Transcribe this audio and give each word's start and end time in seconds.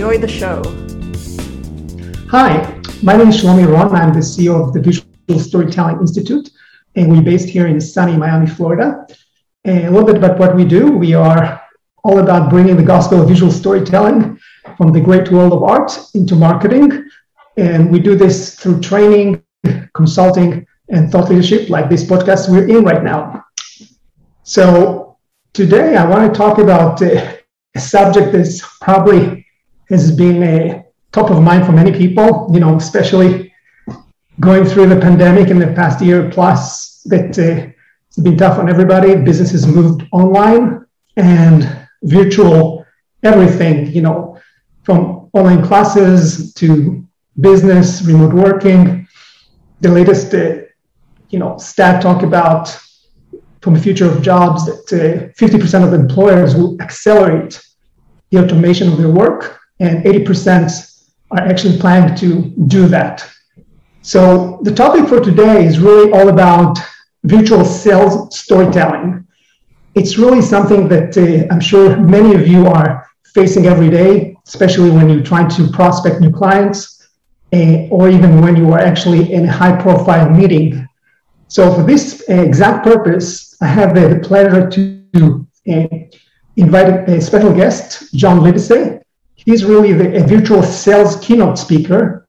Enjoy 0.00 0.16
the 0.16 0.26
show. 0.26 0.62
Hi, 2.30 2.80
my 3.02 3.18
name 3.18 3.28
is 3.28 3.42
Shlomi 3.42 3.70
Ron. 3.70 3.94
I'm 3.94 4.14
the 4.14 4.20
CEO 4.20 4.66
of 4.66 4.72
the 4.72 4.80
Visual 4.80 5.38
Storytelling 5.38 6.00
Institute, 6.00 6.48
and 6.96 7.12
we're 7.12 7.20
based 7.20 7.50
here 7.50 7.66
in 7.66 7.78
sunny 7.82 8.16
Miami, 8.16 8.46
Florida. 8.46 9.06
And 9.66 9.88
a 9.88 9.90
little 9.90 10.06
bit 10.06 10.16
about 10.16 10.38
what 10.38 10.56
we 10.56 10.64
do. 10.64 10.90
We 10.90 11.12
are 11.12 11.60
all 12.02 12.20
about 12.20 12.48
bringing 12.48 12.78
the 12.78 12.82
gospel 12.82 13.20
of 13.20 13.28
visual 13.28 13.52
storytelling 13.52 14.38
from 14.78 14.90
the 14.94 15.02
great 15.02 15.30
world 15.30 15.52
of 15.52 15.62
art 15.64 15.92
into 16.14 16.34
marketing. 16.34 17.06
And 17.58 17.92
we 17.92 18.00
do 18.00 18.14
this 18.14 18.58
through 18.58 18.80
training, 18.80 19.44
consulting, 19.92 20.66
and 20.88 21.12
thought 21.12 21.28
leadership, 21.28 21.68
like 21.68 21.90
this 21.90 22.04
podcast 22.04 22.48
we're 22.48 22.66
in 22.74 22.84
right 22.84 23.04
now. 23.04 23.44
So 24.44 25.18
today 25.52 25.96
I 25.96 26.06
want 26.08 26.32
to 26.32 26.38
talk 26.38 26.56
about 26.56 27.02
uh, 27.02 27.34
a 27.74 27.80
subject 27.80 28.32
that's 28.32 28.62
probably 28.78 29.39
has 29.90 30.12
been 30.12 30.42
a 30.42 30.84
top 31.12 31.30
of 31.30 31.42
mind 31.42 31.66
for 31.66 31.72
many 31.72 31.92
people, 31.92 32.48
you 32.52 32.60
know, 32.60 32.76
especially 32.76 33.52
going 34.38 34.64
through 34.64 34.86
the 34.86 34.98
pandemic 34.98 35.48
in 35.48 35.58
the 35.58 35.66
past 35.66 36.00
year 36.00 36.30
plus 36.30 37.02
that 37.04 37.38
uh, 37.38 37.70
it's 38.08 38.18
been 38.18 38.36
tough 38.36 38.58
on 38.58 38.68
everybody. 38.68 39.16
Businesses 39.16 39.66
moved 39.66 40.06
online 40.12 40.86
and 41.16 41.86
virtual 42.04 42.86
everything, 43.22 43.86
you 43.88 44.02
know, 44.02 44.40
from 44.84 45.28
online 45.32 45.64
classes 45.64 46.54
to 46.54 47.06
business, 47.40 48.02
remote 48.02 48.32
working. 48.32 49.06
The 49.80 49.90
latest, 49.90 50.32
uh, 50.34 50.62
you 51.30 51.38
know, 51.38 51.58
stat 51.58 52.02
talk 52.02 52.22
about 52.22 52.76
from 53.60 53.74
the 53.74 53.80
future 53.80 54.10
of 54.10 54.22
jobs 54.22 54.64
that 54.66 54.84
uh, 54.92 55.44
50% 55.44 55.86
of 55.86 55.92
employers 55.92 56.54
will 56.54 56.80
accelerate 56.80 57.60
the 58.30 58.42
automation 58.42 58.88
of 58.88 58.98
their 58.98 59.10
work 59.10 59.59
and 59.80 60.04
80% 60.04 61.04
are 61.32 61.40
actually 61.40 61.78
planning 61.78 62.14
to 62.16 62.42
do 62.66 62.86
that. 62.88 63.28
So 64.02 64.60
the 64.62 64.74
topic 64.74 65.08
for 65.08 65.20
today 65.20 65.66
is 65.66 65.78
really 65.78 66.12
all 66.12 66.28
about 66.28 66.78
virtual 67.24 67.64
sales 67.64 68.38
storytelling. 68.38 69.26
It's 69.94 70.16
really 70.16 70.42
something 70.42 70.88
that 70.88 71.16
uh, 71.16 71.52
I'm 71.52 71.60
sure 71.60 71.96
many 71.98 72.34
of 72.34 72.46
you 72.46 72.66
are 72.66 73.06
facing 73.34 73.66
every 73.66 73.90
day, 73.90 74.36
especially 74.46 74.90
when 74.90 75.08
you're 75.08 75.22
trying 75.22 75.48
to 75.50 75.68
prospect 75.68 76.20
new 76.20 76.30
clients 76.30 77.08
uh, 77.52 77.88
or 77.90 78.08
even 78.08 78.40
when 78.40 78.56
you 78.56 78.72
are 78.72 78.78
actually 78.78 79.32
in 79.32 79.46
a 79.46 79.52
high 79.52 79.80
profile 79.80 80.28
meeting. 80.30 80.86
So 81.48 81.72
for 81.74 81.82
this 81.82 82.24
uh, 82.28 82.34
exact 82.34 82.84
purpose, 82.84 83.56
I 83.60 83.66
have 83.66 83.94
the 83.94 84.20
pleasure 84.22 84.70
to 84.70 85.46
uh, 85.68 85.98
invite 86.56 87.08
a 87.08 87.20
special 87.20 87.52
guest, 87.52 88.14
John 88.14 88.42
Livesey. 88.42 89.00
He's 89.46 89.64
really 89.64 89.94
the, 89.94 90.22
a 90.22 90.26
virtual 90.26 90.62
sales 90.62 91.16
keynote 91.16 91.58
speaker 91.58 92.28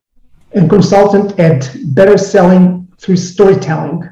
and 0.53 0.69
consultant 0.69 1.37
at 1.37 1.69
Better 1.87 2.17
Selling 2.17 2.87
Through 2.99 3.17
Storytelling. 3.17 4.09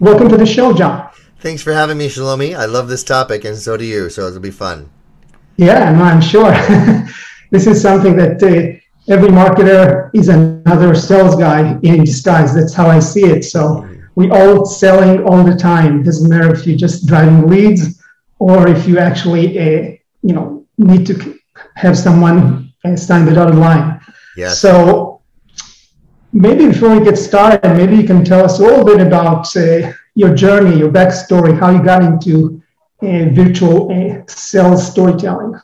Welcome 0.00 0.30
to 0.30 0.36
the 0.38 0.46
show, 0.46 0.72
John. 0.72 1.10
Thanks 1.40 1.60
for 1.60 1.74
having 1.74 1.98
me, 1.98 2.08
Shalomi. 2.08 2.56
I 2.56 2.64
love 2.64 2.88
this 2.88 3.04
topic, 3.04 3.44
and 3.44 3.56
so 3.58 3.76
do 3.76 3.84
you. 3.84 4.08
So 4.08 4.28
it'll 4.28 4.40
be 4.40 4.50
fun. 4.50 4.88
Yeah, 5.58 5.92
no, 5.92 6.02
I'm 6.04 6.22
sure. 6.22 6.50
this 7.50 7.66
is 7.66 7.82
something 7.82 8.16
that 8.16 8.42
uh, 8.42 9.12
every 9.12 9.28
marketer 9.28 10.10
is 10.14 10.28
another 10.30 10.94
sales 10.94 11.36
guy 11.36 11.78
in 11.82 12.02
disguise. 12.02 12.54
That's 12.54 12.72
how 12.72 12.86
I 12.86 12.98
see 12.98 13.24
it. 13.24 13.44
So 13.44 13.86
we 14.14 14.30
all 14.30 14.64
selling 14.64 15.22
all 15.24 15.44
the 15.44 15.54
time. 15.54 16.02
Doesn't 16.02 16.30
matter 16.30 16.50
if 16.54 16.66
you're 16.66 16.78
just 16.78 17.06
driving 17.06 17.46
leads 17.46 18.02
or 18.38 18.68
if 18.68 18.88
you 18.88 18.98
actually, 18.98 19.58
uh, 19.58 19.96
you 20.22 20.32
know, 20.32 20.66
need 20.78 21.06
to 21.08 21.37
have 21.78 21.96
someone 21.96 22.72
sign 22.96 23.24
the 23.24 23.32
dotted 23.32 23.54
line. 23.54 24.00
Yes. 24.36 24.60
So 24.60 25.20
maybe 26.32 26.66
before 26.66 26.98
we 26.98 27.04
get 27.04 27.16
started, 27.16 27.60
maybe 27.76 27.96
you 27.96 28.04
can 28.04 28.24
tell 28.24 28.44
us 28.44 28.58
a 28.58 28.62
little 28.62 28.84
bit 28.84 29.00
about 29.00 29.54
uh, 29.56 29.92
your 30.14 30.34
journey, 30.34 30.76
your 30.76 30.90
backstory, 30.90 31.58
how 31.58 31.70
you 31.70 31.82
got 31.82 32.02
into 32.02 32.60
uh, 33.02 33.30
virtual 33.30 33.92
uh, 33.92 34.22
sales 34.26 34.90
storytelling. 34.90 35.54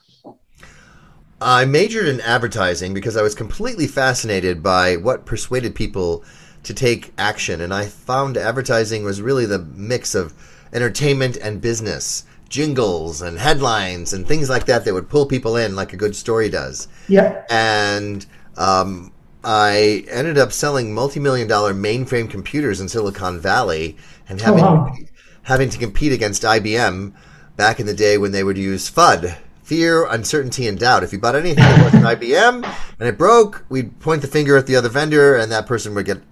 I 1.41 1.65
majored 1.65 2.07
in 2.07 2.21
advertising 2.21 2.95
because 2.95 3.17
I 3.17 3.23
was 3.23 3.35
completely 3.35 3.89
fascinated 3.89 4.63
by 4.63 4.97
what 4.97 5.27
persuaded 5.27 5.75
people 5.75 6.25
to 6.63 6.73
take 6.73 7.13
action. 7.19 7.61
And 7.61 7.75
I 7.75 7.87
found 7.87 8.37
advertising 8.37 9.05
was 9.05 9.21
really 9.21 9.47
the 9.47 9.59
mix 9.59 10.15
of 10.15 10.33
entertainment 10.73 11.37
and 11.37 11.61
business 11.61 12.25
jingles 12.55 13.21
and 13.21 13.37
headlines 13.37 14.13
and 14.13 14.29
things 14.29 14.49
like 14.49 14.65
that 14.67 14.85
that 14.85 14.95
would 14.95 15.09
pull 15.09 15.27
people 15.27 15.57
in 15.57 15.75
like 15.75 15.93
a 15.93 15.97
good 15.97 16.15
story 16.15 16.49
does. 16.49 16.87
Yeah. 17.09 17.45
And 17.51 18.25
um, 18.57 19.13
I 19.43 20.05
ended 20.09 20.39
up 20.39 20.53
selling 20.53 20.95
multi-million 20.95 21.49
dollar 21.49 21.75
mainframe 21.75 22.31
computers 22.31 22.81
in 22.81 22.89
Silicon 22.89 23.41
Valley 23.41 23.97
and 24.29 24.41
oh, 24.41 24.45
having 24.45 24.65
oh, 24.65 24.75
wow. 24.75 24.97
having 25.43 25.69
to 25.69 25.79
compete 25.79 26.13
against 26.13 26.45
IBM 26.45 27.13
back 27.57 27.81
in 27.81 27.87
the 27.87 27.95
day 27.95 28.19
when 28.19 28.31
they 28.31 28.45
would 28.45 28.57
use 28.57 28.89
FUD. 28.89 29.37
Fear, 29.65 30.07
uncertainty, 30.07 30.69
and 30.69 30.79
doubt. 30.79 31.03
If 31.03 31.13
you 31.13 31.19
bought 31.19 31.35
anything 31.35 31.65
that 31.65 31.83
wasn't 31.83 32.05
IBM 32.05 32.77
and 33.01 33.09
it 33.09 33.19
broke, 33.19 33.65
we'd 33.69 33.99
point 33.99 34.23
the 34.23 34.29
finger 34.29 34.57
at 34.57 34.69
the 34.69 34.77
other 34.77 34.91
vendor 34.91 35.35
and 35.35 35.51
that 35.51 35.67
person 35.67 35.93
would 35.97 36.07
get 36.07 36.23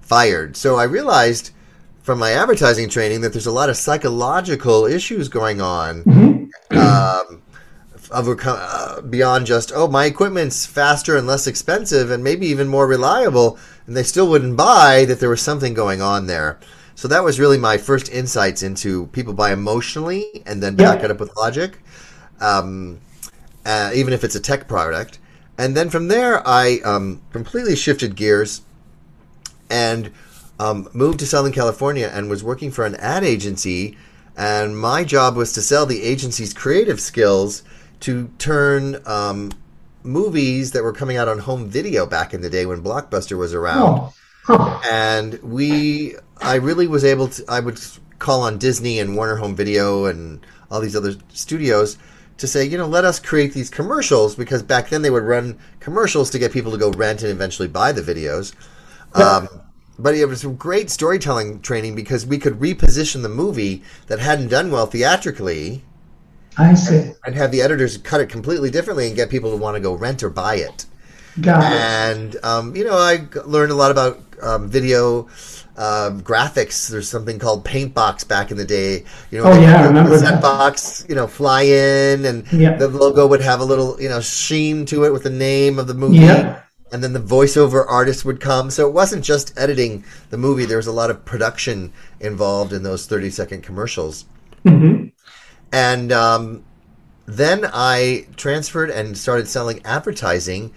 fired. 0.00 0.56
So 0.56 0.76
I 0.76 0.84
realized 0.84 1.52
from 2.08 2.18
my 2.18 2.32
advertising 2.32 2.88
training 2.88 3.20
that 3.20 3.34
there's 3.34 3.44
a 3.44 3.52
lot 3.52 3.68
of 3.68 3.76
psychological 3.76 4.86
issues 4.86 5.28
going 5.28 5.60
on 5.60 6.02
mm-hmm. 6.04 6.78
um, 6.78 7.42
uh, 8.10 9.00
beyond 9.02 9.44
just 9.44 9.70
oh 9.74 9.86
my 9.86 10.06
equipment's 10.06 10.64
faster 10.64 11.18
and 11.18 11.26
less 11.26 11.46
expensive 11.46 12.10
and 12.10 12.24
maybe 12.24 12.46
even 12.46 12.66
more 12.66 12.86
reliable 12.86 13.58
and 13.86 13.94
they 13.94 14.02
still 14.02 14.26
wouldn't 14.26 14.56
buy 14.56 15.04
that 15.04 15.20
there 15.20 15.28
was 15.28 15.42
something 15.42 15.74
going 15.74 16.00
on 16.00 16.26
there 16.26 16.58
so 16.94 17.06
that 17.08 17.22
was 17.22 17.38
really 17.38 17.58
my 17.58 17.76
first 17.76 18.10
insights 18.10 18.62
into 18.62 19.08
people 19.08 19.34
buy 19.34 19.52
emotionally 19.52 20.42
and 20.46 20.62
then 20.62 20.74
back 20.76 21.00
yeah. 21.00 21.04
it 21.04 21.10
up 21.10 21.20
with 21.20 21.36
logic 21.36 21.78
um, 22.40 22.98
uh, 23.66 23.90
even 23.94 24.14
if 24.14 24.24
it's 24.24 24.34
a 24.34 24.40
tech 24.40 24.66
product 24.66 25.18
and 25.58 25.76
then 25.76 25.90
from 25.90 26.08
there 26.08 26.40
i 26.48 26.80
um, 26.86 27.20
completely 27.32 27.76
shifted 27.76 28.16
gears 28.16 28.62
and 29.68 30.10
um, 30.58 30.88
moved 30.92 31.18
to 31.20 31.26
Southern 31.26 31.52
California 31.52 32.10
and 32.12 32.28
was 32.28 32.42
working 32.42 32.70
for 32.70 32.84
an 32.84 32.94
ad 32.96 33.24
agency. 33.24 33.96
And 34.36 34.78
my 34.78 35.04
job 35.04 35.36
was 35.36 35.52
to 35.54 35.62
sell 35.62 35.86
the 35.86 36.02
agency's 36.02 36.54
creative 36.54 37.00
skills 37.00 37.62
to 38.00 38.28
turn 38.38 39.02
um, 39.06 39.50
movies 40.02 40.72
that 40.72 40.82
were 40.82 40.92
coming 40.92 41.16
out 41.16 41.28
on 41.28 41.38
home 41.38 41.68
video 41.68 42.06
back 42.06 42.32
in 42.32 42.40
the 42.40 42.50
day 42.50 42.66
when 42.66 42.82
Blockbuster 42.82 43.36
was 43.36 43.54
around. 43.54 44.12
Oh. 44.48 44.82
And 44.88 45.34
we, 45.42 46.14
I 46.40 46.54
really 46.54 46.86
was 46.86 47.04
able 47.04 47.28
to, 47.28 47.44
I 47.48 47.60
would 47.60 47.80
call 48.18 48.42
on 48.42 48.58
Disney 48.58 48.98
and 48.98 49.16
Warner 49.16 49.36
Home 49.36 49.54
Video 49.54 50.06
and 50.06 50.44
all 50.70 50.80
these 50.80 50.96
other 50.96 51.14
studios 51.32 51.98
to 52.38 52.46
say, 52.46 52.64
you 52.64 52.78
know, 52.78 52.86
let 52.86 53.04
us 53.04 53.18
create 53.18 53.52
these 53.52 53.68
commercials 53.68 54.36
because 54.36 54.62
back 54.62 54.88
then 54.88 55.02
they 55.02 55.10
would 55.10 55.24
run 55.24 55.58
commercials 55.80 56.30
to 56.30 56.38
get 56.38 56.52
people 56.52 56.70
to 56.72 56.78
go 56.78 56.90
rent 56.92 57.22
and 57.22 57.30
eventually 57.30 57.68
buy 57.68 57.92
the 57.92 58.00
videos. 58.00 58.54
Um, 59.14 59.48
but 59.98 60.14
it 60.14 60.26
was 60.26 60.44
great 60.44 60.90
storytelling 60.90 61.60
training 61.60 61.94
because 61.94 62.24
we 62.24 62.38
could 62.38 62.54
reposition 62.54 63.22
the 63.22 63.28
movie 63.28 63.82
that 64.06 64.20
hadn't 64.20 64.48
done 64.48 64.70
well 64.70 64.86
theatrically. 64.86 65.82
I 66.56 66.74
see. 66.74 67.12
And 67.24 67.34
have 67.34 67.50
the 67.50 67.62
editors 67.62 67.98
cut 67.98 68.20
it 68.20 68.28
completely 68.28 68.70
differently 68.70 69.06
and 69.06 69.16
get 69.16 69.30
people 69.30 69.50
to 69.50 69.56
want 69.56 69.76
to 69.76 69.80
go 69.80 69.94
rent 69.94 70.22
or 70.22 70.30
buy 70.30 70.56
it. 70.56 70.86
Got 71.40 71.62
and, 71.64 72.34
it. 72.34 72.44
um, 72.44 72.74
you 72.74 72.84
know, 72.84 72.96
I 72.96 73.26
learned 73.44 73.70
a 73.70 73.76
lot 73.76 73.90
about 73.90 74.20
um, 74.42 74.68
video 74.68 75.28
uh, 75.76 76.10
graphics. 76.14 76.88
There's 76.88 77.08
something 77.08 77.38
called 77.38 77.64
Paintbox 77.64 78.26
back 78.26 78.50
in 78.50 78.56
the 78.56 78.64
day. 78.64 79.04
You 79.30 79.38
know, 79.38 79.52
oh 79.52 79.60
yeah, 79.60 79.82
I 79.82 79.86
remember 79.86 80.10
the 80.10 80.18
set 80.18 80.42
box. 80.42 81.06
You 81.08 81.14
know, 81.14 81.28
fly 81.28 81.62
in, 81.62 82.24
and 82.24 82.52
yeah. 82.52 82.76
the 82.76 82.88
logo 82.88 83.26
would 83.28 83.40
have 83.40 83.60
a 83.60 83.64
little, 83.64 84.00
you 84.00 84.08
know, 84.08 84.20
sheen 84.20 84.84
to 84.86 85.04
it 85.04 85.12
with 85.12 85.22
the 85.22 85.30
name 85.30 85.78
of 85.78 85.86
the 85.86 85.94
movie. 85.94 86.18
Yeah 86.18 86.62
and 86.92 87.02
then 87.02 87.12
the 87.12 87.20
voiceover 87.20 87.84
artist 87.88 88.24
would 88.24 88.40
come. 88.40 88.70
So 88.70 88.88
it 88.88 88.92
wasn't 88.92 89.24
just 89.24 89.56
editing 89.58 90.04
the 90.30 90.38
movie. 90.38 90.64
There 90.64 90.76
was 90.76 90.86
a 90.86 90.92
lot 90.92 91.10
of 91.10 91.24
production 91.24 91.92
involved 92.20 92.72
in 92.72 92.82
those 92.82 93.06
30 93.06 93.30
second 93.30 93.62
commercials. 93.62 94.24
Mm-hmm. 94.64 95.08
And 95.72 96.12
um, 96.12 96.64
then 97.26 97.68
I 97.72 98.26
transferred 98.36 98.90
and 98.90 99.16
started 99.16 99.48
selling 99.48 99.84
advertising 99.84 100.72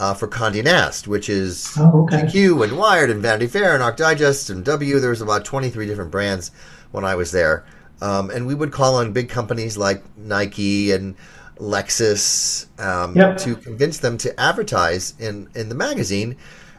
uh, 0.00 0.12
for 0.12 0.28
Condé 0.28 0.62
Nast, 0.62 1.08
which 1.08 1.28
is 1.28 1.74
oh, 1.78 2.04
okay. 2.04 2.22
GQ 2.22 2.64
and 2.64 2.76
Wired 2.76 3.10
and 3.10 3.22
Vanity 3.22 3.46
Fair 3.46 3.74
and 3.74 3.82
Arch 3.82 3.96
Digest 3.96 4.50
and 4.50 4.64
W. 4.64 4.98
There 4.98 5.10
was 5.10 5.20
about 5.20 5.44
23 5.44 5.86
different 5.86 6.10
brands 6.10 6.50
when 6.90 7.04
I 7.04 7.14
was 7.14 7.32
there. 7.32 7.64
Um, 8.02 8.30
and 8.30 8.46
we 8.46 8.54
would 8.54 8.72
call 8.72 8.96
on 8.96 9.12
big 9.12 9.28
companies 9.28 9.78
like 9.78 10.02
Nike 10.18 10.92
and 10.92 11.14
Lexus 11.56 12.66
um, 12.80 13.16
yep. 13.16 13.36
to 13.38 13.56
convince 13.56 13.98
them 13.98 14.18
to 14.18 14.38
advertise 14.40 15.14
in, 15.18 15.48
in 15.54 15.68
the 15.68 15.74
magazine. 15.74 16.36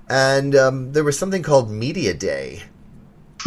And 0.09 0.55
um, 0.55 0.91
there 0.93 1.03
was 1.03 1.17
something 1.17 1.41
called 1.41 1.71
Media 1.71 2.13
Day. 2.13 2.63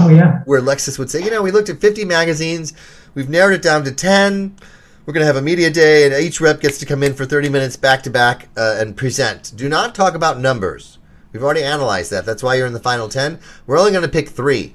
Oh, 0.00 0.08
yeah. 0.08 0.40
Where 0.44 0.60
Lexus 0.60 0.98
would 0.98 1.10
say, 1.10 1.22
you 1.22 1.30
know, 1.30 1.42
we 1.42 1.50
looked 1.50 1.68
at 1.68 1.80
50 1.80 2.04
magazines, 2.04 2.72
we've 3.14 3.28
narrowed 3.28 3.54
it 3.54 3.62
down 3.62 3.84
to 3.84 3.92
10. 3.92 4.56
We're 5.04 5.14
going 5.14 5.22
to 5.22 5.26
have 5.26 5.36
a 5.36 5.42
media 5.42 5.70
day, 5.70 6.04
and 6.04 6.12
each 6.22 6.38
rep 6.38 6.60
gets 6.60 6.76
to 6.80 6.86
come 6.86 7.02
in 7.02 7.14
for 7.14 7.24
30 7.24 7.48
minutes 7.48 7.76
back 7.76 8.02
to 8.02 8.10
back 8.10 8.50
uh, 8.58 8.76
and 8.78 8.94
present. 8.94 9.54
Do 9.56 9.66
not 9.66 9.94
talk 9.94 10.14
about 10.14 10.38
numbers. 10.38 10.98
We've 11.32 11.42
already 11.42 11.62
analyzed 11.62 12.10
that. 12.10 12.26
That's 12.26 12.42
why 12.42 12.56
you're 12.56 12.66
in 12.66 12.74
the 12.74 12.78
final 12.78 13.08
10. 13.08 13.40
We're 13.66 13.78
only 13.78 13.90
going 13.90 14.02
to 14.02 14.08
pick 14.10 14.28
three. 14.28 14.74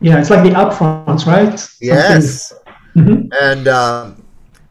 Yeah, 0.00 0.18
it's 0.18 0.30
like 0.30 0.42
the 0.42 0.50
upfronts, 0.50 1.26
right? 1.26 1.68
Yes. 1.80 2.54
Mm-hmm. 2.94 3.28
And 3.38 3.68
um, 3.68 4.25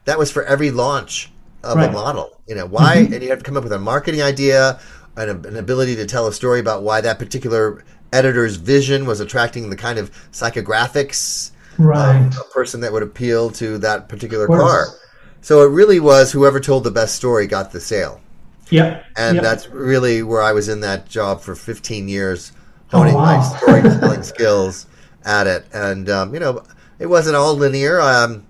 that 0.06 0.18
was 0.18 0.32
for 0.32 0.42
every 0.44 0.70
launch 0.70 1.30
of 1.62 1.76
right. 1.76 1.90
a 1.90 1.92
model. 1.92 2.40
You 2.46 2.54
know, 2.54 2.66
why? 2.66 2.96
Mm-hmm. 2.96 3.12
And 3.12 3.22
you 3.22 3.30
have 3.30 3.38
to 3.40 3.44
come 3.44 3.56
up 3.56 3.64
with 3.64 3.72
a 3.72 3.78
marketing 3.78 4.22
idea 4.22 4.80
and 5.16 5.44
a, 5.44 5.48
an 5.48 5.56
ability 5.56 5.96
to 5.96 6.06
tell 6.06 6.26
a 6.26 6.32
story 6.32 6.60
about 6.60 6.82
why 6.82 7.00
that 7.00 7.18
particular 7.18 7.84
editor's 8.12 8.56
vision 8.56 9.04
was 9.06 9.20
attracting 9.20 9.68
the 9.68 9.76
kind 9.76 9.98
of 9.98 10.10
psychographics 10.32 11.50
right. 11.78 12.26
of 12.26 12.38
a 12.38 12.44
person 12.52 12.80
that 12.80 12.92
would 12.92 13.02
appeal 13.02 13.50
to 13.50 13.78
that 13.78 14.08
particular 14.08 14.46
car. 14.46 14.86
So 15.40 15.62
it 15.62 15.70
really 15.70 16.00
was 16.00 16.32
whoever 16.32 16.60
told 16.60 16.84
the 16.84 16.90
best 16.90 17.14
story 17.14 17.46
got 17.46 17.72
the 17.72 17.80
sale. 17.80 18.20
Yeah. 18.70 19.04
And 19.16 19.36
yep. 19.36 19.44
that's 19.44 19.68
really 19.68 20.22
where 20.22 20.42
I 20.42 20.52
was 20.52 20.68
in 20.68 20.80
that 20.80 21.08
job 21.08 21.40
for 21.40 21.54
15 21.54 22.08
years, 22.08 22.52
honing 22.88 23.14
oh, 23.14 23.18
wow. 23.18 23.38
my 23.38 23.56
storytelling 23.58 24.22
skills 24.22 24.86
at 25.24 25.46
it. 25.46 25.66
And, 25.72 26.08
um, 26.08 26.34
you 26.34 26.40
know, 26.40 26.64
it 26.98 27.06
wasn't 27.06 27.36
all 27.36 27.54
linear. 27.54 28.00
Um, 28.00 28.44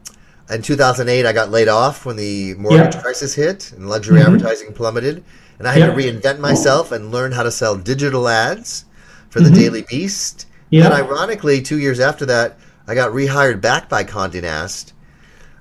in 0.50 0.62
2008, 0.62 1.26
I 1.26 1.32
got 1.32 1.50
laid 1.50 1.69
off 1.69 2.06
when 2.06 2.16
the 2.16 2.54
mortgage 2.54 2.94
yeah. 2.94 3.02
crisis 3.02 3.34
hit 3.34 3.72
and 3.72 3.88
luxury 3.88 4.20
mm-hmm. 4.20 4.34
advertising 4.34 4.72
plummeted. 4.72 5.25
And 5.58 5.66
I 5.66 5.72
had 5.72 5.81
yeah. 5.81 5.87
to 5.87 5.93
reinvent 5.93 6.38
myself 6.38 6.93
and 6.93 7.10
learn 7.10 7.32
how 7.32 7.43
to 7.43 7.50
sell 7.50 7.76
digital 7.76 8.28
ads 8.28 8.84
for 9.31 9.40
the 9.40 9.46
mm-hmm. 9.46 9.58
Daily 9.58 9.82
Beast. 9.82 10.46
Yeah. 10.70 10.84
And 10.84 10.94
ironically, 10.94 11.62
two 11.62 11.78
years 11.78 11.98
after 11.98 12.26
that, 12.26 12.58
I 12.87 12.94
got 12.94 13.12
rehired 13.12 13.60
back 13.60 13.88
by 13.88 14.04
Condé 14.04 14.43
Nast 14.43 14.93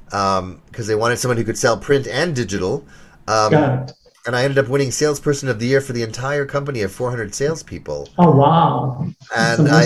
because 0.05 0.39
um, 0.39 0.61
they 0.75 0.95
wanted 0.95 1.17
someone 1.17 1.37
who 1.37 1.43
could 1.43 1.57
sell 1.57 1.77
print 1.77 2.07
and 2.07 2.35
digital. 2.35 2.85
Um, 3.27 3.51
got 3.51 3.89
it. 3.89 3.95
And 4.27 4.35
I 4.35 4.43
ended 4.43 4.57
up 4.57 4.69
winning 4.69 4.89
Salesperson 4.89 5.49
of 5.49 5.59
the 5.59 5.67
Year 5.67 5.81
for 5.81 5.93
the 5.93 6.01
entire 6.01 6.45
company 6.45 6.81
of 6.81 6.91
400 6.91 7.33
salespeople. 7.35 8.09
Oh, 8.17 8.31
wow. 8.31 9.07
And 9.35 9.69
I 9.69 9.85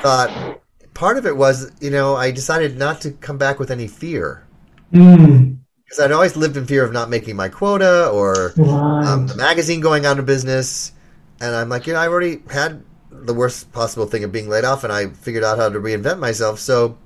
thought 0.00 0.60
part 0.94 1.18
of 1.18 1.26
it 1.26 1.36
was, 1.36 1.70
you 1.80 1.90
know, 1.90 2.16
I 2.16 2.30
decided 2.30 2.78
not 2.78 3.00
to 3.02 3.10
come 3.10 3.38
back 3.38 3.58
with 3.58 3.70
any 3.70 3.88
fear. 3.88 4.46
Mm 4.92 5.58
because 5.94 6.04
I'd 6.04 6.12
always 6.12 6.36
lived 6.36 6.56
in 6.56 6.66
fear 6.66 6.84
of 6.84 6.92
not 6.92 7.08
making 7.08 7.36
my 7.36 7.48
quota 7.48 8.08
or 8.08 8.52
right. 8.56 9.06
um, 9.06 9.26
the 9.26 9.36
magazine 9.36 9.80
going 9.80 10.06
out 10.06 10.18
of 10.18 10.26
business. 10.26 10.92
And 11.40 11.54
I'm 11.54 11.68
like, 11.68 11.86
you 11.86 11.92
know, 11.92 12.00
I 12.00 12.08
already 12.08 12.42
had 12.50 12.82
the 13.10 13.34
worst 13.34 13.70
possible 13.72 14.06
thing 14.06 14.24
of 14.24 14.32
being 14.32 14.48
laid 14.48 14.64
off, 14.64 14.82
and 14.84 14.92
I 14.92 15.08
figured 15.08 15.44
out 15.44 15.58
how 15.58 15.68
to 15.68 15.78
reinvent 15.78 16.18
myself. 16.18 16.58
So 16.58 16.98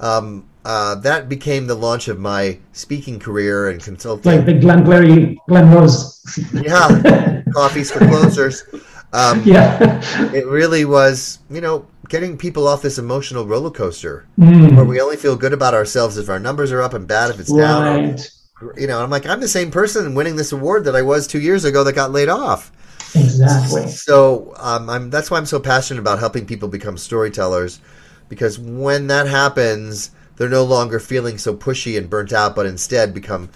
um, 0.00 0.48
uh, 0.64 0.94
that 0.96 1.28
became 1.28 1.66
the 1.66 1.74
launch 1.74 2.08
of 2.08 2.18
my 2.18 2.58
speaking 2.72 3.18
career 3.18 3.68
and 3.68 3.82
consulting. 3.82 4.36
Like 4.36 4.46
the 4.46 4.54
Glenn 4.54 4.84
Glary, 4.84 5.38
Glen 5.48 5.70
Ross. 5.70 6.22
yeah, 6.52 7.42
coffees 7.52 7.90
for 7.90 8.00
closers. 8.00 8.62
Um, 9.14 9.44
yeah, 9.44 10.00
it 10.34 10.44
really 10.48 10.84
was, 10.84 11.38
you 11.48 11.60
know, 11.60 11.86
getting 12.08 12.36
people 12.36 12.68
off 12.68 12.82
this 12.82 12.98
emotional 12.98 13.46
roller 13.46 13.70
coaster 13.70 14.26
mm. 14.38 14.74
where 14.76 14.84
we 14.84 15.00
only 15.00 15.16
feel 15.16 15.36
good 15.36 15.52
about 15.52 15.74
ourselves 15.74 16.18
if 16.18 16.28
our 16.28 16.38
numbers 16.38 16.72
are 16.72 16.82
up 16.82 16.94
and 16.94 17.06
bad 17.06 17.30
if 17.30 17.40
it's 17.40 17.50
right. 17.50 18.16
down. 18.60 18.74
You 18.76 18.86
know, 18.86 19.02
I'm 19.02 19.10
like, 19.10 19.26
I'm 19.26 19.40
the 19.40 19.48
same 19.48 19.70
person 19.70 20.14
winning 20.14 20.36
this 20.36 20.52
award 20.52 20.84
that 20.84 20.96
I 20.96 21.02
was 21.02 21.26
two 21.26 21.40
years 21.40 21.64
ago 21.64 21.84
that 21.84 21.94
got 21.94 22.12
laid 22.12 22.28
off. 22.28 22.72
Exactly. 23.14 23.86
So 23.88 24.54
um, 24.56 24.88
I'm, 24.88 25.10
that's 25.10 25.30
why 25.30 25.38
I'm 25.38 25.46
so 25.46 25.60
passionate 25.60 26.00
about 26.00 26.18
helping 26.18 26.46
people 26.46 26.68
become 26.68 26.96
storytellers, 26.96 27.80
because 28.28 28.58
when 28.58 29.06
that 29.08 29.26
happens, 29.26 30.10
they're 30.36 30.48
no 30.48 30.64
longer 30.64 30.98
feeling 30.98 31.38
so 31.38 31.54
pushy 31.54 31.96
and 31.98 32.10
burnt 32.10 32.32
out, 32.32 32.56
but 32.56 32.66
instead 32.66 33.14
become 33.14 33.50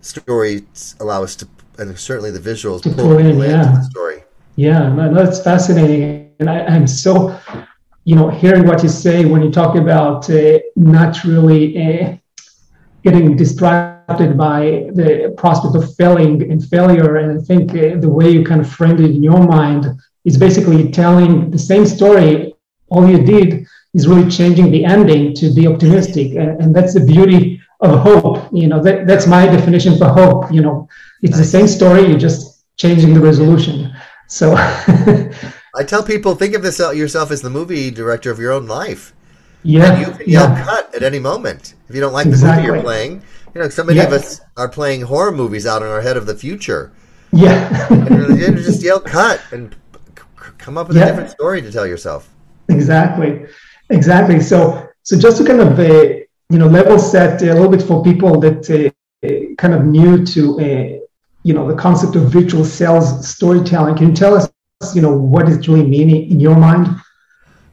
stories 0.00 0.96
allow 1.00 1.22
us 1.22 1.36
to, 1.36 1.48
and 1.78 1.98
certainly 1.98 2.30
the 2.30 2.40
visuals 2.40 2.82
to 2.82 2.90
pull, 2.90 3.20
yeah. 3.20 3.62
the 3.62 3.82
story. 3.82 4.24
Yeah, 4.56 5.10
that's 5.12 5.42
fascinating, 5.42 6.32
and 6.38 6.48
I, 6.48 6.64
I'm 6.64 6.86
so, 6.86 7.38
you 8.04 8.14
know, 8.14 8.28
hearing 8.28 8.66
what 8.66 8.82
you 8.82 8.88
say 8.88 9.24
when 9.24 9.42
you 9.42 9.50
talk 9.50 9.76
about 9.76 10.28
uh, 10.30 10.58
not 10.76 11.24
really 11.24 11.64
uh, 11.82 12.16
getting 13.02 13.36
distracted 13.36 14.36
by 14.36 14.90
the 14.94 15.34
prospect 15.36 15.74
of 15.74 15.94
failing 15.96 16.50
and 16.50 16.64
failure. 16.66 17.16
And 17.16 17.38
I 17.38 17.42
think 17.42 17.70
uh, 17.70 18.00
the 18.00 18.08
way 18.08 18.30
you 18.30 18.44
kind 18.44 18.60
of 18.60 18.70
framed 18.70 19.00
it 19.00 19.10
in 19.10 19.22
your 19.22 19.46
mind 19.46 19.86
is 20.24 20.36
basically 20.38 20.90
telling 20.90 21.50
the 21.50 21.58
same 21.58 21.86
story. 21.86 22.54
All 22.88 23.08
you 23.08 23.22
did 23.24 23.66
is 23.94 24.06
really 24.08 24.30
changing 24.30 24.70
the 24.70 24.84
ending 24.84 25.34
to 25.34 25.52
be 25.54 25.66
optimistic. 25.66 26.32
And, 26.32 26.60
and 26.60 26.74
that's 26.74 26.94
the 26.94 27.04
beauty 27.04 27.60
of 27.80 28.00
hope. 28.00 28.48
You 28.52 28.68
know, 28.68 28.82
that, 28.82 29.06
that's 29.06 29.26
my 29.26 29.46
definition 29.46 29.96
for 29.96 30.08
hope. 30.08 30.52
You 30.52 30.62
know, 30.62 30.88
it's 31.22 31.38
the 31.38 31.44
same 31.44 31.66
story, 31.66 32.06
you're 32.06 32.18
just 32.18 32.64
changing 32.76 33.14
the 33.14 33.20
resolution. 33.20 33.94
So 34.28 34.56
I 35.76 35.82
tell 35.84 36.02
people 36.02 36.34
think 36.34 36.54
of 36.54 36.62
this 36.62 36.80
uh, 36.80 36.90
yourself 36.90 37.30
as 37.30 37.42
the 37.42 37.50
movie 37.50 37.90
director 37.90 38.30
of 38.30 38.38
your 38.38 38.52
own 38.52 38.66
life. 38.66 39.12
Yeah. 39.62 39.92
And 39.92 40.06
you 40.06 40.12
can 40.12 40.30
yell 40.30 40.48
yeah. 40.48 40.64
cut 40.64 40.94
at 40.94 41.02
any 41.02 41.18
moment. 41.18 41.74
If 41.88 41.94
you 41.94 42.00
don't 42.00 42.12
like 42.12 42.26
exactly. 42.26 42.66
the 42.66 42.72
movie 42.72 42.76
you're 42.76 42.82
playing, 42.82 43.22
you 43.54 43.60
know, 43.60 43.68
so 43.68 43.82
many 43.82 43.98
yeah. 43.98 44.04
of 44.04 44.12
us 44.12 44.40
are 44.56 44.68
playing 44.68 45.02
horror 45.02 45.32
movies 45.32 45.66
out 45.66 45.82
in 45.82 45.88
our 45.88 46.00
head 46.00 46.16
of 46.16 46.26
the 46.26 46.36
future. 46.36 46.92
Yeah. 47.32 47.88
and 47.90 48.56
just 48.58 48.82
yell 48.82 49.00
cut 49.00 49.42
and 49.52 49.74
come 50.58 50.78
up 50.78 50.88
with 50.88 50.96
yeah. 50.96 51.04
a 51.04 51.06
different 51.08 51.30
story 51.30 51.62
to 51.62 51.72
tell 51.72 51.86
yourself. 51.86 52.28
Exactly. 52.68 53.46
Exactly. 53.90 54.40
So, 54.40 54.88
so 55.02 55.18
just 55.18 55.38
to 55.38 55.44
kind 55.44 55.60
of, 55.60 55.78
uh, 55.78 55.84
you 56.50 56.58
know, 56.58 56.66
level 56.66 56.98
set 56.98 57.42
a 57.42 57.52
little 57.52 57.68
bit 57.68 57.82
for 57.82 58.02
people 58.02 58.38
that 58.40 58.70
uh, 58.70 59.54
kind 59.56 59.74
of 59.74 59.84
new 59.84 60.24
to, 60.26 60.60
uh, 60.60 60.98
you 61.42 61.54
know, 61.54 61.66
the 61.66 61.74
concept 61.74 62.16
of 62.16 62.30
virtual 62.30 62.64
sales 62.64 63.28
storytelling. 63.28 63.96
Can 63.96 64.08
you 64.10 64.14
tell 64.14 64.34
us, 64.34 64.48
you 64.92 65.02
know, 65.02 65.16
what 65.16 65.46
does 65.46 65.58
it 65.58 65.68
really 65.68 65.86
mean 65.86 66.10
in 66.10 66.40
your 66.40 66.56
mind? 66.56 66.88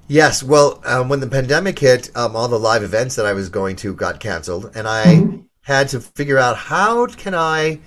Yes. 0.08 0.44
Well, 0.44 0.82
um, 0.86 1.10
when 1.10 1.20
the 1.20 1.28
pandemic 1.28 1.80
hit, 1.80 2.16
um, 2.16 2.36
all 2.36 2.48
the 2.48 2.60
live 2.60 2.84
events 2.84 3.16
that 3.16 3.26
I 3.26 3.34
was 3.34 3.50
going 3.50 3.76
to 3.78 3.94
got 3.94 4.20
canceled, 4.20 4.72
and 4.76 4.88
I 4.88 5.06
mm-hmm 5.06 5.42
had 5.62 5.88
to 5.90 6.02
figure 6.02 6.38
out 6.38 6.58
how 6.58 7.06
can 7.06 7.36
I 7.36 7.80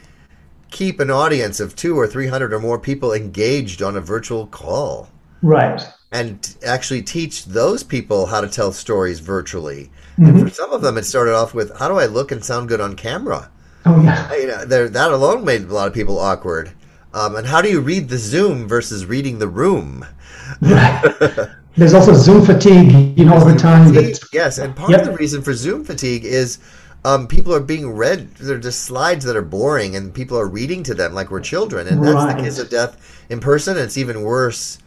keep 0.70 1.00
an 1.00 1.10
audience 1.10 1.60
of 1.60 1.76
two 1.76 1.98
or 1.98 2.06
three 2.06 2.26
hundred 2.26 2.52
or 2.52 2.60
more 2.60 2.78
people 2.78 3.12
engaged 3.12 3.82
on 3.82 3.96
a 3.96 4.00
virtual 4.00 4.46
call. 4.46 5.08
Right. 5.42 5.86
And 6.12 6.56
actually 6.64 7.02
teach 7.02 7.44
those 7.44 7.82
people 7.82 8.26
how 8.26 8.40
to 8.40 8.48
tell 8.48 8.72
stories 8.72 9.18
virtually. 9.18 9.90
Mm-hmm. 10.16 10.26
And 10.26 10.40
for 10.40 10.54
some 10.54 10.72
of 10.72 10.80
them, 10.80 10.96
it 10.96 11.04
started 11.04 11.34
off 11.34 11.54
with 11.54 11.76
how 11.76 11.88
do 11.88 11.98
I 11.98 12.06
look 12.06 12.30
and 12.30 12.44
sound 12.44 12.68
good 12.68 12.80
on 12.80 12.94
camera? 12.94 13.50
Oh 13.84 14.00
yeah. 14.02 14.34
You 14.34 14.46
know, 14.46 14.64
that 14.64 15.10
alone 15.10 15.44
made 15.44 15.62
a 15.62 15.74
lot 15.74 15.88
of 15.88 15.94
people 15.94 16.18
awkward. 16.18 16.72
Um, 17.14 17.36
and 17.36 17.46
how 17.46 17.62
do 17.62 17.70
you 17.70 17.80
read 17.80 18.08
the 18.08 18.18
Zoom 18.18 18.66
versus 18.66 19.06
reading 19.06 19.38
the 19.38 19.46
room? 19.46 20.04
There's 20.60 21.94
also 21.94 22.12
Zoom 22.12 22.44
fatigue, 22.44 23.16
you 23.16 23.24
know, 23.24 23.36
over 23.36 23.54
time. 23.54 23.92
That... 23.94 24.20
Yes, 24.32 24.58
and 24.58 24.74
part 24.74 24.90
yep. 24.90 25.00
of 25.00 25.06
the 25.06 25.12
reason 25.12 25.40
for 25.40 25.54
Zoom 25.54 25.84
fatigue 25.84 26.24
is 26.24 26.58
um, 27.04 27.28
people 27.28 27.54
are 27.54 27.60
being 27.60 27.88
read. 27.90 28.34
They're 28.34 28.58
just 28.58 28.82
slides 28.82 29.24
that 29.26 29.36
are 29.36 29.42
boring, 29.42 29.94
and 29.94 30.12
people 30.12 30.36
are 30.36 30.48
reading 30.48 30.82
to 30.84 30.94
them 30.94 31.14
like 31.14 31.30
we're 31.30 31.40
children, 31.40 31.86
and 31.86 32.02
that's 32.02 32.14
right. 32.14 32.36
the 32.36 32.42
kiss 32.42 32.58
of 32.58 32.68
death 32.68 33.24
in 33.30 33.38
person. 33.38 33.76
And 33.76 33.84
it's 33.84 33.96
even 33.96 34.22
worse 34.22 34.78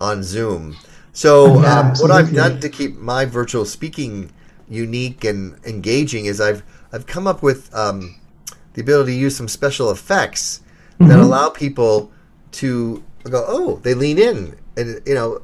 on 0.00 0.22
Zoom. 0.22 0.76
So, 1.12 1.60
yeah, 1.60 1.80
um, 1.80 1.92
what 1.98 2.10
I've 2.10 2.34
done 2.34 2.60
to 2.60 2.70
keep 2.70 2.96
my 2.96 3.26
virtual 3.26 3.66
speaking 3.66 4.32
unique 4.70 5.22
and 5.24 5.58
engaging 5.66 6.24
is 6.24 6.40
I've 6.40 6.62
I've 6.94 7.06
come 7.06 7.26
up 7.26 7.42
with 7.42 7.74
um, 7.74 8.18
the 8.72 8.80
ability 8.80 9.12
to 9.12 9.18
use 9.18 9.36
some 9.36 9.48
special 9.48 9.90
effects 9.90 10.60
mm-hmm. 10.98 11.08
that 11.08 11.18
allow 11.18 11.50
people 11.50 12.12
to 12.52 13.02
go, 13.24 13.44
oh, 13.46 13.76
they 13.82 13.94
lean 13.94 14.18
in. 14.18 14.56
And 14.76 15.00
you 15.06 15.14
know, 15.14 15.40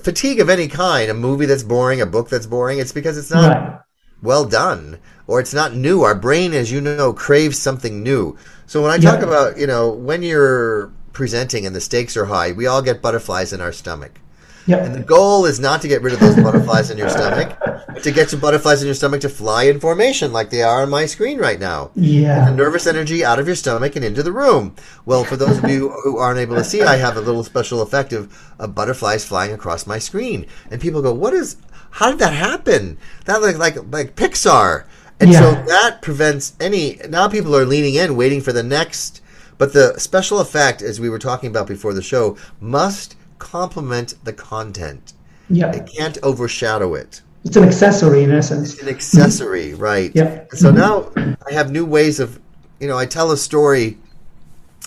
fatigue 0.00 0.40
of 0.40 0.48
any 0.48 0.68
kind, 0.68 1.10
a 1.10 1.14
movie 1.14 1.46
that's 1.46 1.62
boring, 1.62 2.00
a 2.00 2.06
book 2.06 2.28
that's 2.28 2.46
boring, 2.46 2.78
it's 2.78 2.92
because 2.92 3.18
it's 3.18 3.30
not 3.30 3.50
right. 3.50 3.80
well 4.22 4.44
done 4.46 4.98
or 5.26 5.38
it's 5.38 5.52
not 5.52 5.74
new. 5.74 6.02
Our 6.02 6.14
brain, 6.14 6.54
as 6.54 6.72
you 6.72 6.80
know, 6.80 7.12
craves 7.12 7.58
something 7.58 8.02
new. 8.02 8.36
So 8.66 8.82
when 8.82 8.90
I 8.90 8.96
talk 8.96 9.20
yeah. 9.20 9.26
about, 9.26 9.58
you 9.58 9.66
know, 9.66 9.90
when 9.90 10.22
you're 10.22 10.90
presenting 11.12 11.66
and 11.66 11.76
the 11.76 11.80
stakes 11.80 12.16
are 12.16 12.26
high, 12.26 12.52
we 12.52 12.66
all 12.66 12.82
get 12.82 13.02
butterflies 13.02 13.52
in 13.52 13.60
our 13.60 13.72
stomach. 13.72 14.20
Yep. 14.68 14.84
And 14.84 14.94
the 14.94 15.00
goal 15.00 15.46
is 15.46 15.58
not 15.58 15.80
to 15.80 15.88
get 15.88 16.02
rid 16.02 16.12
of 16.12 16.20
those 16.20 16.36
butterflies 16.36 16.90
in 16.90 16.98
your 16.98 17.08
stomach, 17.08 17.58
to 18.02 18.12
get 18.12 18.32
your 18.32 18.40
butterflies 18.40 18.82
in 18.82 18.86
your 18.86 18.94
stomach 18.94 19.22
to 19.22 19.28
fly 19.30 19.64
in 19.64 19.80
formation 19.80 20.30
like 20.30 20.50
they 20.50 20.62
are 20.62 20.82
on 20.82 20.90
my 20.90 21.06
screen 21.06 21.38
right 21.38 21.58
now. 21.58 21.90
Yeah. 21.94 22.50
The 22.50 22.56
nervous 22.56 22.86
energy 22.86 23.24
out 23.24 23.38
of 23.38 23.46
your 23.46 23.56
stomach 23.56 23.96
and 23.96 24.04
into 24.04 24.22
the 24.22 24.30
room. 24.30 24.76
Well, 25.06 25.24
for 25.24 25.36
those 25.36 25.56
of 25.56 25.70
you 25.70 25.88
who 26.04 26.18
aren't 26.18 26.38
able 26.38 26.56
to 26.56 26.64
see, 26.64 26.82
I 26.82 26.96
have 26.96 27.16
a 27.16 27.22
little 27.22 27.42
special 27.44 27.80
effect 27.80 28.12
of, 28.12 28.30
of 28.58 28.74
butterflies 28.74 29.24
flying 29.24 29.54
across 29.54 29.86
my 29.86 29.98
screen. 29.98 30.44
And 30.70 30.82
people 30.82 31.00
go, 31.00 31.14
What 31.14 31.32
is 31.32 31.56
how 31.92 32.10
did 32.10 32.18
that 32.18 32.34
happen? 32.34 32.98
That 33.24 33.40
like 33.40 33.56
like 33.56 33.76
like 33.90 34.16
Pixar. 34.16 34.84
And 35.18 35.32
so 35.32 35.50
that 35.50 36.02
prevents 36.02 36.52
any 36.60 37.00
now 37.08 37.26
people 37.26 37.56
are 37.56 37.64
leaning 37.64 37.94
in, 37.94 38.16
waiting 38.16 38.42
for 38.42 38.52
the 38.52 38.62
next 38.62 39.22
but 39.58 39.72
the 39.72 39.98
special 39.98 40.38
effect, 40.38 40.80
as 40.80 41.00
we 41.00 41.10
were 41.10 41.18
talking 41.18 41.50
about 41.50 41.66
before 41.66 41.92
the 41.92 42.02
show, 42.02 42.36
must 42.60 43.16
complement 43.38 44.14
the 44.24 44.32
content. 44.32 45.12
Yeah. 45.50 45.72
It 45.72 45.86
can't 45.86 46.18
overshadow 46.22 46.94
it. 46.94 47.22
It's 47.44 47.56
an 47.56 47.64
accessory 47.64 48.24
in 48.24 48.32
essence. 48.32 48.74
It's 48.74 48.82
an 48.82 48.88
accessory, 48.88 49.68
mm-hmm. 49.68 49.82
right? 49.82 50.12
Yeah. 50.14 50.44
So 50.50 50.72
mm-hmm. 50.72 51.24
now 51.26 51.36
I 51.46 51.52
have 51.52 51.70
new 51.70 51.86
ways 51.86 52.20
of, 52.20 52.40
you 52.80 52.88
know, 52.88 52.98
I 52.98 53.06
tell 53.06 53.30
a 53.30 53.36
story 53.36 53.96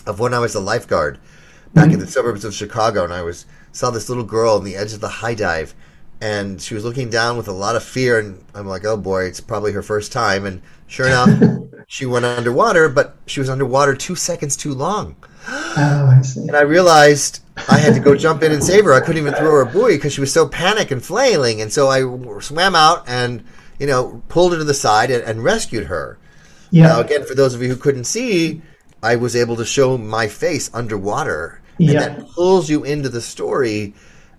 of 0.06 0.20
when 0.20 0.34
I 0.34 0.38
was 0.38 0.54
a 0.54 0.60
lifeguard 0.60 1.18
back 1.74 1.86
in 1.86 1.92
mm-hmm. 1.92 2.00
the 2.00 2.06
suburbs 2.06 2.44
of 2.44 2.54
Chicago, 2.54 3.04
and 3.04 3.12
I 3.12 3.22
was 3.22 3.46
saw 3.72 3.90
this 3.90 4.08
little 4.08 4.24
girl 4.24 4.54
on 4.54 4.64
the 4.64 4.76
edge 4.76 4.92
of 4.92 5.00
the 5.00 5.08
high 5.08 5.34
dive, 5.34 5.74
and 6.20 6.60
she 6.60 6.74
was 6.74 6.84
looking 6.84 7.08
down 7.08 7.36
with 7.36 7.48
a 7.48 7.52
lot 7.52 7.74
of 7.74 7.82
fear, 7.82 8.18
and 8.18 8.44
I'm 8.54 8.66
like, 8.66 8.84
oh 8.84 8.96
boy, 8.96 9.24
it's 9.24 9.40
probably 9.40 9.72
her 9.72 9.82
first 9.82 10.12
time, 10.12 10.44
and 10.44 10.60
sure 10.86 11.06
enough, 11.06 11.30
she 11.88 12.06
went 12.06 12.24
underwater, 12.24 12.88
but 12.88 13.16
she 13.26 13.40
was 13.40 13.48
underwater 13.48 13.94
two 13.94 14.14
seconds 14.14 14.56
too 14.56 14.74
long. 14.74 15.16
Oh, 15.48 16.14
I 16.18 16.22
see. 16.22 16.40
And 16.40 16.56
I 16.56 16.60
realized 16.60 17.41
I 17.68 17.78
had 17.78 17.94
to 17.94 18.00
go 18.00 18.14
jump 18.16 18.42
in 18.42 18.52
and 18.52 18.62
save 18.64 18.84
her. 18.84 18.94
I 18.94 19.00
couldn't 19.00 19.18
even 19.18 19.34
throw 19.34 19.50
her 19.50 19.60
a 19.62 19.66
buoy 19.66 19.96
because 19.96 20.12
she 20.14 20.20
was 20.20 20.32
so 20.32 20.48
panicked 20.48 20.90
and 20.90 21.04
flailing. 21.04 21.60
And 21.60 21.72
so 21.72 21.88
I 21.88 22.00
swam 22.40 22.74
out 22.74 23.08
and, 23.08 23.44
you 23.78 23.86
know, 23.86 24.22
pulled 24.28 24.52
her 24.52 24.58
to 24.58 24.64
the 24.64 24.74
side 24.74 25.10
and, 25.10 25.22
and 25.24 25.44
rescued 25.44 25.86
her. 25.86 26.18
Yeah. 26.70 26.84
Now, 26.88 27.00
again, 27.00 27.24
for 27.24 27.34
those 27.34 27.54
of 27.54 27.62
you 27.62 27.68
who 27.68 27.76
couldn't 27.76 28.04
see, 28.04 28.62
I 29.02 29.16
was 29.16 29.36
able 29.36 29.56
to 29.56 29.64
show 29.66 29.98
my 29.98 30.28
face 30.28 30.70
underwater. 30.72 31.60
And 31.78 31.88
Yeah. 31.88 32.00
that 32.00 32.28
pulls 32.30 32.70
you 32.70 32.84
into 32.84 33.08
the 33.10 33.20
story 33.20 33.94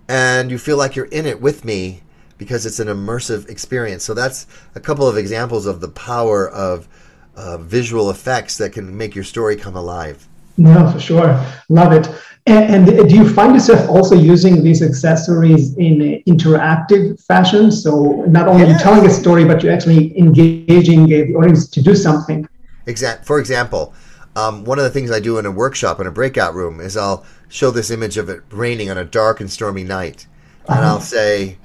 and 0.08 0.50
you 0.50 0.58
feel 0.58 0.78
like 0.78 0.96
you're 0.96 1.06
in 1.06 1.26
it 1.26 1.40
with 1.40 1.64
me 1.64 2.02
because 2.38 2.66
it's 2.66 2.80
an 2.80 2.88
immersive 2.88 3.48
experience. 3.50 4.04
So 4.04 4.14
that's 4.14 4.48
a 4.76 4.80
couple 4.80 5.08
of 5.08 5.18
examples 5.18 5.66
of 5.66 5.82
the 5.82 5.88
power 5.88 6.50
of 6.50 6.88
uh, 7.36 7.58
visual 7.58 8.10
effects 8.10 8.58
that 8.58 8.74
can 8.74 8.98
make 8.98 9.14
your 9.16 9.24
story 9.24 9.56
come 9.56 9.76
alive. 9.76 10.28
No, 10.58 10.90
for 10.92 11.00
sure. 11.00 11.44
Love 11.70 11.94
it. 11.94 12.08
And, 12.46 12.90
and 12.90 13.10
do 13.10 13.16
you 13.16 13.28
find 13.34 13.54
yourself 13.54 13.90
also 13.90 14.16
using 14.16 14.64
these 14.64 14.82
accessories 14.84 15.76
in 15.78 16.02
an 16.02 16.24
interactive 16.28 17.24
fashion? 17.26 17.72
So 17.72 18.26
not 18.28 18.48
only 18.48 18.68
Yes. 18.68 18.82
telling 18.82 19.06
a 19.06 19.10
story, 19.10 19.46
but 19.46 19.64
you're 19.64 19.72
actually 19.74 20.18
engaging 20.20 21.06
uh, 21.06 21.08
the 21.28 21.36
audience 21.36 21.68
to 21.70 21.82
do 21.82 21.96
something. 21.96 22.48
Exact. 22.86 23.26
For 23.26 23.40
example, 23.40 23.94
um, 24.36 24.66
one 24.66 24.78
of 24.78 24.84
the 24.84 24.90
things 24.90 25.10
I 25.10 25.22
do 25.22 25.38
in 25.38 25.46
a 25.46 25.52
workshop 25.52 26.02
in 26.02 26.08
a 26.08 26.12
breakout 26.12 26.54
room 26.54 26.82
is 26.82 26.98
I'll 26.98 27.26
show 27.48 27.72
this 27.72 27.90
image 27.90 28.18
of 28.18 28.28
it 28.30 28.42
raining 28.52 28.90
on 28.92 28.98
a 28.98 29.06
dark 29.06 29.40
and 29.40 29.50
stormy 29.50 29.84
night, 29.84 30.28
and 30.68 30.80
Uh-huh. 30.80 30.96
I'll 30.96 31.00
say, 31.00 31.58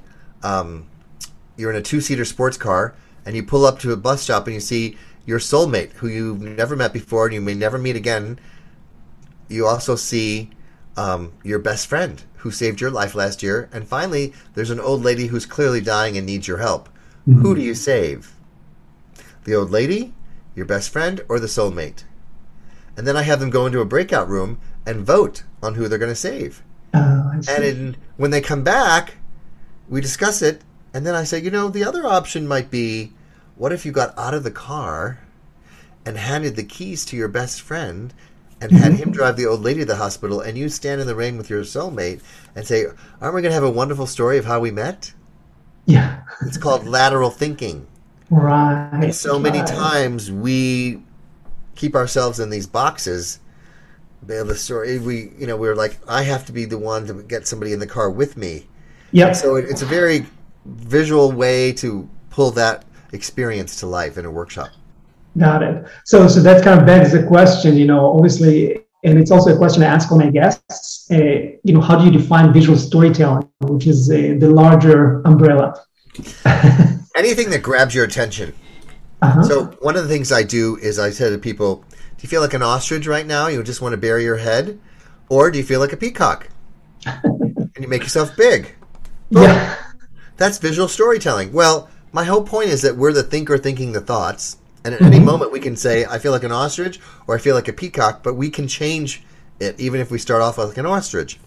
um, 0.44 0.84
"You're 1.56 1.70
in 1.70 1.76
a 1.76 1.82
two-seater 1.82 2.24
sports 2.24 2.56
car, 2.56 2.94
and 3.26 3.34
you 3.34 3.42
pull 3.42 3.66
up 3.66 3.80
to 3.80 3.92
a 3.92 3.96
bus 3.96 4.22
stop, 4.22 4.46
and 4.46 4.54
you 4.54 4.60
see 4.60 4.96
your 5.26 5.40
soulmate, 5.40 5.90
who 5.96 6.08
you've 6.08 6.40
never 6.40 6.76
met 6.76 6.92
before, 6.92 7.26
and 7.26 7.34
you 7.34 7.40
may 7.40 7.54
never 7.54 7.78
meet 7.78 7.96
again. 7.96 8.38
You 9.48 9.66
also 9.66 9.96
see 9.96 10.50
um, 10.96 11.32
your 11.42 11.58
best 11.58 11.86
friend, 11.86 12.22
who 12.36 12.50
saved 12.50 12.80
your 12.80 12.90
life 12.90 13.14
last 13.14 13.42
year, 13.42 13.68
and 13.72 13.86
finally, 13.86 14.32
there's 14.54 14.70
an 14.70 14.80
old 14.80 15.02
lady 15.02 15.26
who's 15.28 15.46
clearly 15.46 15.80
dying 15.80 16.16
and 16.16 16.26
needs 16.26 16.46
your 16.46 16.58
help. 16.58 16.88
Who 17.24 17.54
do 17.54 17.60
you 17.60 17.74
save? 17.74 18.32
The 19.44 19.54
old 19.54 19.70
lady, 19.70 20.14
your 20.54 20.64
best 20.66 20.90
friend, 20.90 21.20
or 21.28 21.38
the 21.38 21.46
soulmate?" 21.46 22.04
and 22.96 23.06
then 23.06 23.16
I 23.16 23.22
have 23.22 23.38
them 23.38 23.50
go 23.50 23.64
into 23.64 23.80
a 23.80 23.84
breakout 23.84 24.28
room 24.28 24.58
and 24.84 25.06
vote 25.06 25.44
on 25.62 25.74
who 25.74 25.86
they're 25.86 25.98
going 26.00 26.10
to 26.10 26.16
save. 26.16 26.64
Uh, 26.92 27.40
And 27.48 27.64
in, 27.64 27.96
when 28.16 28.32
they 28.32 28.40
come 28.40 28.64
back, 28.64 29.18
we 29.88 30.00
discuss 30.00 30.42
it, 30.42 30.62
and 30.92 31.06
then 31.06 31.14
I 31.14 31.22
say, 31.22 31.38
you 31.40 31.50
know, 31.52 31.68
the 31.68 31.84
other 31.84 32.04
option 32.04 32.48
might 32.48 32.72
be, 32.72 33.12
what 33.54 33.72
if 33.72 33.86
you 33.86 33.92
got 33.92 34.18
out 34.18 34.34
of 34.34 34.42
the 34.42 34.50
car 34.50 35.20
and 36.04 36.16
handed 36.16 36.56
the 36.56 36.64
keys 36.64 37.04
to 37.04 37.16
your 37.16 37.28
best 37.28 37.60
friend 37.60 38.12
and 38.60 38.72
had 38.72 38.92
mm-hmm. 38.92 39.02
him 39.02 39.12
drive 39.12 39.36
the 39.36 39.46
old 39.46 39.62
lady 39.62 39.80
to 39.80 39.86
the 39.86 39.96
hospital, 39.96 40.40
and 40.40 40.58
you 40.58 40.68
stand 40.68 41.00
in 41.00 41.06
the 41.06 41.14
rain 41.14 41.36
with 41.36 41.48
your 41.48 41.62
soulmate 41.62 42.22
and 42.56 42.66
say, 42.66 42.86
aren't 43.20 43.34
we 43.34 43.42
going 43.42 43.50
to 43.50 43.52
have 43.52 43.62
a 43.62 43.70
wonderful 43.70 44.06
story 44.06 44.38
of 44.38 44.44
how 44.44 44.60
we 44.60 44.70
met? 44.70 45.12
yeah. 45.88 46.20
It's 46.42 46.58
called 46.58 46.86
lateral 46.86 47.30
thinking. 47.30 47.86
Right. 48.30 48.90
And 48.92 49.14
so 49.14 49.38
many 49.38 49.60
right. 49.60 49.66
times 49.66 50.30
we 50.30 51.02
keep 51.74 51.94
ourselves 51.94 52.38
in 52.40 52.50
these 52.50 52.66
boxes. 52.66 53.40
The 54.22 54.44
the 54.44 54.54
story 54.54 54.98
we 54.98 55.30
you 55.38 55.46
know 55.46 55.56
we're 55.56 55.74
like 55.74 55.98
I 56.06 56.24
have 56.24 56.44
to 56.46 56.52
be 56.52 56.66
the 56.66 56.78
one 56.78 57.06
to 57.06 57.22
get 57.22 57.46
somebody 57.46 57.72
in 57.72 57.78
the 57.78 57.86
car 57.86 58.10
with 58.10 58.36
me. 58.36 58.66
Yep. 59.12 59.36
So 59.36 59.56
it, 59.56 59.64
it's 59.70 59.80
a 59.80 59.86
very 59.86 60.26
visual 60.66 61.32
way 61.32 61.72
to 61.74 62.08
pull 62.28 62.50
that 62.52 62.84
experience 63.12 63.80
to 63.80 63.86
life 63.86 64.18
in 64.18 64.26
a 64.26 64.30
workshop. 64.30 64.68
Got 65.38 65.62
it. 65.62 65.86
So, 66.04 66.26
so 66.28 66.40
that 66.40 66.64
kind 66.64 66.78
of 66.80 66.86
begs 66.86 67.12
the 67.12 67.22
question, 67.22 67.76
you 67.76 67.86
know, 67.86 68.12
obviously, 68.12 68.84
and 69.04 69.18
it's 69.18 69.30
also 69.30 69.54
a 69.54 69.56
question 69.56 69.82
I 69.82 69.86
ask 69.86 70.10
all 70.10 70.18
my 70.18 70.30
guests. 70.30 71.08
Uh, 71.10 71.54
you 71.62 71.72
know, 71.72 71.80
how 71.80 71.98
do 71.98 72.04
you 72.04 72.10
define 72.10 72.52
visual 72.52 72.76
storytelling, 72.76 73.48
which 73.60 73.86
is 73.86 74.10
uh, 74.10 74.36
the 74.38 74.50
larger 74.50 75.22
umbrella? 75.22 75.80
Anything 77.16 77.50
that 77.50 77.62
grabs 77.62 77.94
your 77.94 78.04
attention. 78.04 78.54
Uh-huh. 79.22 79.42
So 79.42 79.64
one 79.80 79.96
of 79.96 80.02
the 80.02 80.08
things 80.08 80.32
I 80.32 80.42
do 80.42 80.76
is 80.76 80.98
I 80.98 81.10
say 81.10 81.30
to 81.30 81.38
people, 81.38 81.76
"Do 81.76 82.22
you 82.22 82.28
feel 82.28 82.40
like 82.40 82.54
an 82.54 82.62
ostrich 82.62 83.06
right 83.06 83.26
now? 83.26 83.48
You 83.48 83.62
just 83.62 83.80
want 83.80 83.92
to 83.92 83.96
bury 83.96 84.24
your 84.24 84.36
head, 84.36 84.78
or 85.28 85.50
do 85.50 85.58
you 85.58 85.64
feel 85.64 85.80
like 85.80 85.92
a 85.92 85.96
peacock? 85.96 86.48
and 87.06 87.70
you 87.78 87.88
make 87.88 88.02
yourself 88.02 88.36
big." 88.36 88.74
yeah. 89.30 89.76
That's 90.36 90.58
visual 90.58 90.86
storytelling. 90.86 91.52
Well, 91.52 91.90
my 92.12 92.24
whole 92.24 92.44
point 92.44 92.70
is 92.70 92.82
that 92.82 92.96
we're 92.96 93.12
the 93.12 93.24
thinker 93.24 93.58
thinking 93.58 93.92
the 93.92 94.00
thoughts. 94.00 94.57
And 94.84 94.94
at 94.94 95.02
any 95.02 95.16
mm-hmm. 95.16 95.26
moment, 95.26 95.52
we 95.52 95.60
can 95.60 95.76
say, 95.76 96.04
I 96.04 96.18
feel 96.18 96.32
like 96.32 96.44
an 96.44 96.52
ostrich 96.52 97.00
or 97.26 97.34
I 97.34 97.38
feel 97.38 97.54
like 97.54 97.68
a 97.68 97.72
peacock, 97.72 98.22
but 98.22 98.34
we 98.34 98.48
can 98.50 98.68
change 98.68 99.22
it 99.60 99.78
even 99.78 100.00
if 100.00 100.10
we 100.10 100.18
start 100.18 100.40
off 100.40 100.58
like 100.58 100.76
an 100.76 100.86
ostrich. 100.86 101.38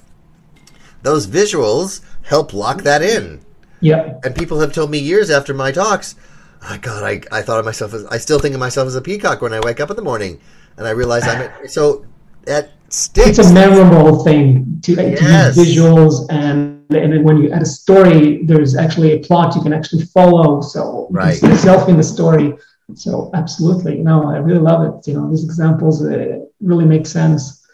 Those 1.02 1.28
visuals 1.28 2.02
help 2.24 2.54
lock 2.54 2.82
that 2.84 3.02
in. 3.02 3.42
Yeah. 3.80 4.20
And 4.24 4.36
people 4.36 4.60
have 4.60 4.74
told 4.74 4.92
me 4.92 5.00
years 5.00 5.32
after 5.32 5.54
my 5.54 5.72
talks, 5.72 6.16
oh, 6.64 6.78
God, 6.82 7.04
I, 7.04 7.22
I 7.32 7.42
thought 7.42 7.60
of 7.60 7.66
myself 7.66 7.94
as, 7.94 8.06
I 8.06 8.18
still 8.18 8.38
think 8.38 8.54
of 8.54 8.60
myself 8.60 8.88
as 8.88 8.96
a 8.96 9.02
peacock 9.02 9.42
when 9.42 9.54
I 9.54 9.60
wake 9.62 9.80
up 9.80 9.90
in 9.90 9.96
the 9.96 10.04
morning. 10.04 10.40
And 10.78 10.86
I 10.86 10.92
realize 10.92 11.28
I'm, 11.28 11.42
a, 11.42 11.68
so 11.68 12.06
that 12.46 12.72
sticks. 12.90 13.40
It's 13.40 13.50
a 13.50 13.54
memorable 13.54 14.24
thing 14.24 14.80
to, 14.84 14.96
to 14.96 15.04
use 15.04 15.58
visuals, 15.58 16.26
and 16.30 16.82
and 16.92 17.14
then 17.14 17.24
when 17.24 17.38
you 17.38 17.52
add 17.52 17.62
a 17.62 17.66
story, 17.66 18.44
there's 18.44 18.76
actually 18.76 19.14
a 19.14 19.20
plot 19.20 19.56
you 19.56 19.62
can 19.62 19.74
actually 19.74 20.04
follow. 20.06 20.62
So 20.62 21.08
you 21.10 21.16
Right. 21.16 21.36
see 21.36 21.48
yourself 21.48 21.88
in 21.88 21.98
the 21.98 22.04
story. 22.04 22.54
So 22.96 23.30
absolutely, 23.34 23.98
no, 23.98 24.30
I 24.30 24.38
really 24.38 24.60
love 24.60 24.82
it. 24.88 25.08
You 25.08 25.16
know, 25.16 25.30
these 25.30 25.44
examples 25.44 26.06
uh, 26.06 26.40
really 26.62 26.86
make 26.86 27.06
sense. 27.06 27.66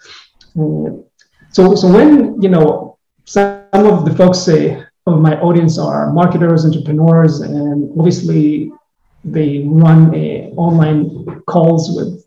Uh, 0.59 0.91
so 1.51 1.75
so 1.75 1.87
when 1.91 2.41
you 2.41 2.49
know 2.49 2.97
some 3.25 3.63
of 3.73 4.05
the 4.05 4.13
folks 4.15 4.47
uh, 4.47 4.83
of 5.05 5.19
my 5.21 5.39
audience 5.41 5.77
are 5.77 6.11
marketers, 6.11 6.65
entrepreneurs, 6.65 7.39
and 7.41 7.89
obviously 7.97 8.71
they 9.23 9.63
run 9.67 10.13
uh, 10.15 10.49
online 10.55 11.25
calls 11.45 11.91
with 11.95 12.25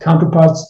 counterparts, 0.00 0.60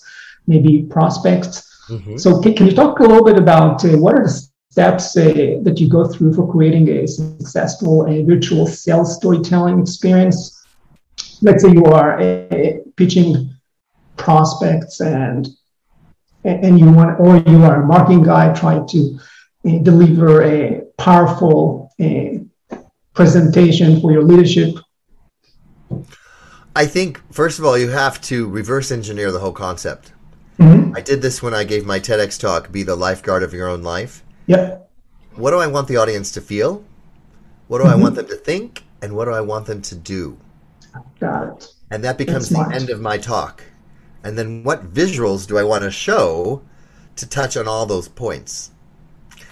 maybe 0.46 0.82
prospects. 0.90 1.62
Mhm. 1.90 2.18
So 2.20 2.40
can, 2.40 2.54
can 2.54 2.66
you 2.66 2.74
talk 2.74 3.00
a 3.00 3.02
little 3.02 3.24
bit 3.24 3.38
about 3.38 3.84
uh, 3.84 3.96
what 3.98 4.14
are 4.18 4.24
the 4.24 4.48
steps 4.70 5.16
uh, 5.16 5.58
that 5.62 5.80
you 5.80 5.88
go 5.88 6.04
through 6.06 6.34
for 6.34 6.50
creating 6.50 6.88
a 6.88 7.06
successful 7.06 8.04
virtual 8.26 8.66
sales 8.66 9.16
storytelling 9.16 9.80
experience? 9.80 10.57
Let's 11.42 11.62
say 11.62 11.70
you 11.70 11.84
are 11.84 12.20
uh, 12.20 12.78
pitching 12.96 13.54
prospects 14.16 15.00
and 15.00 15.48
and 16.44 16.78
you 16.78 16.90
want 16.90 17.20
or 17.20 17.36
you 17.36 17.62
are 17.64 17.82
a 17.82 17.86
marketing 17.86 18.22
guy 18.22 18.52
trying 18.54 18.86
to 18.88 19.18
uh, 19.66 19.78
deliver 19.78 20.42
a 20.42 20.82
powerful 20.96 21.92
uh, 22.00 22.76
presentation 23.14 24.00
for 24.00 24.12
your 24.12 24.22
leadership. 24.22 24.74
I 26.76 26.86
think, 26.86 27.20
first 27.32 27.58
of 27.58 27.64
all, 27.64 27.76
you 27.76 27.88
have 27.88 28.20
to 28.22 28.48
reverse 28.48 28.92
engineer 28.92 29.32
the 29.32 29.40
whole 29.40 29.52
concept. 29.52 30.12
Mhm. 30.58 30.96
I 30.96 31.00
did 31.00 31.22
this 31.22 31.42
when 31.42 31.54
I 31.54 31.64
gave 31.64 31.84
my 31.84 31.98
TEDx 31.98 32.38
talk, 32.38 32.70
Be 32.70 32.82
the 32.84 32.96
Lifeguard 32.96 33.42
of 33.42 33.52
Your 33.52 33.68
Own 33.68 33.82
Life. 33.82 34.22
Yep. 34.46 34.88
What 35.34 35.50
do 35.50 35.58
I 35.58 35.66
want 35.66 35.88
the 35.88 35.96
audience 35.96 36.30
to 36.32 36.40
feel? 36.40 36.84
What 37.68 37.78
do 37.82 37.84
I 37.84 37.94
want 37.94 38.14
them 38.14 38.26
to 38.26 38.36
think? 38.36 38.84
And 39.02 39.14
what 39.14 39.26
do 39.26 39.32
I 39.32 39.40
want 39.40 39.66
them 39.66 39.82
to 39.82 39.94
do? 39.94 40.38
Got 41.20 41.48
it. 41.48 41.68
And 41.90 42.04
that 42.04 42.18
becomes 42.18 42.48
the 42.48 42.70
end 42.72 42.90
of 42.90 43.00
my 43.00 43.18
talk. 43.18 43.62
And 44.24 44.36
then 44.36 44.62
what 44.62 44.92
visuals 44.92 45.46
do 45.46 45.58
I 45.58 45.62
want 45.62 45.84
to 45.84 45.90
show 45.90 46.62
to 47.16 47.28
touch 47.28 47.56
on 47.56 47.66
all 47.66 47.86
those 47.86 48.08
points? 48.08 48.70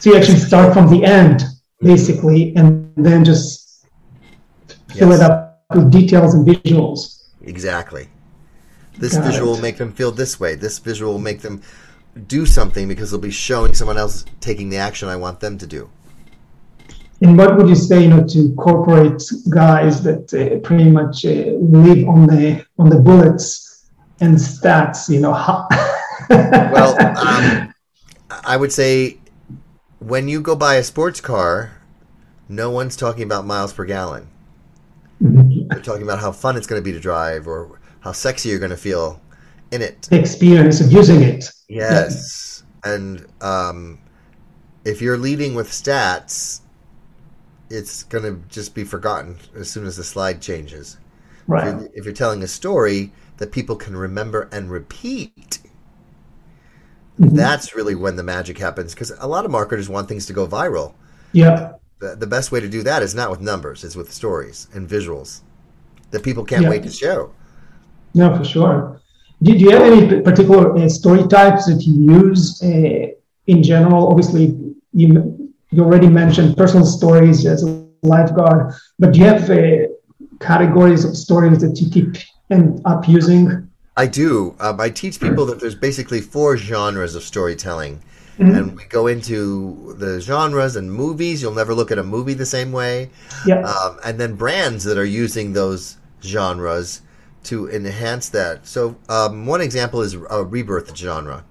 So 0.00 0.10
you 0.10 0.16
actually 0.16 0.38
start 0.38 0.74
from 0.74 0.90
the 0.90 1.04
end, 1.04 1.42
basically, 1.80 2.54
and 2.56 2.92
then 2.96 3.24
just 3.24 3.86
fill 4.88 5.10
yes. 5.10 5.20
it 5.20 5.30
up 5.30 5.62
with 5.74 5.90
details 5.90 6.34
and 6.34 6.46
visuals. 6.46 7.22
Exactly. 7.42 8.08
This 8.98 9.14
Got 9.14 9.24
visual 9.24 9.48
it. 9.48 9.56
will 9.56 9.62
make 9.62 9.76
them 9.78 9.92
feel 9.92 10.10
this 10.10 10.38
way. 10.40 10.54
This 10.54 10.78
visual 10.78 11.12
will 11.14 11.20
make 11.20 11.40
them 11.40 11.62
do 12.26 12.46
something 12.46 12.88
because 12.88 13.10
they'll 13.10 13.20
be 13.20 13.30
showing 13.30 13.74
someone 13.74 13.98
else 13.98 14.24
taking 14.40 14.70
the 14.70 14.78
action 14.78 15.08
I 15.08 15.16
want 15.16 15.40
them 15.40 15.58
to 15.58 15.66
do. 15.66 15.90
And 17.22 17.38
what 17.38 17.56
would 17.56 17.68
you 17.68 17.74
say, 17.74 18.02
you 18.02 18.08
know, 18.08 18.26
to 18.26 18.54
corporate 18.56 19.22
guys 19.48 20.02
that 20.02 20.32
uh, 20.34 20.58
pretty 20.66 20.90
much 20.90 21.24
uh, 21.24 21.56
live 21.58 22.06
on 22.08 22.26
the 22.26 22.64
on 22.78 22.90
the 22.90 22.98
bullets 22.98 23.88
and 24.20 24.36
stats? 24.36 25.08
You 25.08 25.20
know, 25.20 25.32
well, 26.30 26.96
um, 27.16 27.74
I 28.44 28.56
would 28.56 28.72
say 28.72 29.18
when 29.98 30.28
you 30.28 30.40
go 30.42 30.54
buy 30.54 30.74
a 30.74 30.82
sports 30.82 31.20
car, 31.20 31.80
no 32.48 32.70
one's 32.70 32.96
talking 32.96 33.22
about 33.22 33.46
miles 33.46 33.72
per 33.72 33.86
gallon. 33.86 34.28
Mm-hmm. 35.22 35.68
They're 35.68 35.80
talking 35.80 36.02
about 36.02 36.20
how 36.20 36.32
fun 36.32 36.56
it's 36.56 36.66
going 36.66 36.80
to 36.80 36.84
be 36.84 36.92
to 36.92 37.00
drive 37.00 37.48
or 37.48 37.80
how 38.00 38.12
sexy 38.12 38.50
you're 38.50 38.58
going 38.58 38.70
to 38.70 38.76
feel 38.76 39.22
in 39.70 39.80
it. 39.80 40.02
The 40.02 40.20
experience 40.20 40.82
of 40.82 40.92
using 40.92 41.22
it. 41.22 41.50
Yes, 41.68 42.62
and 42.84 43.26
um, 43.40 43.98
if 44.84 45.00
you're 45.00 45.16
leading 45.16 45.54
with 45.54 45.68
stats 45.68 46.60
it's 47.70 48.04
going 48.04 48.24
to 48.24 48.48
just 48.48 48.74
be 48.74 48.84
forgotten 48.84 49.36
as 49.54 49.70
soon 49.70 49.86
as 49.86 49.96
the 49.96 50.04
slide 50.04 50.40
changes. 50.40 50.98
Right. 51.46 51.68
If 51.68 51.80
you're, 51.80 51.90
if 51.94 52.04
you're, 52.04 52.14
telling 52.14 52.42
a 52.42 52.48
story 52.48 53.12
that 53.38 53.52
people 53.52 53.76
can 53.76 53.96
remember 53.96 54.48
and 54.52 54.70
repeat, 54.70 55.58
mm-hmm. 57.20 57.34
that's 57.34 57.74
really 57.74 57.94
when 57.94 58.16
the 58.16 58.22
magic 58.22 58.58
happens. 58.58 58.94
Because 58.94 59.10
a 59.18 59.26
lot 59.26 59.44
of 59.44 59.50
marketers 59.50 59.88
want 59.88 60.08
things 60.08 60.26
to 60.26 60.32
go 60.32 60.46
viral. 60.46 60.94
Yeah. 61.32 61.72
The, 61.98 62.16
the, 62.16 62.26
best 62.26 62.52
way 62.52 62.60
to 62.60 62.68
do 62.68 62.82
that 62.82 63.02
is 63.02 63.14
not 63.14 63.30
with 63.30 63.40
numbers; 63.40 63.84
it's 63.84 63.96
with 63.96 64.12
stories 64.12 64.68
and 64.74 64.88
visuals 64.88 65.40
that 66.10 66.22
people 66.22 66.44
can't 66.44 66.62
yeah. 66.62 66.70
wait 66.70 66.82
to 66.82 66.90
show. 66.90 67.32
No, 68.14 68.36
for 68.36 68.44
sure. 68.44 69.00
Do, 69.42 69.52
do 69.52 69.58
you 69.58 69.70
have 69.70 69.82
any 69.82 70.20
particular 70.22 70.76
uh, 70.76 70.88
story 70.88 71.26
types 71.28 71.66
that 71.66 71.82
you 71.82 72.12
use 72.12 72.62
uh, 72.62 73.08
in 73.46 73.62
general? 73.62 74.08
Obviously, 74.08 74.74
you 74.92 75.45
you 75.76 75.84
already 75.84 76.08
mentioned 76.08 76.56
personal 76.56 76.86
stories 76.86 77.44
as 77.44 77.62
a 77.62 77.86
lifeguard, 78.02 78.74
but 78.98 79.12
do 79.12 79.20
you 79.20 79.26
have 79.26 79.50
uh, 79.50 79.88
categories 80.40 81.04
of 81.04 81.16
stories 81.16 81.60
that 81.60 81.78
you 81.80 81.90
keep 81.90 82.16
end 82.50 82.80
up 82.86 83.06
using? 83.06 83.68
I 83.96 84.06
do. 84.06 84.54
Um, 84.60 84.80
I 84.80 84.90
teach 84.90 85.20
people 85.20 85.46
that 85.46 85.60
there's 85.60 85.74
basically 85.74 86.20
four 86.20 86.56
genres 86.56 87.14
of 87.14 87.22
storytelling. 87.22 88.02
Mm-hmm. 88.38 88.54
And 88.54 88.76
we 88.76 88.84
go 88.84 89.06
into 89.06 89.94
the 89.98 90.20
genres 90.20 90.76
and 90.76 90.92
movies. 90.92 91.40
You'll 91.40 91.54
never 91.54 91.74
look 91.74 91.90
at 91.90 91.98
a 91.98 92.02
movie 92.02 92.34
the 92.34 92.44
same 92.44 92.70
way. 92.70 93.10
Yeah. 93.46 93.60
Um, 93.60 93.98
and 94.04 94.20
then 94.20 94.34
brands 94.34 94.84
that 94.84 94.98
are 94.98 95.06
using 95.06 95.54
those 95.54 95.96
genres 96.22 97.00
to 97.44 97.70
enhance 97.70 98.28
that. 98.30 98.66
So, 98.66 98.96
um, 99.08 99.46
one 99.46 99.62
example 99.62 100.02
is 100.02 100.14
a 100.14 100.44
rebirth 100.44 100.94
genre 100.94 101.44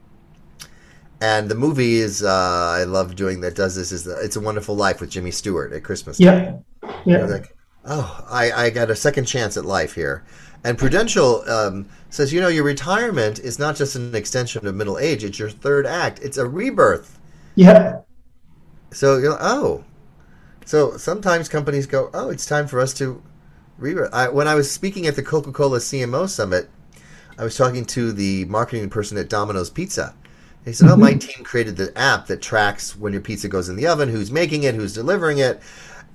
and 1.21 1.49
the 1.49 1.55
movie 1.55 1.95
is 1.95 2.23
uh, 2.23 2.75
I 2.77 2.83
love 2.83 3.15
doing 3.15 3.41
that. 3.41 3.55
Does 3.55 3.75
this 3.75 3.91
is 3.91 4.03
the, 4.03 4.19
It's 4.19 4.35
a 4.35 4.41
Wonderful 4.41 4.75
Life 4.75 5.01
with 5.01 5.09
Jimmy 5.09 5.31
Stewart 5.31 5.71
at 5.71 5.83
Christmas. 5.83 6.19
Yeah, 6.19 6.57
yeah. 7.05 7.25
like, 7.25 7.55
oh, 7.85 8.25
I, 8.29 8.51
I 8.51 8.69
got 8.69 8.89
a 8.89 8.95
second 8.95 9.25
chance 9.25 9.57
at 9.57 9.65
life 9.65 9.95
here. 9.95 10.23
And 10.63 10.77
Prudential 10.77 11.47
um, 11.49 11.87
says, 12.09 12.33
you 12.33 12.41
know, 12.41 12.47
your 12.47 12.63
retirement 12.63 13.39
is 13.39 13.59
not 13.59 13.75
just 13.75 13.95
an 13.95 14.15
extension 14.15 14.65
of 14.65 14.75
middle 14.75 14.97
age; 14.97 15.23
it's 15.23 15.39
your 15.39 15.49
third 15.49 15.85
act. 15.85 16.19
It's 16.21 16.37
a 16.37 16.47
rebirth. 16.47 17.19
Yeah. 17.55 18.01
So 18.91 19.17
you're 19.17 19.31
like, 19.31 19.41
oh, 19.41 19.83
so 20.65 20.97
sometimes 20.97 21.47
companies 21.47 21.85
go, 21.85 22.09
oh, 22.13 22.29
it's 22.29 22.45
time 22.45 22.67
for 22.67 22.79
us 22.79 22.93
to 22.95 23.21
rebirth. 23.77 24.13
I, 24.13 24.29
when 24.29 24.47
I 24.47 24.55
was 24.55 24.71
speaking 24.71 25.05
at 25.05 25.15
the 25.15 25.23
Coca 25.23 25.51
Cola 25.51 25.77
CMO 25.77 26.27
Summit, 26.27 26.69
I 27.37 27.43
was 27.43 27.55
talking 27.55 27.85
to 27.85 28.11
the 28.11 28.45
marketing 28.45 28.89
person 28.89 29.17
at 29.17 29.29
Domino's 29.29 29.69
Pizza 29.69 30.15
he 30.65 30.73
said, 30.73 30.89
"Oh, 30.89 30.97
my 30.97 31.11
mm-hmm. 31.11 31.19
team 31.19 31.43
created 31.45 31.77
the 31.77 31.95
app 31.97 32.25
that 32.27 32.41
tracks 32.41 32.95
when 32.97 33.13
your 33.13 33.21
pizza 33.21 33.47
goes 33.47 33.69
in 33.69 33.75
the 33.75 33.87
oven, 33.87 34.09
who's 34.09 34.31
making 34.31 34.63
it, 34.63 34.73
who's 34.73 34.93
delivering 34.93 35.37
it." 35.37 35.61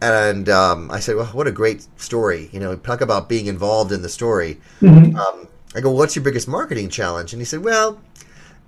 And 0.02 0.48
um, 0.48 0.90
I 0.90 0.98
said, 0.98 1.16
"Well, 1.16 1.26
what 1.26 1.46
a 1.46 1.52
great 1.52 1.86
story! 1.96 2.50
You 2.52 2.58
know, 2.58 2.74
talk 2.74 3.00
about 3.00 3.28
being 3.28 3.46
involved 3.46 3.92
in 3.92 4.02
the 4.02 4.08
story." 4.08 4.60
Mm-hmm. 4.80 5.16
Um, 5.16 5.46
I 5.74 5.80
go, 5.80 5.92
"What's 5.92 6.16
your 6.16 6.24
biggest 6.24 6.48
marketing 6.48 6.88
challenge?" 6.88 7.32
And 7.32 7.40
he 7.40 7.46
said, 7.46 7.62
"Well, 7.62 8.00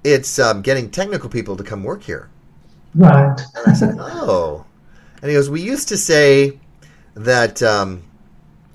it's 0.05 0.39
um, 0.39 0.63
getting 0.63 0.89
technical 0.89 1.29
people 1.29 1.57
to 1.57 1.65
come 1.65 1.83
work 1.83 2.05
here." 2.05 2.31
Right. 2.95 3.41
And 3.57 3.67
I 3.67 3.73
said, 3.73 3.97
"Oh," 3.99 4.65
and 5.21 5.31
he 5.31 5.35
goes, 5.35 5.51
"We 5.51 5.63
used 5.63 5.89
to 5.89 5.97
say 5.97 6.61
that 7.15 7.61
um, 7.61 8.05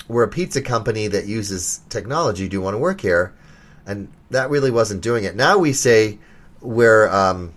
we're 0.09 0.23
a 0.23 0.27
pizza 0.27 0.61
company 0.61 1.07
that 1.07 1.25
uses 1.25 1.81
technology. 1.87 2.49
Do 2.49 2.57
you 2.57 2.61
want 2.61 2.73
to 2.73 2.79
work 2.79 2.99
here?" 2.99 3.33
And 3.85 4.09
that 4.31 4.49
really 4.49 4.71
wasn't 4.71 5.01
doing 5.01 5.23
it. 5.23 5.37
Now 5.37 5.57
we 5.57 5.71
say 5.71 6.19
we're 6.61 7.09
um, 7.09 7.53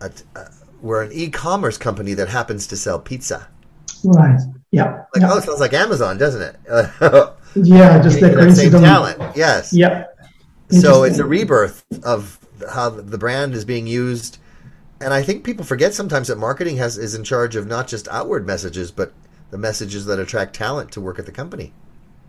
a, 0.00 0.10
uh, 0.34 0.44
we're 0.82 1.02
an 1.02 1.10
e-commerce 1.12 1.78
company 1.78 2.14
that 2.14 2.28
happens 2.28 2.66
to 2.68 2.76
sell 2.76 2.98
pizza. 2.98 3.48
Right. 4.04 4.40
Yeah. 4.70 5.04
Like 5.14 5.22
yeah. 5.22 5.32
oh, 5.32 5.38
it 5.38 5.44
sounds 5.44 5.60
like 5.60 5.72
Amazon, 5.72 6.18
doesn't 6.18 6.42
it? 6.42 6.56
yeah, 7.56 8.02
just 8.02 8.20
that, 8.20 8.34
that 8.36 8.54
same 8.54 8.72
talent. 8.72 9.36
Yes. 9.36 9.72
Yeah. 9.72 10.04
So 10.70 11.04
it's 11.04 11.18
a 11.18 11.24
rebirth 11.24 11.84
of 12.02 12.38
how 12.70 12.90
the 12.90 13.18
brand 13.18 13.54
is 13.54 13.64
being 13.64 13.86
used, 13.86 14.38
and 15.00 15.14
I 15.14 15.22
think 15.22 15.44
people 15.44 15.64
forget 15.64 15.94
sometimes 15.94 16.28
that 16.28 16.38
marketing 16.38 16.78
has 16.78 16.98
is 16.98 17.14
in 17.14 17.22
charge 17.22 17.54
of 17.54 17.66
not 17.66 17.86
just 17.86 18.08
outward 18.08 18.46
messages, 18.46 18.90
but 18.90 19.12
the 19.50 19.58
messages 19.58 20.06
that 20.06 20.18
attract 20.18 20.54
talent 20.54 20.90
to 20.92 21.00
work 21.00 21.18
at 21.18 21.26
the 21.26 21.32
company. 21.32 21.72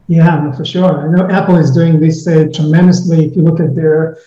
Yeah, 0.07 0.51
for 0.51 0.63
sure. 0.63 1.01
I 1.01 1.11
know 1.11 1.29
Apple 1.29 1.57
is 1.57 1.71
doing 1.71 1.99
this 1.99 2.27
uh, 2.27 2.45
tremendously. 2.53 3.25
If 3.25 3.35
you 3.35 3.41
look 3.41 3.59
at 3.59 3.75
their 3.75 4.17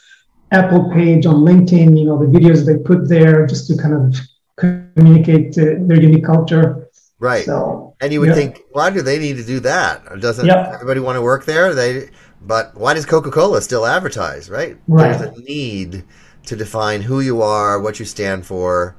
Apple 0.53 0.91
page 0.91 1.27
on 1.27 1.37
LinkedIn, 1.37 1.99
you 1.99 2.05
know, 2.05 2.19
the 2.19 2.27
videos 2.27 2.67
they 2.67 2.77
put 2.77 3.09
there 3.09 3.47
just 3.47 3.67
to 3.69 3.77
kind 3.77 3.95
of 3.95 4.17
communicate 4.57 5.57
uh, 5.59 5.77
their 5.81 6.01
unique 6.01 6.25
culture. 6.25 6.89
Right. 7.19 7.45
So, 7.45 7.95
and 8.01 8.13
you 8.13 8.21
would 8.21 8.31
yeah. 8.31 8.35
think, 8.35 8.63
why 8.73 8.91
do 8.91 9.03
they 9.03 9.19
need 9.19 9.37
to 9.37 9.45
do 9.45 9.61
that? 9.61 10.21
Doesn't 10.21 10.47
yep. 10.47 10.71
everybody 10.73 11.01
want 11.01 11.17
to 11.17 11.23
work 11.23 11.45
there? 11.45 11.75
They, 11.75 12.11
but 12.41 12.75
why 12.75 12.95
does 12.95 13.07
Coca-Cola 13.07 13.61
still 13.61 13.87
advertise? 13.87 14.49
Right. 14.49 14.77
Right. 14.89 15.19
There's 15.19 15.39
a 15.39 15.41
need 15.43 16.05
to 16.47 16.57
define 16.57 17.03
who 17.03 17.21
you 17.21 17.43
are, 17.43 17.81
what 17.81 17.99
you 17.99 18.07
stand 18.07 18.47
for. 18.47 18.97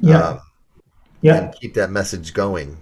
Yeah. 0.00 0.20
Um, 0.20 0.40
yeah. 1.20 1.36
And 1.36 1.54
keep 1.54 1.74
that 1.74 1.90
message 1.90 2.32
going. 2.32 2.78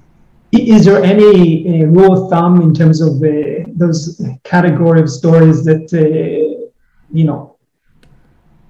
Is 0.53 0.85
there 0.85 1.03
any 1.03 1.83
uh, 1.83 1.87
rule 1.87 2.25
of 2.25 2.31
thumb 2.31 2.63
in 2.63 2.73
terms 2.73 3.01
of 3.01 3.23
uh, 3.23 3.65
those 3.75 4.23
category 4.45 5.01
of 5.01 5.11
stories 5.11 5.65
that 5.65 5.93
uh, 5.93 6.71
you 7.13 7.25
know 7.25 7.56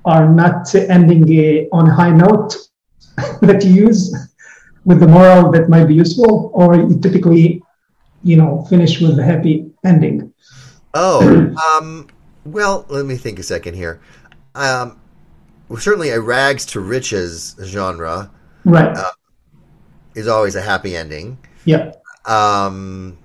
are 0.06 0.28
not 0.28 0.72
ending 0.74 1.68
on 1.72 1.88
a 1.88 1.94
high 1.94 2.10
note 2.10 2.56
that 3.42 3.64
you 3.64 3.72
use 3.72 4.14
with 4.84 5.00
the 5.00 5.08
moral 5.08 5.50
that 5.50 5.68
might 5.68 5.84
be 5.84 5.94
useful, 5.94 6.50
or 6.54 6.76
you 6.76 6.98
typically, 7.00 7.62
you 8.22 8.36
know, 8.36 8.64
finish 8.70 9.00
with 9.00 9.18
a 9.18 9.22
happy 9.22 9.68
ending? 9.84 10.32
Oh, 10.94 11.52
um, 11.76 12.06
well, 12.44 12.86
let 12.88 13.04
me 13.04 13.16
think 13.16 13.40
a 13.40 13.42
second 13.42 13.74
here. 13.74 14.00
Um, 14.54 14.98
certainly 15.78 16.10
a 16.10 16.20
rags 16.20 16.64
to 16.66 16.80
riches 16.80 17.56
genre, 17.64 18.30
right, 18.64 18.96
uh, 18.96 19.10
is 20.14 20.28
always 20.28 20.54
a 20.54 20.62
happy 20.62 20.96
ending. 20.96 21.36
Yeah. 21.64 21.92
Um, 22.24 23.18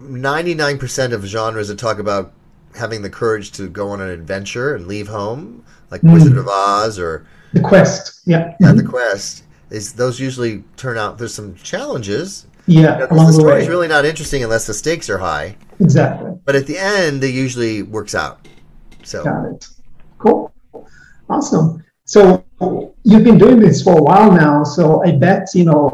99% 0.00 1.12
of 1.12 1.24
genres 1.24 1.68
that 1.68 1.78
talk 1.78 1.98
about 1.98 2.32
having 2.76 3.02
the 3.02 3.10
courage 3.10 3.52
to 3.52 3.68
go 3.68 3.90
on 3.90 4.00
an 4.00 4.08
adventure 4.08 4.74
and 4.74 4.86
leave 4.86 5.08
home, 5.08 5.64
like 5.90 6.02
mm. 6.02 6.12
Wizard 6.12 6.36
of 6.36 6.48
Oz 6.48 6.98
or 6.98 7.26
The 7.52 7.60
Quest. 7.60 8.20
Yeah. 8.26 8.54
Yeah, 8.60 8.72
The 8.72 8.82
Quest. 8.84 9.44
Is 9.70 9.94
those 9.94 10.20
usually 10.20 10.62
turn 10.76 10.96
out 10.96 11.18
there's 11.18 11.34
some 11.34 11.56
challenges. 11.56 12.46
Yeah, 12.68 12.98
you 12.98 13.06
know, 13.06 13.26
the 13.26 13.32
story 13.32 13.62
is 13.62 13.68
really 13.68 13.88
not 13.88 14.04
interesting 14.04 14.42
unless 14.42 14.66
the 14.66 14.74
stakes 14.74 15.08
are 15.10 15.18
high. 15.18 15.56
Exactly. 15.80 16.32
But 16.44 16.56
at 16.56 16.66
the 16.66 16.78
end, 16.78 17.22
it 17.22 17.30
usually 17.30 17.82
works 17.82 18.14
out. 18.14 18.46
So 19.02 19.24
got 19.24 19.44
it. 19.46 19.68
Cool. 20.18 20.52
Awesome. 21.28 21.84
So 22.04 22.44
you've 23.04 23.24
been 23.24 23.38
doing 23.38 23.58
this 23.58 23.82
for 23.82 23.98
a 23.98 24.02
while 24.02 24.32
now. 24.32 24.62
So 24.64 25.02
I 25.04 25.12
bet 25.12 25.48
you 25.54 25.64
know 25.64 25.88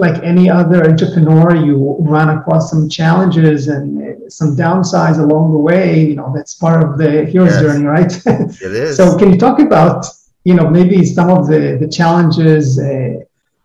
like 0.00 0.22
any 0.22 0.48
other 0.48 0.82
entrepreneur, 0.90 1.54
you 1.54 1.96
run 2.00 2.28
across 2.36 2.70
some 2.70 2.88
challenges 2.88 3.68
and 3.68 4.32
some 4.32 4.56
downsides 4.56 5.18
along 5.18 5.52
the 5.52 5.58
way. 5.58 6.00
You 6.00 6.16
know, 6.16 6.32
that's 6.34 6.54
part 6.54 6.82
of 6.82 6.98
the 6.98 7.26
hero's 7.26 7.52
yes. 7.52 7.60
journey, 7.60 7.84
right? 7.84 8.12
it 8.26 8.72
is. 8.72 8.96
so, 8.96 9.18
can 9.18 9.30
you 9.32 9.38
talk 9.38 9.60
about, 9.60 10.06
you 10.44 10.54
know, 10.54 10.68
maybe 10.68 11.04
some 11.04 11.28
of 11.30 11.46
the 11.46 11.76
the 11.78 11.86
challenges 11.86 12.78
uh, 12.78 13.20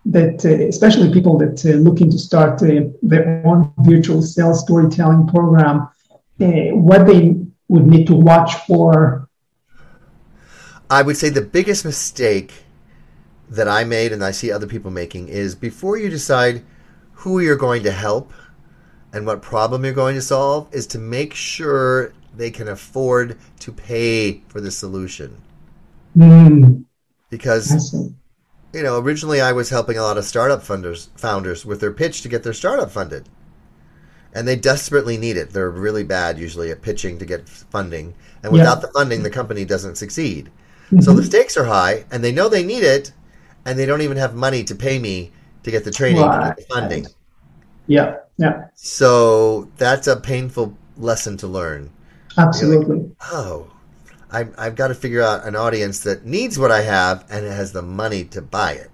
that, 0.06 0.46
uh, 0.46 0.68
especially 0.68 1.12
people 1.12 1.38
that 1.38 1.66
uh, 1.66 1.70
looking 1.88 2.12
to 2.12 2.20
start 2.20 2.62
uh, 2.62 2.68
their 3.02 3.42
own 3.46 3.72
virtual 3.80 4.22
sales 4.22 4.60
storytelling 4.62 5.28
program, 5.28 5.88
uh, 6.42 6.76
what 6.88 7.08
they 7.08 7.34
would 7.70 7.88
need 7.88 8.06
to 8.08 8.16
watch 8.16 8.56
for? 8.68 9.30
I 10.90 11.02
would 11.02 11.18
say 11.18 11.30
the 11.30 11.42
biggest 11.42 11.86
mistake 11.86 12.65
that 13.50 13.68
I 13.68 13.84
made 13.84 14.12
and 14.12 14.24
I 14.24 14.32
see 14.32 14.52
other 14.52 14.68
people 14.68 14.92
making 14.92 15.28
is 15.30 15.56
before 15.56 15.98
you 15.98 16.10
decide 16.10 16.64
who 17.14 17.40
you're 17.40 17.56
going 17.56 17.84
to 17.84 17.92
help 17.92 18.34
and 19.14 19.26
what 19.26 19.42
problem 19.42 19.86
you're 19.86 19.94
going 19.94 20.16
to 20.16 20.22
solve 20.22 20.68
is 20.74 20.88
to 20.88 21.00
make 21.00 21.34
sure 21.34 22.14
they 22.36 22.52
can 22.52 22.68
afford 22.68 23.38
to 23.60 23.72
pay 23.72 24.42
for 24.48 24.60
the 24.60 24.72
solution. 24.72 25.42
Mm. 26.18 26.86
Because 27.30 28.14
you 28.74 28.84
know, 28.84 29.00
originally 29.00 29.40
I 29.40 29.54
was 29.54 29.70
helping 29.70 29.98
a 29.98 30.02
lot 30.02 30.18
of 30.18 30.26
startup 30.26 30.62
funders 30.62 31.08
founders 31.18 31.66
with 31.66 31.80
their 31.80 31.94
pitch 31.94 32.22
to 32.22 32.30
get 32.30 32.44
their 32.44 32.54
startup 32.54 32.92
funded. 32.92 33.30
And 34.34 34.46
they 34.46 34.58
desperately 34.58 35.18
need 35.18 35.38
it. 35.38 35.52
They're 35.52 35.70
really 35.70 36.04
bad 36.04 36.38
usually 36.38 36.70
at 36.72 36.82
pitching 36.82 37.18
to 37.20 37.26
get 37.26 37.48
funding. 37.48 38.16
And 38.44 38.52
without 38.52 38.78
yeah. 38.78 38.82
the 38.82 38.88
funding 38.90 39.24
the 39.24 39.30
company 39.30 39.64
doesn't 39.64 39.96
succeed. 39.96 40.52
Mm-hmm. 40.88 41.00
So 41.00 41.14
the 41.14 41.24
stakes 41.24 41.56
are 41.56 41.64
high 41.64 42.04
and 42.12 42.22
they 42.22 42.34
know 42.34 42.50
they 42.50 42.66
need 42.66 42.84
it 42.84 43.14
and 43.66 43.78
they 43.78 43.86
don't 43.86 44.02
even 44.02 44.18
have 44.18 44.36
money 44.36 44.64
to 44.64 44.76
pay 44.76 45.00
me 45.00 45.32
to 45.64 45.72
get 45.72 45.84
the 45.84 45.92
training 45.92 46.22
right. 46.22 46.50
and 46.50 46.58
the 46.58 46.62
funding. 46.64 47.08
Yeah, 47.88 48.18
yeah. 48.38 48.68
So 48.76 49.70
that's 49.78 50.08
a 50.08 50.16
painful 50.16 50.78
lesson 50.98 51.38
to 51.38 51.48
learn. 51.48 51.92
Absolutely. 52.38 52.98
Like, 52.98 53.12
oh, 53.32 53.72
I, 54.32 54.48
I've 54.58 54.76
got 54.76 54.90
to 54.90 54.96
figure 54.96 55.22
out 55.22 55.46
an 55.46 55.56
audience 55.56 56.02
that 56.02 56.26
needs 56.26 56.60
what 56.60 56.72
I 56.72 56.82
have 56.82 57.26
and 57.30 57.46
has 57.46 57.72
the 57.72 57.82
money 57.82 58.26
to 58.26 58.42
buy 58.42 58.74
it. 58.74 58.92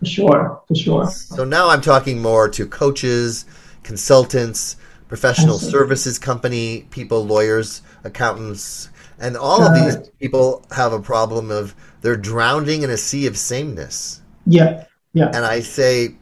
For 0.00 0.06
sure, 0.06 0.62
for 0.66 0.74
sure. 0.74 1.10
So 1.10 1.44
now 1.44 1.68
I'm 1.68 1.80
talking 1.80 2.22
more 2.22 2.48
to 2.50 2.66
coaches, 2.66 3.44
consultants, 3.82 4.76
professional 5.08 5.54
Absolutely. 5.54 5.78
services 5.78 6.18
company 6.18 6.86
people, 6.90 7.26
lawyers, 7.26 7.82
accountants, 8.04 8.90
and 9.20 9.36
all 9.36 9.62
of 9.62 9.74
these 9.74 9.96
uh, 9.96 10.04
people 10.20 10.64
have 10.70 10.92
a 10.92 11.00
problem 11.00 11.50
of 11.50 11.74
they're 12.00 12.16
drowning 12.16 12.82
in 12.82 12.90
a 12.90 12.96
sea 12.96 13.26
of 13.26 13.36
sameness. 13.36 14.22
Yeah, 14.46 14.84
yeah. 15.12 15.26
And 15.26 15.44
I 15.44 15.60
say, 15.60 16.14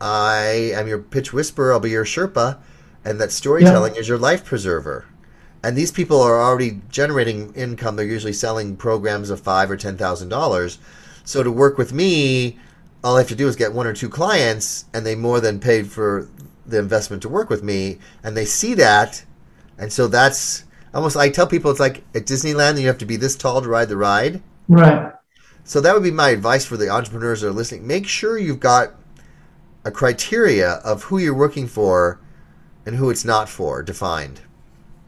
I 0.00 0.72
am 0.74 0.88
your 0.88 0.98
pitch 0.98 1.32
whisperer. 1.32 1.72
I'll 1.72 1.80
be 1.80 1.90
your 1.90 2.04
Sherpa, 2.04 2.58
and 3.04 3.20
that 3.20 3.32
storytelling 3.32 3.94
yeah. 3.94 4.00
is 4.00 4.08
your 4.08 4.18
life 4.18 4.44
preserver. 4.44 5.06
And 5.62 5.76
these 5.76 5.92
people 5.92 6.20
are 6.22 6.40
already 6.40 6.80
generating 6.88 7.52
income. 7.52 7.96
They're 7.96 8.06
usually 8.06 8.32
selling 8.32 8.76
programs 8.76 9.28
of 9.28 9.40
five 9.40 9.70
or 9.70 9.76
ten 9.76 9.96
thousand 9.96 10.30
dollars. 10.30 10.78
So 11.24 11.42
to 11.42 11.50
work 11.50 11.76
with 11.76 11.92
me, 11.92 12.58
all 13.04 13.16
I 13.16 13.20
have 13.20 13.28
to 13.28 13.34
do 13.34 13.46
is 13.46 13.56
get 13.56 13.72
one 13.72 13.86
or 13.86 13.92
two 13.92 14.08
clients, 14.08 14.86
and 14.94 15.04
they 15.04 15.14
more 15.14 15.40
than 15.40 15.60
paid 15.60 15.90
for 15.90 16.28
the 16.66 16.78
investment 16.78 17.22
to 17.22 17.28
work 17.28 17.50
with 17.50 17.62
me, 17.62 17.98
and 18.22 18.36
they 18.36 18.44
see 18.46 18.74
that, 18.74 19.24
and 19.78 19.92
so 19.92 20.06
that's 20.06 20.64
almost. 20.94 21.16
I 21.16 21.28
tell 21.28 21.46
people 21.46 21.70
it's 21.70 21.80
like 21.80 21.98
at 22.14 22.24
Disneyland, 22.26 22.80
you 22.80 22.86
have 22.86 22.98
to 22.98 23.06
be 23.06 23.16
this 23.16 23.36
tall 23.36 23.62
to 23.62 23.68
ride 23.68 23.88
the 23.88 23.96
ride. 23.96 24.42
Right. 24.68 25.12
So 25.64 25.80
that 25.80 25.94
would 25.94 26.02
be 26.02 26.10
my 26.10 26.30
advice 26.30 26.64
for 26.64 26.76
the 26.76 26.88
entrepreneurs 26.88 27.40
that 27.40 27.48
are 27.48 27.52
listening. 27.52 27.86
Make 27.86 28.06
sure 28.06 28.38
you've 28.38 28.60
got 28.60 28.94
a 29.84 29.90
criteria 29.90 30.72
of 30.84 31.04
who 31.04 31.18
you're 31.18 31.34
working 31.34 31.66
for 31.66 32.20
and 32.86 32.96
who 32.96 33.10
it's 33.10 33.24
not 33.24 33.48
for 33.48 33.82
defined. 33.82 34.40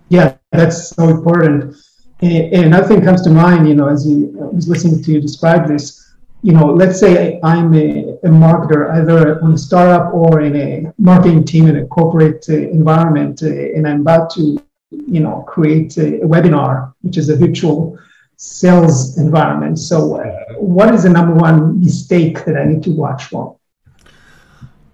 Yeah, 0.09 0.37
that's 0.51 0.90
so 0.90 1.09
important. 1.09 1.77
And, 2.21 2.55
and 2.55 2.64
another 2.66 2.87
thing 2.87 3.03
comes 3.03 3.23
to 3.23 3.31
mind, 3.31 3.68
you 3.68 3.75
know, 3.75 3.88
as 3.88 4.07
you 4.07 4.37
I 4.40 4.55
was 4.55 4.68
listening 4.68 5.03
to 5.03 5.12
you 5.12 5.21
describe 5.21 5.66
this, 5.66 6.14
you 6.42 6.53
know, 6.53 6.66
let's 6.66 6.99
say 6.99 7.40
I'm 7.42 7.73
a, 7.75 8.18
a 8.23 8.29
marketer, 8.29 8.90
either 8.92 9.42
on 9.42 9.55
a 9.55 9.59
startup 9.59 10.12
or 10.12 10.40
in 10.40 10.57
a 10.57 10.92
marketing 10.99 11.45
team 11.45 11.68
in 11.68 11.77
a 11.77 11.87
corporate 11.87 12.45
uh, 12.49 12.55
environment, 12.55 13.42
uh, 13.42 13.47
and 13.47 13.87
I'm 13.88 14.01
about 14.03 14.31
to, 14.35 14.62
you 15.07 15.20
know, 15.20 15.44
create 15.48 15.96
a, 15.96 16.20
webinar, 16.20 16.92
which 17.02 17.16
is 17.16 17.28
a 17.28 17.37
virtual 17.37 17.98
sales 18.37 19.18
environment. 19.18 19.78
So, 19.78 20.16
uh, 20.16 20.55
what 20.55 20.94
is 20.94 21.05
the 21.05 21.11
number 21.11 21.35
one 21.35 21.81
mistake 21.81 22.44
that 22.44 22.57
I 22.57 22.64
need 22.64 22.83
to 22.85 22.90
watch 22.90 23.24
for? 23.24 23.57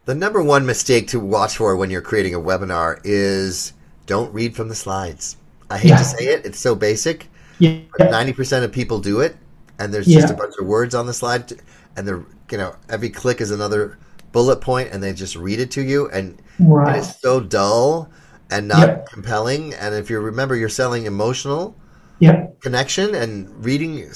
The 0.04 0.14
number 0.14 0.42
one 0.42 0.64
mistake 0.64 1.08
to 1.08 1.20
watch 1.20 1.56
for 1.58 1.76
when 1.76 1.90
you're 1.90 2.02
creating 2.02 2.34
a 2.34 2.40
webinar 2.40 3.00
is 3.04 3.74
don't 4.06 4.32
read 4.32 4.56
from 4.56 4.68
the 4.68 4.74
slides. 4.74 5.36
I 5.70 5.78
hate 5.78 5.88
yeah. 5.88 5.98
to 5.98 6.04
say 6.04 6.26
it; 6.28 6.46
it's 6.46 6.58
so 6.58 6.74
basic. 6.74 7.26
Yeah. 7.58 7.80
Ninety 7.98 8.32
percent 8.32 8.64
of 8.64 8.72
people 8.72 9.00
do 9.00 9.20
it, 9.20 9.36
and 9.78 9.92
there's 9.92 10.06
just 10.06 10.28
yeah. 10.28 10.34
a 10.34 10.36
bunch 10.36 10.54
of 10.58 10.66
words 10.66 10.94
on 10.94 11.06
the 11.06 11.12
slide, 11.12 11.52
and 11.96 12.08
they're 12.08 12.24
you 12.50 12.58
know 12.58 12.74
every 12.88 13.10
click 13.10 13.40
is 13.40 13.50
another 13.50 13.98
bullet 14.32 14.60
point, 14.60 14.90
and 14.92 15.02
they 15.02 15.12
just 15.12 15.36
read 15.36 15.60
it 15.60 15.70
to 15.72 15.82
you, 15.82 16.08
and 16.08 16.40
right. 16.58 16.98
it's 16.98 17.20
so 17.20 17.40
dull 17.40 18.10
and 18.50 18.68
not 18.68 18.88
yep. 18.88 19.08
compelling. 19.08 19.74
And 19.74 19.94
if 19.94 20.10
you 20.10 20.18
remember, 20.20 20.56
you're 20.56 20.68
selling 20.68 21.06
emotional 21.06 21.76
yeah. 22.18 22.46
connection 22.60 23.14
and 23.14 23.64
reading. 23.64 24.10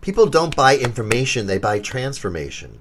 People 0.00 0.26
don't 0.26 0.54
buy 0.54 0.76
information; 0.76 1.46
they 1.46 1.58
buy 1.58 1.80
transformation. 1.80 2.78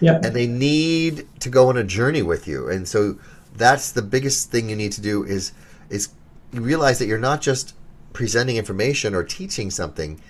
Yeah. 0.00 0.20
And 0.22 0.34
they 0.34 0.46
need 0.46 1.26
to 1.40 1.48
go 1.48 1.68
on 1.68 1.76
a 1.76 1.84
journey 1.84 2.22
with 2.22 2.46
you, 2.46 2.68
and 2.68 2.86
so 2.86 3.18
that's 3.56 3.92
the 3.92 4.02
biggest 4.02 4.50
thing 4.50 4.70
you 4.70 4.76
need 4.76 4.92
to 4.92 5.00
do 5.00 5.24
is 5.24 5.52
is 5.90 6.10
you 6.52 6.60
realize 6.60 6.98
that 6.98 7.06
you're 7.06 7.18
not 7.18 7.40
just 7.40 7.74
presenting 8.12 8.56
information 8.56 9.14
or 9.14 9.22
teaching 9.22 9.70
something 9.70 10.20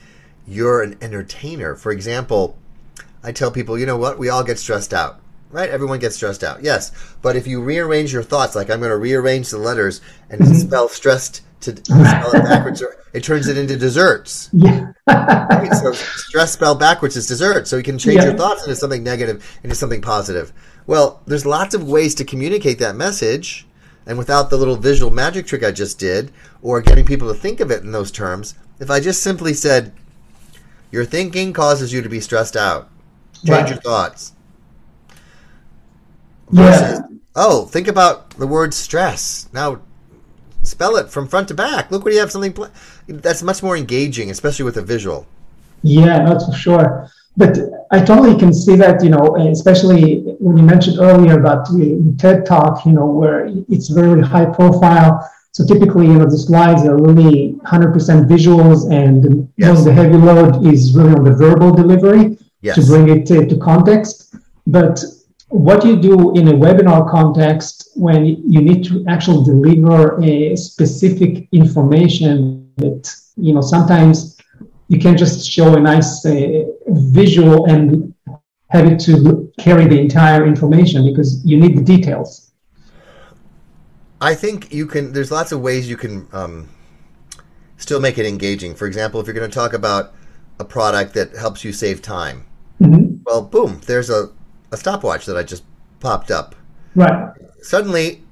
you're 0.47 0.83
an 0.83 0.97
entertainer 1.01 1.77
for 1.77 1.93
example 1.93 2.57
i 3.23 3.31
tell 3.31 3.51
people 3.51 3.79
you 3.79 3.87
know 3.87 3.97
what 3.97 4.19
we 4.19 4.29
all 4.29 4.43
get 4.43 4.59
stressed 4.59 4.93
out 4.93 5.21
right 5.51 5.71
everyone 5.71 5.99
gets 5.99 6.17
stressed 6.17 6.45
out 6.45 6.63
yes 6.63 6.93
but 7.23 7.37
if 7.37 7.47
you 7.47 7.63
rearrange 7.63 8.13
your 8.13 8.23
thoughts 8.23 8.55
like 8.55 8.71
i'm 8.71 8.81
going 8.81 8.91
to 8.91 8.97
rearrange 8.97 9.51
the 9.51 9.59
letters 9.59 10.01
and 10.31 10.41
mm-hmm. 10.41 10.55
spell 10.55 10.89
stressed 10.89 11.43
to 11.61 11.77
spell 11.85 12.31
it 12.33 12.45
backwards, 12.45 12.83
it 13.13 13.25
turns 13.25 13.49
it 13.49 13.57
into 13.57 13.77
desserts. 13.77 14.51
Yeah. 14.53 14.93
right? 15.07 15.73
So 15.73 15.93
stress 15.93 16.53
spelled 16.53 16.79
backwards 16.79 17.17
is 17.17 17.27
dessert. 17.27 17.67
So 17.67 17.77
you 17.77 17.83
can 17.83 17.99
change 17.99 18.19
yeah. 18.19 18.27
your 18.27 18.37
thoughts 18.37 18.63
into 18.63 18.77
something 18.77 19.03
negative 19.03 19.59
into 19.63 19.75
something 19.75 20.01
positive. 20.01 20.53
Well, 20.87 21.21
there's 21.27 21.47
lots 21.47 21.75
of 21.75 21.89
ways 21.89 22.15
to 22.17 22.25
communicate 22.25 22.79
that 22.79 22.97
message, 22.97 23.67
and 24.07 24.17
without 24.17 24.51
the 24.51 24.57
little 24.57 24.77
visual 24.77 25.11
magic 25.11 25.47
trick 25.47 25.65
I 25.65 25.71
just 25.71 25.99
did, 25.99 26.33
or 26.63 26.81
getting 26.81 27.05
people 27.05 27.29
to 27.29 27.35
think 27.35 27.61
of 27.61 27.71
it 27.71 27.83
in 27.83 27.93
those 27.93 28.11
terms, 28.11 28.55
if 28.81 28.91
I 28.91 29.01
just 29.01 29.23
simply 29.23 29.53
said, 29.53 29.93
"Your 30.91 31.05
thinking 31.05 31.53
causes 31.53 31.93
you 31.93 32.03
to 32.03 32.09
be 32.09 32.21
stressed 32.21 32.57
out," 32.57 32.89
change 33.45 33.49
right. 33.49 33.69
your 33.69 33.81
thoughts. 33.81 34.33
Versus, 36.51 37.01
yeah. 37.11 37.17
oh, 37.37 37.67
think 37.67 37.89
about 37.89 38.31
the 38.31 38.47
word 38.47 38.73
stress. 38.75 39.49
Now 39.53 39.81
spell 40.63 40.97
it 40.97 41.11
from 41.11 41.27
front 41.29 41.49
to 41.49 41.55
back. 41.55 41.91
Look 41.91 42.05
what 42.05 42.15
you 42.15 42.21
have 42.21 42.31
something. 42.31 42.53
Pl- 42.53 42.71
that's 43.07 43.43
much 43.43 43.63
more 43.63 43.77
engaging, 43.77 44.31
especially 44.31 44.65
with 44.65 44.77
a 44.77 44.83
visual. 44.83 45.27
Yeah, 45.83 46.25
that's 46.25 46.47
for 46.47 46.53
sure. 46.53 47.11
But 47.37 47.57
I 47.93 48.05
totally 48.05 48.37
can 48.37 48.53
see 48.53 48.75
that, 48.77 49.03
you 49.03 49.11
know, 49.11 49.37
especially 49.37 50.23
when 50.41 50.57
you 50.57 50.65
mentioned 50.65 50.99
earlier 50.99 51.39
about 51.39 51.67
the 51.67 52.15
TED 52.19 52.45
Talk, 52.45 52.85
you 52.85 52.93
know, 52.93 53.07
where 53.07 53.47
it's 53.69 53.89
very 53.89 54.21
high 54.23 54.47
profile. 54.47 55.31
So 55.53 55.65
typically, 55.65 56.07
you 56.07 56.15
know, 56.15 56.29
the 56.29 56.37
slides 56.37 56.85
are 56.85 57.01
really 57.01 57.55
100% 57.65 58.29
visuals, 58.29 58.91
and 58.93 59.49
yes. 59.57 59.85
the 59.85 59.93
heavy 59.93 60.17
load 60.17 60.67
is 60.67 60.97
really 60.97 61.13
on 61.13 61.25
the 61.25 61.33
verbal 61.33 61.73
delivery 61.73 62.37
yes. 62.61 62.75
to 62.75 62.85
bring 62.85 63.09
it 63.09 63.27
to, 63.27 63.47
to 63.47 63.57
context. 63.59 64.35
But 64.67 65.03
what 65.49 65.85
you 65.85 65.97
do 65.97 66.35
in 66.35 66.49
a 66.49 66.53
webinar 66.53 67.11
context 67.11 67.91
when 67.95 68.25
you 68.27 68.61
need 68.61 68.85
to 68.85 69.05
actually 69.09 69.45
deliver 69.45 70.23
a 70.23 70.55
specific 70.57 71.49
information 71.53 72.71
that 72.77 73.15
you 73.37 73.55
know 73.55 73.61
sometimes 73.61 74.37
you 74.89 74.99
can 74.99 75.17
just 75.17 75.51
show 75.51 75.75
a 75.75 75.81
nice 75.81 76.25
uh, 76.27 76.65
visual 76.89 77.67
and 77.67 78.15
have 78.69 78.87
it 78.87 79.01
to 79.01 79.51
carry 79.59 79.87
the 79.87 79.99
entire 79.99 80.47
information 80.47 81.05
because 81.05 81.45
you 81.45 81.59
need 81.59 81.77
the 81.77 81.83
details. 81.83 82.51
I 84.21 84.35
think 84.35 84.73
you 84.73 84.87
can 84.87 85.13
there's 85.13 85.31
lots 85.31 85.53
of 85.53 85.61
ways 85.63 85.89
you 85.89 85.97
can 85.97 86.27
um, 86.33 86.69
still 87.79 88.01
make 88.01 88.19
it 88.19 88.27
engaging. 88.27 88.75
For 88.75 88.87
example 88.87 89.21
if 89.21 89.27
you're 89.27 89.35
going 89.35 89.51
to 89.51 89.55
talk 89.55 89.73
about 89.73 90.13
a 90.59 90.65
product 90.65 91.15
that 91.15 91.37
helps 91.37 91.65
you 91.65 91.73
save 91.73 92.03
time. 92.03 92.45
Mm-hmm. 92.81 93.25
well 93.25 93.43
boom 93.43 93.81
there's 93.87 94.09
a 94.09 94.31
a 94.73 94.77
stopwatch 94.77 95.27
that 95.27 95.37
I 95.37 95.43
just 95.43 95.65
popped 96.01 96.31
up. 96.31 96.55
Right. 96.95 97.33
Suddenly, 97.63 98.23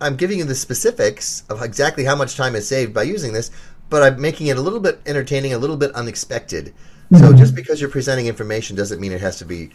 I'm 0.00 0.16
giving 0.16 0.38
you 0.38 0.44
the 0.44 0.54
specifics 0.54 1.44
of 1.48 1.62
exactly 1.62 2.04
how 2.04 2.16
much 2.16 2.36
time 2.36 2.54
is 2.54 2.68
saved 2.68 2.92
by 2.92 3.02
using 3.04 3.32
this, 3.32 3.50
but 3.88 4.02
I'm 4.02 4.20
making 4.20 4.48
it 4.48 4.58
a 4.58 4.60
little 4.60 4.80
bit 4.80 5.00
entertaining, 5.06 5.54
a 5.54 5.58
little 5.58 5.76
bit 5.76 5.92
unexpected. 5.92 6.74
Mm-hmm. 7.12 7.24
So 7.24 7.32
just 7.32 7.54
because 7.54 7.80
you're 7.80 7.90
presenting 7.90 8.26
information 8.26 8.76
doesn't 8.76 9.00
mean 9.00 9.12
it 9.12 9.20
has 9.20 9.38
to 9.38 9.44
be 9.44 9.70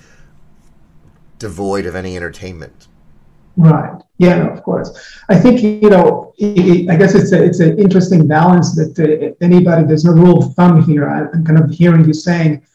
devoid 1.40 1.86
of 1.86 1.96
any 1.96 2.16
entertainment. 2.16 2.88
Right. 3.58 4.02
Yeah, 4.18 4.48
of 4.48 4.64
course. 4.64 5.18
I 5.30 5.38
think 5.38 5.62
you 5.62 5.90
know. 5.90 6.34
I 6.40 6.96
guess 6.96 7.16
it's 7.16 7.34
a, 7.34 7.44
it's 7.44 7.60
an 7.60 7.78
interesting 7.80 8.28
balance 8.28 8.76
that 8.76 8.98
uh, 8.98 9.36
anybody. 9.44 9.86
There's 9.86 10.06
no 10.06 10.14
rule 10.14 10.44
of 10.44 10.54
thumb 10.56 10.84
here. 10.84 11.10
I'm 11.10 11.44
kind 11.44 11.60
of 11.60 11.70
hearing 11.70 12.06
you 12.06 12.14
saying 12.14 12.66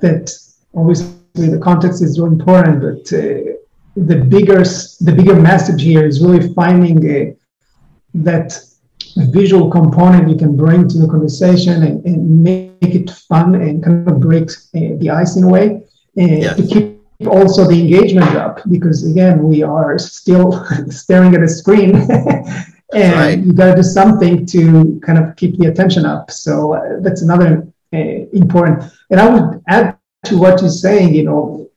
that 0.00 0.30
always 0.74 1.15
the 1.36 1.58
context 1.58 2.02
is 2.02 2.18
really 2.18 2.32
important, 2.32 2.80
but 2.80 3.12
uh, 3.12 3.56
the 3.96 4.16
bigger 4.16 4.60
the 5.08 5.14
bigger 5.16 5.34
message 5.34 5.82
here 5.82 6.06
is 6.06 6.22
really 6.22 6.52
finding 6.54 6.98
a, 7.10 7.36
that 8.14 8.58
visual 9.16 9.70
component 9.70 10.28
you 10.28 10.36
can 10.36 10.56
bring 10.56 10.86
to 10.88 10.98
the 10.98 11.08
conversation 11.08 11.82
and, 11.82 12.04
and 12.04 12.42
make 12.42 12.94
it 13.00 13.10
fun 13.10 13.54
and 13.54 13.82
kind 13.82 14.08
of 14.08 14.20
break 14.20 14.50
uh, 14.50 14.96
the 14.98 15.08
ice 15.10 15.36
in 15.36 15.44
a 15.44 15.48
way. 15.48 15.82
and 16.16 16.42
yes. 16.42 16.56
to 16.56 16.66
keep 16.66 16.96
also 17.26 17.66
the 17.66 17.80
engagement 17.80 18.36
up 18.36 18.60
because 18.70 19.10
again 19.10 19.42
we 19.42 19.62
are 19.62 19.98
still 19.98 20.64
staring 20.90 21.34
at 21.34 21.42
a 21.42 21.48
screen 21.48 21.94
and 22.94 23.14
right. 23.14 23.38
you 23.38 23.52
got 23.54 23.70
to 23.70 23.76
do 23.76 23.82
something 23.82 24.44
to 24.44 25.00
kind 25.04 25.18
of 25.18 25.34
keep 25.36 25.56
the 25.58 25.66
attention 25.66 26.04
up 26.04 26.30
so 26.30 26.74
uh, 26.74 27.00
that's 27.00 27.22
another 27.22 27.66
uh, 27.94 27.98
important 28.42 28.84
and 29.10 29.18
i 29.18 29.26
would 29.28 29.62
add 29.68 29.95
to 30.26 30.38
what 30.38 30.60
you're 30.60 30.70
saying 30.70 31.14
you 31.14 31.22
know 31.22 31.68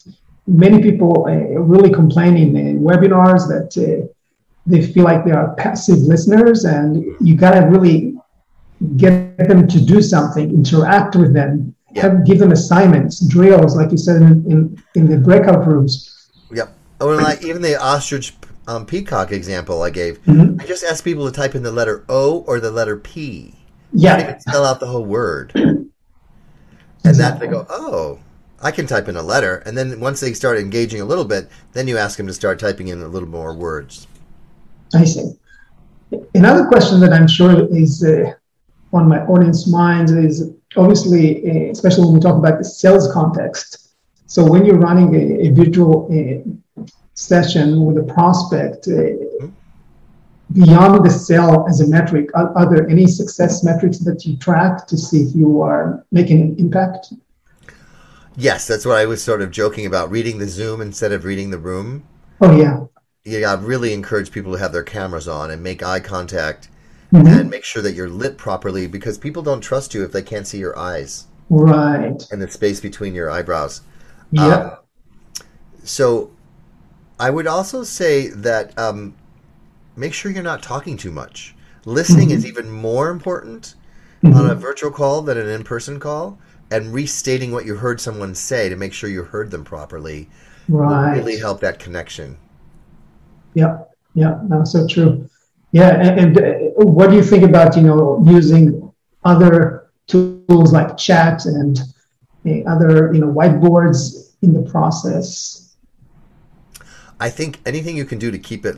many 0.48 0.82
people 0.82 1.26
uh, 1.28 1.32
really 1.32 1.92
complaining 1.92 2.56
in 2.58 2.82
webinars 2.82 3.48
that 3.48 3.70
uh, 3.78 4.08
they 4.66 4.82
feel 4.82 5.04
like 5.04 5.24
they 5.26 5.32
are 5.32 5.54
passive 5.56 6.00
listeners 6.00 6.66
and 6.66 7.04
you 7.22 7.36
got 7.36 7.52
to 7.52 7.66
really 7.68 8.16
get 8.98 9.38
them 9.38 9.68
to 9.68 9.80
do 9.80 10.02
something 10.02 10.50
interact 10.50 11.16
with 11.16 11.34
them 11.34 11.76
have, 11.96 12.26
give 12.26 12.40
them 12.40 12.52
assignments, 12.52 13.20
drills, 13.28 13.76
like 13.76 13.92
you 13.92 13.98
said 13.98 14.22
in, 14.22 14.52
in, 14.52 14.84
in 14.96 15.10
the 15.10 15.18
breakout 15.18 15.66
rooms. 15.66 16.30
Yep. 16.52 16.76
Or 17.02 17.16
like 17.16 17.44
even 17.44 17.62
the 17.62 17.82
ostrich 17.82 18.34
um, 18.68 18.86
peacock 18.86 19.32
example 19.32 19.82
I 19.82 19.90
gave, 19.90 20.22
mm-hmm. 20.24 20.60
I 20.60 20.66
just 20.66 20.84
asked 20.84 21.04
people 21.04 21.26
to 21.26 21.32
type 21.32 21.56
in 21.56 21.64
the 21.64 21.72
letter 21.72 22.06
O 22.10 22.44
or 22.48 22.60
the 22.60 22.72
letter 22.72 22.98
P. 22.98 23.56
Yeah. 23.94 24.18
Not 24.18 24.22
even 24.22 24.40
spell 24.42 24.66
out 24.66 24.80
the 24.80 24.88
whole 24.88 25.06
word. 25.06 25.54
And 27.02 27.12
exactly. 27.12 27.48
that 27.48 27.54
they 27.54 27.58
go, 27.58 27.66
oh, 27.70 28.20
I 28.62 28.72
can 28.72 28.88
type 28.88 29.08
in 29.08 29.15
a 29.15 29.24
letter. 29.24 29.58
And 29.65 29.78
then 29.78 30.00
once 30.00 30.19
they 30.19 30.34
start 30.34 30.58
engaging 30.58 31.02
a 31.02 31.06
little 31.06 31.26
bit, 31.26 31.50
then 31.74 31.88
you 31.88 31.98
ask 31.98 32.17
them 32.17 32.28
to 32.28 32.34
start 32.34 32.60
typing 32.60 32.89
in 32.89 33.02
a 33.02 33.08
little 33.08 33.30
more 33.30 33.54
words. 33.54 34.08
I 34.93 35.06
see. 35.06 35.34
Another 36.34 36.65
question 36.65 37.00
that 37.02 37.13
I'm 37.13 37.28
sure 37.28 37.67
is 37.76 38.04
uh, 38.04 38.34
on 38.91 39.08
my 39.08 39.19
audience 39.26 39.67
minds 39.67 40.12
is 40.12 40.52
obviously, 40.76 41.67
uh, 41.67 41.72
especially 41.72 42.06
when 42.06 42.15
we 42.15 42.19
talk 42.19 42.36
about 42.36 42.58
the 42.58 42.63
sales 42.63 43.12
context. 43.13 43.89
So 44.26 44.45
when 44.50 44.65
you're 44.65 44.80
running 44.80 45.15
a, 45.15 45.48
a 45.48 45.52
visual 45.52 46.08
uh, 46.12 46.84
session 47.13 47.86
with 47.86 47.98
a 47.98 48.13
prospect, 48.13 48.88
uh, 48.88 49.48
beyond 50.54 51.06
the 51.06 51.10
sale 51.10 51.65
as 51.69 51.82
a 51.82 51.88
metric, 51.88 52.30
are, 52.34 52.56
are, 52.58 52.69
there 52.69 52.89
any 52.89 53.06
success 53.06 53.63
metrics 53.63 54.00
that 54.00 54.26
you 54.26 54.36
track 54.38 54.88
to 54.88 54.98
see 54.98 55.22
if 55.22 55.36
you 55.36 55.62
are 55.62 56.04
making 56.12 56.41
an 56.41 56.56
impact? 56.58 57.13
Yes, 58.39 58.67
that's 58.67 58.86
what 58.86 58.97
I 58.97 59.06
was 59.06 59.21
sort 59.21 59.41
of 59.41 59.52
joking 59.52 59.86
about. 59.86 60.10
Reading 60.10 60.39
the 60.39 60.47
Zoom 60.47 60.80
instead 60.80 61.12
of 61.12 61.25
reading 61.25 61.52
the 61.52 61.58
room. 61.58 62.08
Oh 62.39 62.56
yeah. 62.56 62.86
Yeah, 63.25 63.52
I 63.52 63.56
really 63.56 63.91
encourage 63.91 64.32
people 64.32 64.54
to 64.54 64.60
have 64.60 64.71
their 64.71 64.84
cameras 64.84 65.28
on 65.28 65.52
and 65.52 65.62
make 65.62 65.84
eye 65.84 65.99
contact 65.99 66.69
mm-hmm. 67.12 67.28
and 67.28 67.49
make 67.49 67.65
sure 67.65 67.82
that 67.82 67.95
you're 67.95 68.10
lit 68.10 68.38
properly 68.38 68.88
because 68.88 69.17
people 69.17 69.43
don't 69.43 69.60
trust 69.60 69.93
you 69.93 70.06
if 70.06 70.13
they 70.13 70.21
can't 70.21 70.47
see 70.47 70.58
your 70.58 70.78
eyes. 70.80 71.28
Right. 71.49 72.23
And 72.32 72.41
the 72.41 72.49
space 72.49 72.80
between 72.80 73.13
your 73.13 73.30
eyebrows. 73.30 73.82
Yeah. 74.32 74.56
Um, 74.56 74.78
so 75.84 76.32
I 77.19 77.30
would 77.32 77.45
also 77.45 77.84
say 77.84 78.28
that 78.28 78.78
um, 78.80 79.15
make 79.97 80.13
sure 80.13 80.32
you're 80.32 80.43
not 80.43 80.63
talking 80.63 80.95
too 80.95 81.12
much. 81.12 81.56
Listening 81.84 82.30
mm-hmm. 82.30 82.38
is 82.38 82.45
even 82.45 82.71
more 82.71 83.10
important 83.10 83.75
mm-hmm. 84.23 84.34
on 84.34 84.49
a 84.49 84.56
virtual 84.56 84.91
call 84.91 85.23
than 85.23 85.38
an 85.38 85.49
in 85.49 85.65
person 85.65 85.99
call. 85.99 86.39
And 86.72 86.94
restating 86.94 87.52
what 87.52 87.66
you 87.66 87.76
heard 87.76 88.00
someone 88.00 88.36
say 88.36 88.70
to 88.70 88.76
make 88.76 88.94
sure 88.94 89.10
you 89.10 89.24
heard 89.24 89.50
them 89.50 89.64
properly 89.64 90.30
right. 90.70 91.18
really 91.18 91.38
help 91.38 91.60
that 91.62 91.80
connection. 91.80 92.38
Yeah, 93.54 93.80
yeah, 94.14 94.40
that's 94.44 94.72
so 94.72 94.88
true. 94.88 95.30
Yeah, 95.72 95.90
and, 96.00 96.38
and 96.38 96.38
uh, 96.38 96.84
what 96.84 97.10
do 97.10 97.16
you 97.16 97.24
think 97.24 97.44
about 97.44 97.76
you 97.76 97.84
know 97.84 98.24
using 98.26 98.92
other 99.24 99.92
tools 100.08 100.74
like 100.74 100.98
chat 100.98 101.46
and 101.46 101.80
uh, 102.46 102.70
other 102.70 103.14
you 103.14 103.20
know 103.20 103.32
whiteboards 103.32 104.34
in 104.42 104.54
the 104.54 104.62
process? 104.70 105.76
I 107.20 107.30
think 107.30 107.60
anything 107.66 107.98
you 107.98 108.06
can 108.06 108.18
do 108.18 108.32
to 108.32 108.40
keep 108.40 108.66
it 108.66 108.78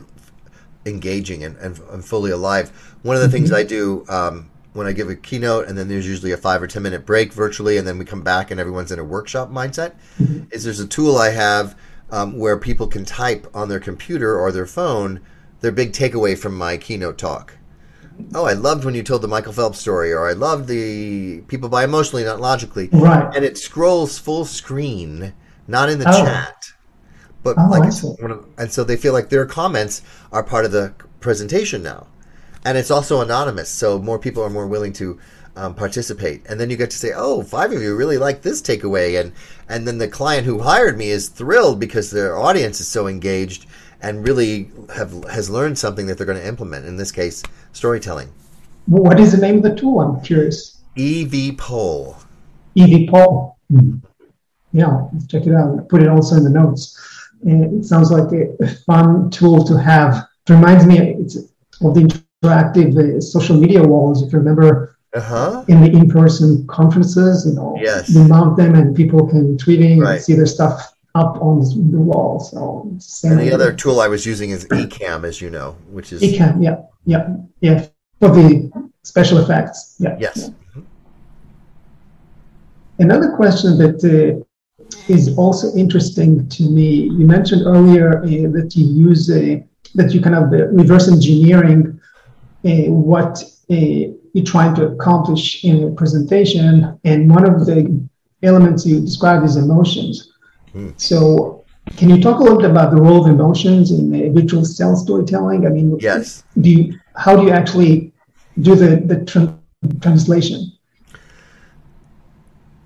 engaging 0.84 1.44
and, 1.44 1.56
and, 1.58 1.78
and 1.90 2.04
fully 2.04 2.32
alive. 2.32 2.70
One 3.02 3.14
of 3.14 3.22
the 3.22 3.28
mm-hmm. 3.28 3.36
things 3.36 3.52
I 3.52 3.62
do 3.62 4.04
um, 4.08 4.50
when 4.72 4.86
I 4.86 4.92
give 4.92 5.08
a 5.08 5.16
keynote, 5.16 5.68
and 5.68 5.76
then 5.76 5.88
there's 5.88 6.06
usually 6.06 6.32
a 6.32 6.36
five 6.36 6.62
or 6.62 6.66
ten 6.66 6.82
minute 6.82 7.04
break 7.04 7.32
virtually, 7.32 7.76
and 7.76 7.86
then 7.86 7.98
we 7.98 8.04
come 8.04 8.22
back 8.22 8.50
and 8.50 8.58
everyone's 8.58 8.92
in 8.92 8.98
a 8.98 9.04
workshop 9.04 9.50
mindset. 9.50 9.94
Mm-hmm. 10.18 10.44
Is 10.50 10.64
there's 10.64 10.80
a 10.80 10.86
tool 10.86 11.16
I 11.16 11.30
have 11.30 11.76
um, 12.10 12.38
where 12.38 12.56
people 12.56 12.86
can 12.86 13.04
type 13.04 13.46
on 13.54 13.68
their 13.68 13.80
computer 13.80 14.38
or 14.38 14.52
their 14.52 14.66
phone 14.66 15.20
their 15.62 15.72
big 15.72 15.92
takeaway 15.92 16.36
from 16.36 16.56
my 16.56 16.76
keynote 16.76 17.16
talk. 17.16 17.54
Oh, 18.34 18.44
I 18.44 18.52
loved 18.52 18.84
when 18.84 18.94
you 18.94 19.02
told 19.02 19.22
the 19.22 19.28
Michael 19.28 19.54
Phelps 19.54 19.78
story, 19.78 20.12
or 20.12 20.28
I 20.28 20.32
loved 20.32 20.68
the 20.68 21.40
people 21.42 21.68
buy 21.68 21.84
emotionally, 21.84 22.24
not 22.24 22.40
logically. 22.40 22.88
Right. 22.92 23.34
And 23.34 23.44
it 23.44 23.56
scrolls 23.56 24.18
full 24.18 24.44
screen, 24.44 25.32
not 25.66 25.88
in 25.88 25.98
the 25.98 26.08
oh. 26.08 26.24
chat, 26.24 26.72
but 27.42 27.56
oh, 27.58 27.68
like 27.70 27.84
it's 27.84 28.02
one 28.02 28.30
of, 28.30 28.46
and 28.58 28.70
so 28.70 28.84
they 28.84 28.96
feel 28.96 29.12
like 29.12 29.30
their 29.30 29.46
comments 29.46 30.02
are 30.30 30.42
part 30.42 30.64
of 30.64 30.72
the 30.72 30.92
presentation 31.20 31.82
now, 31.82 32.06
and 32.64 32.78
it's 32.78 32.90
also 32.90 33.20
anonymous, 33.20 33.68
so 33.68 33.98
more 33.98 34.18
people 34.18 34.42
are 34.42 34.50
more 34.50 34.66
willing 34.66 34.92
to 34.94 35.18
um, 35.56 35.74
participate. 35.74 36.46
And 36.48 36.58
then 36.58 36.70
you 36.70 36.76
get 36.76 36.90
to 36.90 36.96
say, 36.96 37.12
"Oh, 37.14 37.42
five 37.42 37.72
of 37.72 37.82
you 37.82 37.94
really 37.96 38.18
like 38.18 38.42
this 38.42 38.62
takeaway," 38.62 39.20
and 39.20 39.32
and 39.68 39.86
then 39.86 39.98
the 39.98 40.08
client 40.08 40.46
who 40.46 40.60
hired 40.60 40.96
me 40.98 41.10
is 41.10 41.28
thrilled 41.28 41.80
because 41.80 42.10
their 42.10 42.38
audience 42.38 42.80
is 42.80 42.88
so 42.88 43.06
engaged 43.06 43.66
and 44.00 44.26
really 44.26 44.70
have 44.94 45.24
has 45.24 45.50
learned 45.50 45.78
something 45.78 46.06
that 46.06 46.16
they're 46.18 46.26
going 46.26 46.40
to 46.40 46.46
implement. 46.46 46.86
In 46.86 46.96
this 46.96 47.12
case, 47.12 47.42
storytelling. 47.72 48.28
What 48.86 49.20
is 49.20 49.32
the 49.32 49.38
name 49.38 49.56
of 49.56 49.62
the 49.62 49.74
tool? 49.74 50.00
I'm 50.00 50.20
curious. 50.22 50.78
EVPOL. 50.96 52.16
EV 52.76 53.08
Poll. 53.08 53.56
Hmm. 53.70 53.96
Yeah, 54.72 55.08
check 55.28 55.46
it 55.46 55.54
out. 55.54 55.88
Put 55.88 56.02
it 56.02 56.08
also 56.08 56.36
in 56.36 56.44
the 56.44 56.50
notes. 56.50 56.98
it 57.44 57.84
sounds 57.84 58.10
like 58.10 58.32
a 58.32 58.66
fun 58.86 59.30
tool 59.30 59.64
to 59.64 59.76
have. 59.76 60.26
It 60.46 60.52
reminds 60.52 60.86
me 60.86 60.98
of 61.82 61.94
the 61.94 62.21
interactive 62.42 63.16
uh, 63.16 63.20
social 63.20 63.56
media 63.56 63.82
walls. 63.82 64.22
If 64.22 64.32
you 64.32 64.38
remember, 64.38 64.96
uh-huh. 65.14 65.64
in 65.68 65.80
the 65.80 65.90
in-person 65.90 66.66
conferences, 66.66 67.46
you 67.46 67.54
know, 67.54 67.76
yes. 67.80 68.08
you 68.10 68.24
mount 68.24 68.56
them 68.56 68.74
and 68.74 68.96
people 68.96 69.26
can 69.26 69.56
tweeting 69.56 70.00
right. 70.00 70.14
and 70.14 70.22
see 70.22 70.34
their 70.34 70.46
stuff 70.46 70.94
up 71.14 71.40
on 71.42 71.60
the 71.60 71.98
wall. 71.98 72.40
So 72.40 72.88
and 73.28 73.38
the 73.38 73.52
other 73.52 73.72
tool 73.72 74.00
I 74.00 74.08
was 74.08 74.24
using 74.24 74.50
is 74.50 74.64
Ecamm, 74.66 75.24
as 75.24 75.40
you 75.40 75.50
know, 75.50 75.76
which 75.90 76.12
is 76.12 76.22
Ecamm. 76.22 76.62
Yeah, 76.62 76.82
yeah, 77.04 77.36
yeah, 77.60 77.86
for 78.18 78.30
the 78.30 78.70
special 79.02 79.38
effects. 79.38 79.96
Yeah. 79.98 80.16
Yes. 80.18 80.50
Yeah. 80.74 80.82
Another 82.98 83.32
question 83.36 83.76
that 83.78 84.02
uh, 84.04 85.12
is 85.12 85.36
also 85.36 85.74
interesting 85.74 86.48
to 86.48 86.62
me. 86.62 87.04
You 87.04 87.26
mentioned 87.26 87.66
earlier 87.66 88.18
uh, 88.18 88.50
that 88.52 88.72
you 88.74 88.86
use 88.86 89.30
uh, 89.30 89.56
that 89.94 90.14
you 90.14 90.22
kind 90.22 90.36
of 90.36 90.44
uh, 90.44 90.68
reverse 90.68 91.08
engineering 91.08 91.91
what 92.62 93.42
uh, 93.70 93.74
you're 93.74 94.44
trying 94.44 94.74
to 94.76 94.86
accomplish 94.86 95.64
in 95.64 95.84
a 95.84 95.90
presentation, 95.92 96.98
and 97.04 97.30
one 97.30 97.44
of 97.44 97.66
the 97.66 98.08
elements 98.42 98.86
you 98.86 99.00
described 99.00 99.44
is 99.44 99.56
emotions. 99.56 100.32
Mm. 100.74 100.98
So, 101.00 101.64
can 101.96 102.08
you 102.08 102.20
talk 102.20 102.40
a 102.40 102.42
little 102.42 102.58
bit 102.58 102.70
about 102.70 102.90
the 102.94 103.00
role 103.00 103.24
of 103.24 103.30
emotions 103.30 103.90
in 103.90 104.10
the 104.10 104.28
visual 104.28 104.64
cell 104.64 104.96
storytelling? 104.96 105.66
I 105.66 105.70
mean, 105.70 105.98
yes. 106.00 106.44
Do 106.60 106.70
you, 106.70 106.98
how 107.16 107.36
do 107.36 107.42
you 107.42 107.50
actually 107.50 108.12
do 108.60 108.74
the 108.74 108.96
the 108.96 109.24
tra- 109.24 109.58
translation? 110.00 110.72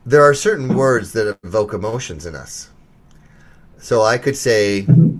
There 0.05 0.23
are 0.23 0.35
certain 0.35 0.77
words 0.77 1.13
that 1.13 1.37
evoke 1.43 1.75
emotions 1.75 2.27
in 2.27 2.37
us. 2.37 2.71
So 3.79 4.03
I 4.03 4.19
could 4.19 4.37
say, 4.37 4.83
mm-hmm. 4.83 5.19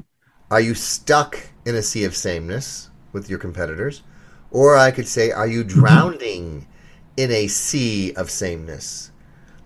"Are 0.51 0.61
you 0.61 0.75
stuck 0.75 1.39
in 1.65 1.75
a 1.75 1.83
sea 1.83 2.05
of 2.05 2.17
sameness 2.17 2.91
with 3.13 3.29
your 3.29 3.39
competitors?" 3.39 4.03
Or 4.57 4.77
I 4.77 4.91
could 4.91 5.07
say, 5.07 5.33
"Are 5.33 5.47
you 5.47 5.65
mm-hmm. 5.65 5.81
drowning 5.81 6.45
mm-hmm. 6.61 7.23
in 7.23 7.31
a 7.31 7.47
sea 7.47 8.15
of 8.15 8.31
sameness?" 8.31 9.13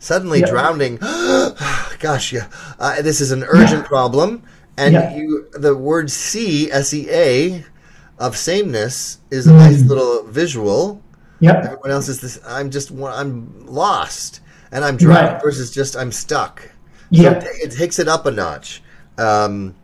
suddenly 0.00 0.42
drowning. 0.42 0.96
Gosh, 2.00 2.32
yeah, 2.32 2.48
uh, 2.80 3.00
this 3.02 3.20
is 3.20 3.30
an 3.30 3.44
urgent 3.44 3.82
yeah. 3.82 3.88
problem, 3.88 4.42
and 4.76 4.94
yeah. 4.94 5.14
you 5.14 5.46
the 5.52 5.76
word 5.76 6.10
"see" 6.10 6.72
S 6.72 6.92
E 6.92 7.06
A 7.10 7.64
of 8.18 8.36
sameness 8.36 9.18
is 9.30 9.46
a 9.46 9.52
nice 9.52 9.82
little 9.82 10.24
visual. 10.24 11.00
Yeah. 11.38 11.56
Everyone 11.56 11.90
else 11.90 12.08
is 12.08 12.20
this. 12.20 12.40
I'm 12.44 12.70
just 12.70 12.90
I'm 12.90 13.66
lost, 13.66 14.40
and 14.72 14.84
I'm 14.84 14.96
drowning 14.96 15.34
right. 15.34 15.42
versus 15.42 15.70
just 15.70 15.96
I'm 15.96 16.10
stuck. 16.10 16.68
Yeah, 17.10 17.38
so 17.38 17.46
it, 17.48 17.72
it, 17.72 17.72
takes 17.72 17.98
it 17.98 18.08
up 18.08 18.26
a 18.26 18.30
notch. 18.30 18.82
Um, 19.18 19.74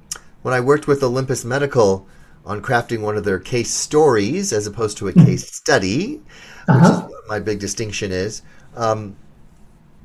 when 0.42 0.54
I 0.54 0.60
worked 0.60 0.86
with 0.86 1.02
Olympus 1.02 1.44
Medical 1.44 2.06
on 2.46 2.62
crafting 2.62 3.00
one 3.00 3.16
of 3.16 3.24
their 3.24 3.40
case 3.40 3.70
stories 3.70 4.52
as 4.52 4.66
opposed 4.66 4.96
to 4.98 5.08
a 5.08 5.12
case 5.12 5.52
study, 5.52 6.22
uh-huh. 6.68 6.78
which 6.78 7.04
is 7.04 7.10
what 7.10 7.28
my 7.28 7.40
big 7.40 7.58
distinction 7.58 8.12
is. 8.12 8.42
Um, 8.76 9.16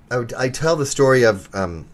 I, 0.10 0.18
would, 0.18 0.34
I 0.34 0.50
tell 0.50 0.76
the 0.76 0.86
story 0.86 1.24
of 1.24 1.54
um, 1.56 1.88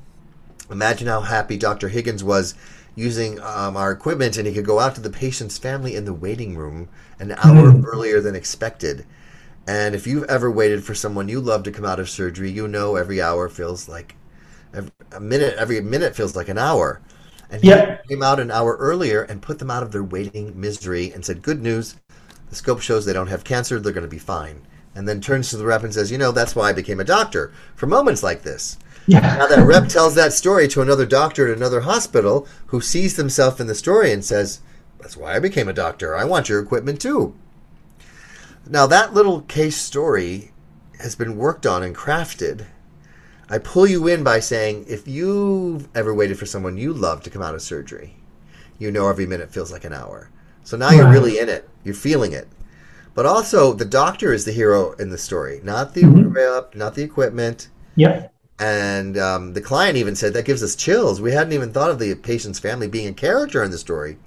imagine 0.71 1.07
how 1.07 1.21
happy 1.21 1.57
Dr. 1.57 1.89
Higgins 1.89 2.23
was 2.23 2.55
using 2.95 3.39
um, 3.41 3.77
our 3.77 3.91
equipment, 3.91 4.37
and 4.37 4.47
he 4.47 4.53
could 4.53 4.65
go 4.65 4.79
out 4.79 4.95
to 4.95 5.01
the 5.01 5.09
patient's 5.09 5.57
family 5.57 5.95
in 5.95 6.05
the 6.05 6.13
waiting 6.13 6.57
room 6.57 6.89
an 7.19 7.33
hour 7.33 7.71
mm. 7.71 7.85
earlier 7.85 8.21
than 8.21 8.35
expected. 8.35 9.05
And 9.67 9.93
if 9.93 10.07
you've 10.07 10.23
ever 10.23 10.49
waited 10.49 10.83
for 10.83 10.95
someone 10.95 11.27
you 11.27 11.41
love 11.41 11.63
to 11.63 11.71
come 11.71 11.85
out 11.85 11.99
of 11.99 12.09
surgery, 12.09 12.49
you 12.49 12.67
know 12.67 12.95
every 12.95 13.21
hour 13.21 13.49
feels 13.49 13.89
like 13.89 14.15
a 15.11 15.19
minute 15.19 15.55
every 15.57 15.81
minute 15.81 16.15
feels 16.15 16.35
like 16.35 16.49
an 16.49 16.57
hour. 16.57 17.01
And 17.49 17.63
yep. 17.63 18.03
he 18.03 18.15
came 18.15 18.23
out 18.23 18.39
an 18.39 18.51
hour 18.51 18.75
earlier 18.77 19.23
and 19.23 19.41
put 19.41 19.59
them 19.59 19.71
out 19.71 19.83
of 19.83 19.91
their 19.91 20.03
waiting 20.03 20.59
misery 20.59 21.11
and 21.11 21.23
said, 21.23 21.41
"Good 21.41 21.61
news, 21.61 21.95
the 22.49 22.55
scope 22.55 22.81
shows 22.81 23.05
they 23.05 23.13
don't 23.13 23.27
have 23.27 23.43
cancer. 23.43 23.79
They're 23.79 23.93
going 23.93 24.01
to 24.03 24.09
be 24.09 24.19
fine." 24.19 24.61
And 24.95 25.07
then 25.07 25.21
turns 25.21 25.49
to 25.49 25.57
the 25.57 25.65
rep 25.65 25.83
and 25.83 25.93
says, 25.93 26.11
"You 26.11 26.17
know, 26.17 26.31
that's 26.31 26.55
why 26.55 26.69
I 26.69 26.73
became 26.73 26.99
a 26.99 27.05
doctor 27.05 27.51
for 27.75 27.87
moments 27.87 28.23
like 28.23 28.43
this." 28.43 28.77
Yeah. 29.09 29.21
now 29.21 29.47
that 29.47 29.65
rep 29.65 29.87
tells 29.87 30.15
that 30.15 30.33
story 30.33 30.67
to 30.67 30.81
another 30.81 31.05
doctor 31.05 31.49
at 31.49 31.55
another 31.55 31.79
hospital 31.79 32.45
who 32.65 32.81
sees 32.81 33.15
themselves 33.15 33.61
in 33.61 33.67
the 33.67 33.73
story 33.73 34.11
and 34.11 34.25
says, 34.25 34.59
"That's 34.99 35.15
why 35.15 35.33
I 35.33 35.39
became 35.39 35.69
a 35.69 35.73
doctor. 35.73 36.13
I 36.13 36.25
want 36.25 36.49
your 36.49 36.59
equipment 36.59 36.99
too." 36.99 37.33
Now 38.69 38.85
that 38.87 39.13
little 39.13 39.41
case 39.43 39.77
story 39.77 40.51
has 40.99 41.15
been 41.15 41.37
worked 41.37 41.65
on 41.65 41.83
and 41.83 41.95
crafted 41.95 42.65
I 43.49 43.57
pull 43.59 43.87
you 43.87 44.07
in 44.07 44.23
by 44.23 44.39
saying 44.39 44.85
if 44.87 45.07
you've 45.07 45.87
ever 45.95 46.13
waited 46.13 46.37
for 46.37 46.45
someone 46.45 46.77
you 46.77 46.93
love 46.93 47.23
to 47.23 47.29
come 47.29 47.41
out 47.41 47.55
of 47.55 47.61
surgery, 47.61 48.15
you 48.77 48.91
know 48.91 49.07
every 49.07 49.25
minute 49.25 49.51
feels 49.51 49.71
like 49.71 49.85
an 49.85 49.93
hour. 49.93 50.29
So 50.63 50.75
now 50.75 50.87
right. 50.87 50.97
you're 50.97 51.11
really 51.11 51.39
in 51.39 51.47
it. 51.47 51.67
You're 51.83 51.95
feeling 51.95 52.33
it. 52.33 52.47
But 53.13 53.25
also, 53.25 53.73
the 53.73 53.85
doctor 53.85 54.31
is 54.33 54.45
the 54.45 54.51
hero 54.51 54.91
in 54.93 55.09
the 55.09 55.17
story, 55.17 55.61
not 55.63 55.93
the 55.93 56.01
mm-hmm. 56.03 56.77
not 56.77 56.93
the 56.93 57.01
equipment. 57.01 57.69
Yep. 57.95 58.33
And 58.59 59.17
um, 59.17 59.53
the 59.53 59.61
client 59.61 59.97
even 59.97 60.15
said 60.15 60.33
that 60.33 60.45
gives 60.45 60.61
us 60.61 60.75
chills. 60.75 61.21
We 61.21 61.31
hadn't 61.31 61.53
even 61.53 61.71
thought 61.71 61.89
of 61.89 61.99
the 61.99 62.13
patient's 62.15 62.59
family 62.59 62.87
being 62.87 63.07
a 63.07 63.13
character 63.13 63.63
in 63.63 63.71
the 63.71 63.77
story. 63.77 64.17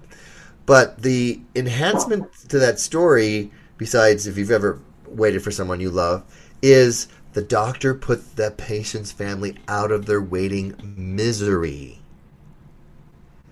But 0.67 1.03
the 1.03 1.41
enhancement 1.55 2.33
to 2.49 2.59
that 2.59 2.81
story, 2.81 3.51
besides 3.77 4.27
if 4.27 4.39
you've 4.39 4.51
ever 4.51 4.81
waited 5.07 5.43
for 5.43 5.51
someone 5.51 5.81
you 5.81 5.91
love, 5.91 6.25
is 6.63 7.09
the 7.33 7.43
doctor 7.43 7.95
put 7.95 8.37
the 8.37 8.51
patient's 8.51 9.13
family 9.13 9.57
out 9.69 9.91
of 9.91 10.07
their 10.07 10.21
waiting 10.21 10.75
misery. 10.97 12.01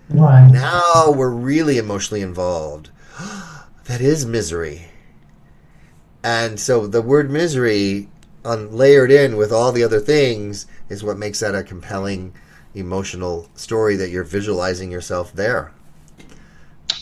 Right. 0.09 0.49
Now 0.51 1.11
we're 1.11 1.29
really 1.29 1.77
emotionally 1.77 2.21
involved. 2.21 2.89
that 3.85 4.01
is 4.01 4.25
misery. 4.25 4.85
And 6.23 6.59
so 6.59 6.87
the 6.87 7.01
word 7.01 7.29
misery 7.29 8.09
on 8.43 8.71
layered 8.71 9.11
in 9.11 9.37
with 9.37 9.51
all 9.51 9.71
the 9.71 9.83
other 9.83 9.99
things 9.99 10.65
is 10.89 11.03
what 11.03 11.17
makes 11.17 11.39
that 11.39 11.55
a 11.55 11.63
compelling 11.63 12.33
emotional 12.73 13.49
story 13.55 13.95
that 13.95 14.09
you're 14.09 14.23
visualizing 14.23 14.91
yourself 14.91 15.33
there. 15.33 15.71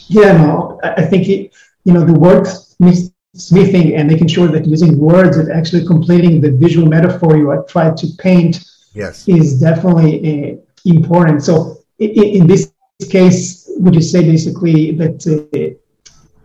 Yeah, 0.07 0.33
no, 0.37 0.79
I 0.83 1.05
think 1.05 1.27
it, 1.27 1.53
you 1.83 1.93
know 1.93 2.05
the 2.05 2.13
word 2.13 2.47
smithing 3.37 3.95
and 3.95 4.07
making 4.07 4.27
sure 4.27 4.47
that 4.47 4.65
using 4.65 4.97
words 4.97 5.37
and 5.37 5.51
actually 5.51 5.85
completing 5.85 6.41
the 6.41 6.51
visual 6.51 6.87
metaphor 6.87 7.37
you 7.37 7.49
are 7.49 7.63
trying 7.63 7.95
to 7.95 8.07
paint 8.17 8.65
yes. 8.93 9.27
is 9.27 9.59
definitely 9.59 10.15
uh, 10.53 10.55
important. 10.85 11.43
So 11.43 11.77
in, 11.99 12.09
in, 12.41 12.47
this 12.47 12.73
case, 13.09 13.69
would 13.77 13.93
you 13.93 14.01
say 14.01 14.21
basically 14.23 14.91
that 14.91 15.19
uh, 15.27 15.77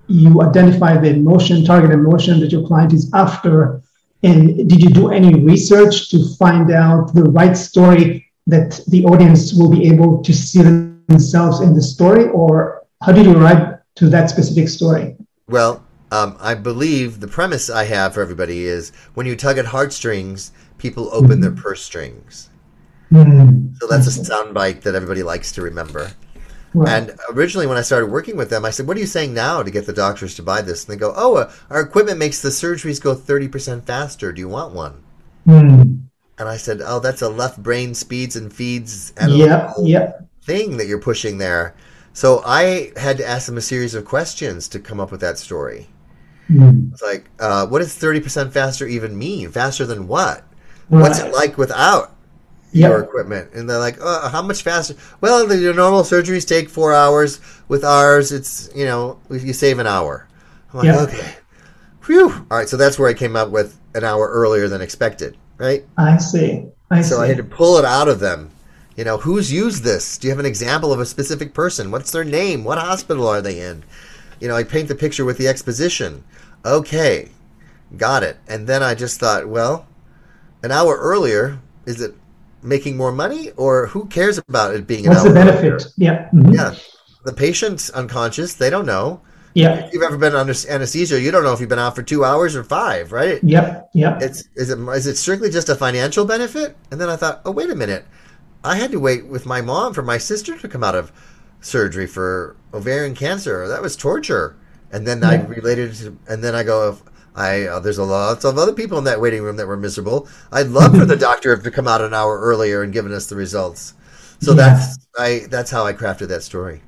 you 0.06 0.42
identify 0.42 0.96
the 0.98 1.10
emotion, 1.10 1.64
target 1.64 1.90
emotion 1.90 2.40
that 2.40 2.52
your 2.52 2.66
client 2.66 2.92
is 2.92 3.10
after, 3.14 3.80
and 4.22 4.68
did 4.68 4.82
you 4.82 4.90
do 4.90 5.10
any 5.10 5.34
research 5.40 6.10
to 6.10 6.18
find 6.36 6.70
out 6.70 7.14
the 7.14 7.24
right 7.24 7.56
story 7.56 8.30
that 8.46 8.80
the 8.88 9.04
audience 9.04 9.54
will 9.54 9.70
be 9.70 9.88
able 9.88 10.22
to 10.22 10.32
see 10.32 10.62
themselves 11.08 11.60
in 11.60 11.74
the 11.74 11.82
story, 11.82 12.28
or 12.28 12.82
how 13.00 13.12
did 13.12 13.24
you 13.26 13.36
arrive 13.36 13.78
to 13.94 14.08
that 14.08 14.28
specific 14.30 14.68
story? 14.68 15.16
Well, 15.48 15.82
um, 16.12 16.36
I 16.40 16.54
believe 16.54 17.20
the 17.20 17.26
premise 17.26 17.70
I 17.70 17.84
have 17.84 18.12
for 18.12 18.20
everybody 18.20 18.64
is 18.64 18.92
when 19.14 19.26
you 19.26 19.34
tug 19.34 19.56
at 19.56 19.64
heartstrings, 19.64 20.52
people 20.76 21.08
open 21.10 21.40
their 21.40 21.50
purse 21.50 21.82
strings. 21.82 22.50
Mm-hmm. 23.10 23.74
So 23.80 23.86
that's 23.86 24.06
a 24.06 24.20
soundbite 24.20 24.82
that 24.82 24.94
everybody 24.94 25.22
likes 25.22 25.52
to 25.52 25.62
remember. 25.62 26.12
Right. 26.74 26.92
And 26.92 27.18
originally, 27.30 27.66
when 27.66 27.78
I 27.78 27.82
started 27.82 28.10
working 28.10 28.36
with 28.36 28.50
them, 28.50 28.64
I 28.64 28.70
said, 28.70 28.86
"What 28.86 28.98
are 28.98 29.00
you 29.00 29.06
saying 29.06 29.32
now 29.32 29.62
to 29.62 29.70
get 29.70 29.86
the 29.86 29.92
doctors 29.92 30.34
to 30.36 30.42
buy 30.42 30.60
this?" 30.60 30.84
And 30.84 30.92
they 30.92 30.98
go, 31.00 31.14
"Oh, 31.16 31.36
uh, 31.36 31.52
our 31.70 31.80
equipment 31.80 32.18
makes 32.18 32.42
the 32.42 32.50
surgeries 32.50 33.00
go 33.00 33.14
thirty 33.14 33.48
percent 33.48 33.86
faster. 33.86 34.32
Do 34.32 34.40
you 34.40 34.48
want 34.48 34.74
one?" 34.74 35.02
Mm. 35.46 36.02
And 36.38 36.48
I 36.48 36.58
said, 36.58 36.80
"Oh, 36.84 37.00
that's 37.00 37.22
a 37.22 37.28
left 37.28 37.62
brain 37.62 37.94
speeds 37.94 38.36
and 38.36 38.52
feeds 38.52 39.14
yep, 39.26 39.74
yep. 39.80 40.26
thing 40.42 40.76
that 40.76 40.86
you're 40.86 41.00
pushing 41.00 41.38
there." 41.38 41.74
So 42.14 42.42
I 42.44 42.92
had 42.96 43.16
to 43.18 43.26
ask 43.26 43.46
them 43.46 43.56
a 43.56 43.62
series 43.62 43.94
of 43.94 44.04
questions 44.04 44.68
to 44.68 44.78
come 44.78 45.00
up 45.00 45.10
with 45.10 45.20
that 45.20 45.38
story. 45.38 45.88
Mm. 46.50 46.92
It's 46.92 47.02
like, 47.02 47.30
uh, 47.38 47.66
what 47.66 47.78
does 47.78 47.94
30% 47.96 48.52
faster 48.52 48.86
even 48.86 49.18
mean? 49.18 49.50
Faster 49.50 49.86
than 49.86 50.06
what? 50.06 50.44
Right. 50.90 51.02
What's 51.02 51.20
it 51.20 51.32
like 51.32 51.56
without 51.56 52.14
yep. 52.72 52.90
your 52.90 53.00
equipment? 53.02 53.52
And 53.54 53.68
they're 53.68 53.78
like, 53.78 53.98
uh, 54.00 54.28
how 54.28 54.42
much 54.42 54.62
faster? 54.62 54.94
Well, 55.20 55.46
the, 55.46 55.58
your 55.58 55.74
normal 55.74 56.02
surgeries 56.02 56.46
take 56.46 56.68
four 56.68 56.92
hours. 56.92 57.40
With 57.68 57.84
ours, 57.84 58.32
it's, 58.32 58.70
you 58.74 58.84
know, 58.84 59.18
you 59.30 59.52
save 59.52 59.78
an 59.78 59.86
hour. 59.86 60.28
I'm 60.72 60.78
like, 60.78 60.86
yep. 60.86 61.08
okay. 61.08 61.34
Phew. 62.02 62.30
All 62.50 62.58
right, 62.58 62.68
so 62.68 62.76
that's 62.76 62.98
where 62.98 63.08
I 63.08 63.14
came 63.14 63.36
up 63.36 63.50
with 63.50 63.78
an 63.94 64.04
hour 64.04 64.28
earlier 64.28 64.68
than 64.68 64.82
expected, 64.82 65.36
right? 65.58 65.84
I 65.96 66.18
see. 66.18 66.66
I 66.90 67.00
so 67.00 67.16
see. 67.16 67.22
I 67.22 67.26
had 67.28 67.36
to 67.36 67.44
pull 67.44 67.78
it 67.78 67.84
out 67.84 68.08
of 68.08 68.20
them. 68.20 68.50
You 68.96 69.04
know, 69.04 69.16
who's 69.16 69.50
used 69.50 69.84
this? 69.84 70.18
Do 70.18 70.26
you 70.26 70.32
have 70.32 70.40
an 70.40 70.46
example 70.46 70.92
of 70.92 71.00
a 71.00 71.06
specific 71.06 71.54
person? 71.54 71.90
What's 71.90 72.10
their 72.10 72.24
name? 72.24 72.64
What 72.64 72.78
hospital 72.78 73.26
are 73.26 73.40
they 73.40 73.60
in? 73.60 73.84
You 74.42 74.48
know, 74.48 74.56
I 74.56 74.64
paint 74.64 74.88
the 74.88 74.96
picture 74.96 75.24
with 75.24 75.38
the 75.38 75.46
exposition. 75.46 76.24
Okay, 76.64 77.28
got 77.96 78.24
it. 78.24 78.38
And 78.48 78.66
then 78.66 78.82
I 78.82 78.96
just 78.96 79.20
thought, 79.20 79.46
well, 79.46 79.86
an 80.64 80.72
hour 80.72 80.96
earlier, 80.96 81.60
is 81.86 82.00
it 82.00 82.16
making 82.60 82.96
more 82.96 83.12
money 83.12 83.52
or 83.52 83.86
who 83.86 84.06
cares 84.06 84.38
about 84.38 84.74
it 84.74 84.84
being 84.84 85.06
an 85.06 85.10
What's 85.10 85.20
hour 85.20 85.28
the 85.28 85.34
benefit? 85.34 85.72
Earlier? 85.72 85.78
Yeah. 85.96 86.28
Mm-hmm. 86.30 86.54
Yeah. 86.54 86.74
The 87.24 87.32
patient's 87.32 87.88
unconscious. 87.90 88.54
They 88.54 88.68
don't 88.68 88.84
know. 88.84 89.20
Yeah. 89.54 89.74
If 89.74 89.92
you've 89.92 90.02
ever 90.02 90.18
been 90.18 90.34
under 90.34 90.54
anesthesia, 90.68 91.20
you 91.20 91.30
don't 91.30 91.44
know 91.44 91.52
if 91.52 91.60
you've 91.60 91.68
been 91.68 91.78
out 91.78 91.94
for 91.94 92.02
two 92.02 92.24
hours 92.24 92.56
or 92.56 92.64
five, 92.64 93.12
right? 93.12 93.38
Yep. 93.44 93.90
Yep. 93.94 94.22
It's 94.22 94.48
is 94.56 94.70
it 94.70 94.78
is 94.80 95.06
it 95.06 95.14
strictly 95.14 95.50
just 95.50 95.68
a 95.68 95.76
financial 95.76 96.24
benefit? 96.24 96.76
And 96.90 97.00
then 97.00 97.08
I 97.08 97.14
thought, 97.14 97.42
oh 97.44 97.52
wait 97.52 97.70
a 97.70 97.76
minute, 97.76 98.06
I 98.64 98.74
had 98.74 98.90
to 98.90 98.98
wait 98.98 99.28
with 99.28 99.46
my 99.46 99.60
mom 99.60 99.94
for 99.94 100.02
my 100.02 100.18
sister 100.18 100.58
to 100.58 100.68
come 100.68 100.82
out 100.82 100.96
of 100.96 101.12
surgery 101.60 102.08
for 102.08 102.56
ovarian 102.74 103.14
cancer. 103.14 103.68
That 103.68 103.82
was 103.82 103.96
torture. 103.96 104.56
And 104.90 105.06
then 105.06 105.20
yeah. 105.20 105.30
I 105.30 105.34
related 105.44 105.94
to, 105.96 106.16
and 106.28 106.44
then 106.44 106.54
I 106.54 106.62
go, 106.62 106.98
I 107.34 107.62
uh, 107.64 107.80
there's 107.80 107.98
a 107.98 108.04
lot 108.04 108.44
of 108.44 108.58
other 108.58 108.72
people 108.72 108.98
in 108.98 109.04
that 109.04 109.20
waiting 109.20 109.42
room 109.42 109.56
that 109.56 109.66
were 109.66 109.76
miserable. 109.76 110.28
I'd 110.50 110.68
love 110.68 110.96
for 110.96 111.06
the 111.06 111.16
doctor 111.28 111.56
to 111.56 111.70
come 111.70 111.88
out 111.88 112.02
an 112.02 112.12
hour 112.12 112.38
earlier 112.38 112.82
and 112.82 112.92
given 112.92 113.12
us 113.12 113.26
the 113.26 113.36
results. 113.36 113.94
So 114.40 114.52
yeah. 114.52 114.56
that's 114.56 114.98
I 115.18 115.46
that's 115.48 115.70
how 115.70 115.86
I 115.86 115.92
crafted 115.92 116.28
that 116.28 116.42
story. 116.42 116.82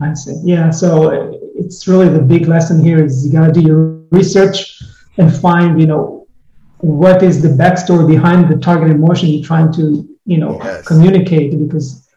I 0.00 0.14
see. 0.14 0.40
Yeah. 0.42 0.70
So 0.70 1.38
it's 1.54 1.86
really 1.86 2.08
the 2.08 2.20
big 2.20 2.48
lesson 2.48 2.82
here 2.82 3.04
is 3.04 3.24
you 3.24 3.32
gotta 3.32 3.52
do 3.52 3.60
your 3.60 4.00
research 4.10 4.82
and 5.16 5.34
find 5.34 5.80
you 5.80 5.86
know 5.86 6.26
what 6.78 7.22
is 7.22 7.42
the 7.42 7.48
backstory 7.48 8.06
behind 8.06 8.48
the 8.48 8.56
target 8.56 8.90
emotion 8.90 9.28
you're 9.28 9.44
trying 9.44 9.72
to 9.72 10.08
you 10.26 10.38
know 10.38 10.58
yes. 10.62 10.86
communicate 10.86 11.56
because 11.58 12.07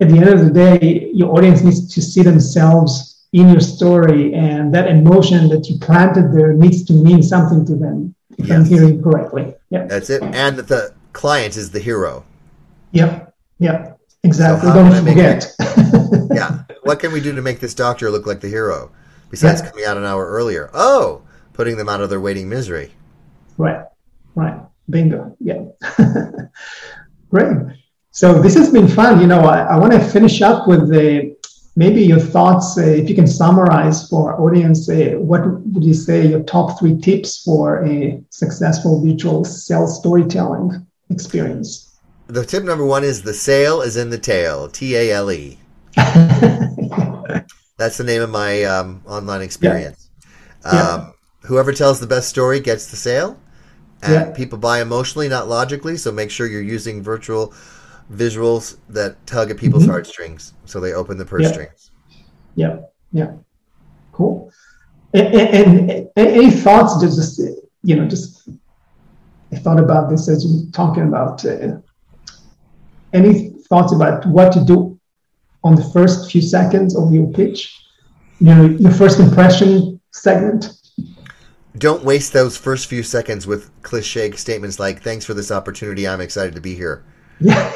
at 0.00 0.08
the 0.08 0.16
end 0.16 0.28
of 0.28 0.40
the 0.40 0.50
day 0.50 1.10
your 1.12 1.36
audience 1.36 1.62
needs 1.62 1.92
to 1.94 2.00
see 2.00 2.22
themselves 2.22 3.26
in 3.32 3.50
your 3.50 3.60
story 3.60 4.34
and 4.34 4.74
that 4.74 4.88
emotion 4.88 5.48
that 5.48 5.68
you 5.68 5.78
planted 5.78 6.32
there 6.32 6.52
needs 6.52 6.84
to 6.84 6.92
mean 6.92 7.22
something 7.22 7.64
to 7.66 7.74
them 7.74 8.14
if 8.38 8.46
yes. 8.46 8.56
i'm 8.56 8.64
hearing 8.64 9.02
correctly. 9.02 9.54
Yeah. 9.70 9.86
That's 9.86 10.10
it. 10.10 10.22
And 10.22 10.56
that 10.56 10.68
the 10.68 10.94
client 11.12 11.56
is 11.56 11.70
the 11.70 11.80
hero. 11.80 12.24
Yep. 12.92 13.34
Yep. 13.58 14.00
Exactly. 14.22 14.70
So 14.70 14.74
don't 14.74 15.04
forget. 15.04 15.46
yeah. 16.32 16.62
What 16.84 17.00
can 17.00 17.12
we 17.12 17.20
do 17.20 17.34
to 17.34 17.42
make 17.42 17.60
this 17.60 17.74
doctor 17.74 18.10
look 18.10 18.26
like 18.26 18.40
the 18.40 18.48
hero 18.48 18.90
besides 19.28 19.60
yeah. 19.60 19.70
coming 19.70 19.84
out 19.84 19.96
an 19.96 20.04
hour 20.04 20.26
earlier? 20.26 20.70
Oh 20.72 21.22
putting 21.58 21.76
them 21.76 21.88
out 21.88 22.00
of 22.00 22.08
their 22.08 22.20
waiting 22.20 22.48
misery. 22.48 22.92
Right. 23.58 23.84
Right. 24.36 24.60
Bingo. 24.88 25.36
Yeah. 25.40 25.64
Great 27.30 27.48
so 28.18 28.26
this 28.44 28.54
has 28.60 28.68
been 28.76 28.88
fun 28.88 29.20
you 29.20 29.28
know 29.32 29.40
i, 29.40 29.58
I 29.74 29.76
want 29.82 29.92
to 29.92 30.00
finish 30.16 30.36
up 30.42 30.66
with 30.70 30.82
the 30.94 31.38
maybe 31.78 32.02
your 32.02 32.18
thoughts, 32.18 32.76
uh, 32.76 32.82
if 32.82 33.08
you 33.08 33.14
can 33.14 33.28
summarize 33.28 34.08
for 34.08 34.32
our 34.32 34.40
audience, 34.40 34.90
uh, 34.90 35.14
what 35.18 35.42
would 35.72 35.84
you 35.84 35.94
say 35.94 36.26
your 36.26 36.42
top 36.42 36.76
three 36.78 36.98
tips 36.98 37.44
for 37.44 37.86
a 37.86 38.20
successful 38.30 39.00
visual 39.00 39.44
sales 39.44 39.96
storytelling 40.00 40.84
experience? 41.08 41.96
The 42.26 42.44
tip 42.44 42.64
number 42.64 42.84
one 42.84 43.04
is 43.04 43.22
the 43.22 43.32
sale 43.32 43.80
is 43.80 43.96
in 43.96 44.10
the 44.10 44.18
tale, 44.18 44.68
T 44.68 44.96
A 44.96 45.12
L 45.12 45.30
E. 45.30 45.56
That's 45.96 47.96
the 47.96 48.04
name 48.04 48.22
of 48.22 48.30
my 48.30 48.64
um, 48.64 49.00
online 49.06 49.40
experience. 49.40 50.10
Yeah. 50.64 50.80
Um. 50.80 51.14
Whoever 51.42 51.72
tells 51.72 52.00
the 52.00 52.08
best 52.08 52.28
story 52.28 52.60
gets 52.60 52.90
the 52.90 52.96
sale. 52.96 53.38
And 54.02 54.12
yeah. 54.12 54.30
people 54.32 54.58
buy 54.58 54.82
emotionally, 54.82 55.28
not 55.28 55.48
logically. 55.48 55.96
So 55.96 56.12
make 56.12 56.30
sure 56.30 56.46
you're 56.46 56.60
using 56.60 57.02
virtual 57.02 57.54
visuals 58.12 58.78
that 58.88 59.24
tug 59.26 59.50
at 59.50 59.56
people's 59.58 59.82
mm-hmm. 59.82 59.92
heartstrings, 59.92 60.54
so 60.64 60.80
they 60.80 60.92
open 60.92 61.18
the 61.18 61.24
purse 61.24 61.44
yeah. 61.44 61.52
strings. 61.52 61.90
Yeah, 62.54 62.76
yeah, 63.12 63.32
cool. 64.12 64.52
And, 65.14 65.34
and, 65.34 65.90
and, 65.90 66.08
any 66.16 66.50
thoughts? 66.50 67.00
Just 67.00 67.40
you 67.82 67.96
know, 67.96 68.06
just 68.06 68.48
I 69.52 69.56
thought 69.56 69.78
about 69.78 70.10
this 70.10 70.28
as 70.28 70.44
you 70.44 70.68
are 70.68 70.72
talking 70.72 71.04
about 71.04 71.44
uh, 71.44 71.78
any 73.12 73.50
thoughts 73.68 73.92
about 73.92 74.26
what 74.26 74.52
to 74.52 74.64
do 74.64 74.98
on 75.64 75.74
the 75.74 75.84
first 75.84 76.30
few 76.30 76.42
seconds 76.42 76.96
of 76.96 77.12
your 77.12 77.26
pitch? 77.28 77.74
You 78.40 78.46
know, 78.46 78.64
your 78.78 78.92
first 78.92 79.18
impression 79.18 80.00
segment? 80.12 80.72
Don't 81.76 82.04
waste 82.04 82.32
those 82.32 82.56
first 82.56 82.88
few 82.88 83.02
seconds 83.02 83.46
with 83.46 83.70
cliche 83.82 84.30
statements 84.32 84.78
like, 84.78 85.02
thanks 85.02 85.24
for 85.24 85.34
this 85.34 85.50
opportunity. 85.50 86.08
I'm 86.08 86.20
excited 86.20 86.54
to 86.54 86.60
be 86.60 86.74
here. 86.74 87.04
Yeah. 87.40 87.70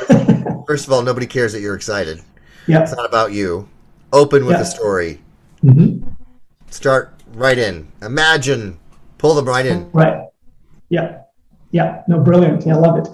First 0.67 0.87
of 0.87 0.93
all, 0.93 1.03
nobody 1.03 1.27
cares 1.27 1.53
that 1.53 1.61
you're 1.61 1.75
excited. 1.75 2.21
Yeah. 2.67 2.83
It's 2.83 2.95
not 2.95 3.07
about 3.07 3.33
you. 3.33 3.69
Open 4.13 4.45
with 4.45 4.57
yeah. 4.57 4.63
a 4.63 4.65
story. 4.65 5.21
Mm-hmm. 5.65 6.09
Start 6.71 7.15
right 7.35 7.59
in. 7.59 7.91
Imagine. 8.03 8.79
Pull 9.19 9.35
them 9.35 9.47
right 9.47 9.67
in. 9.67 9.91
Right. 9.93 10.29
Yeah. 10.89 11.23
Yeah. 11.71 12.03
No, 12.09 12.21
brilliant. 12.21 12.67
Yeah, 12.67 12.77
I 12.77 12.79
love 12.79 12.99
it. 12.99 13.09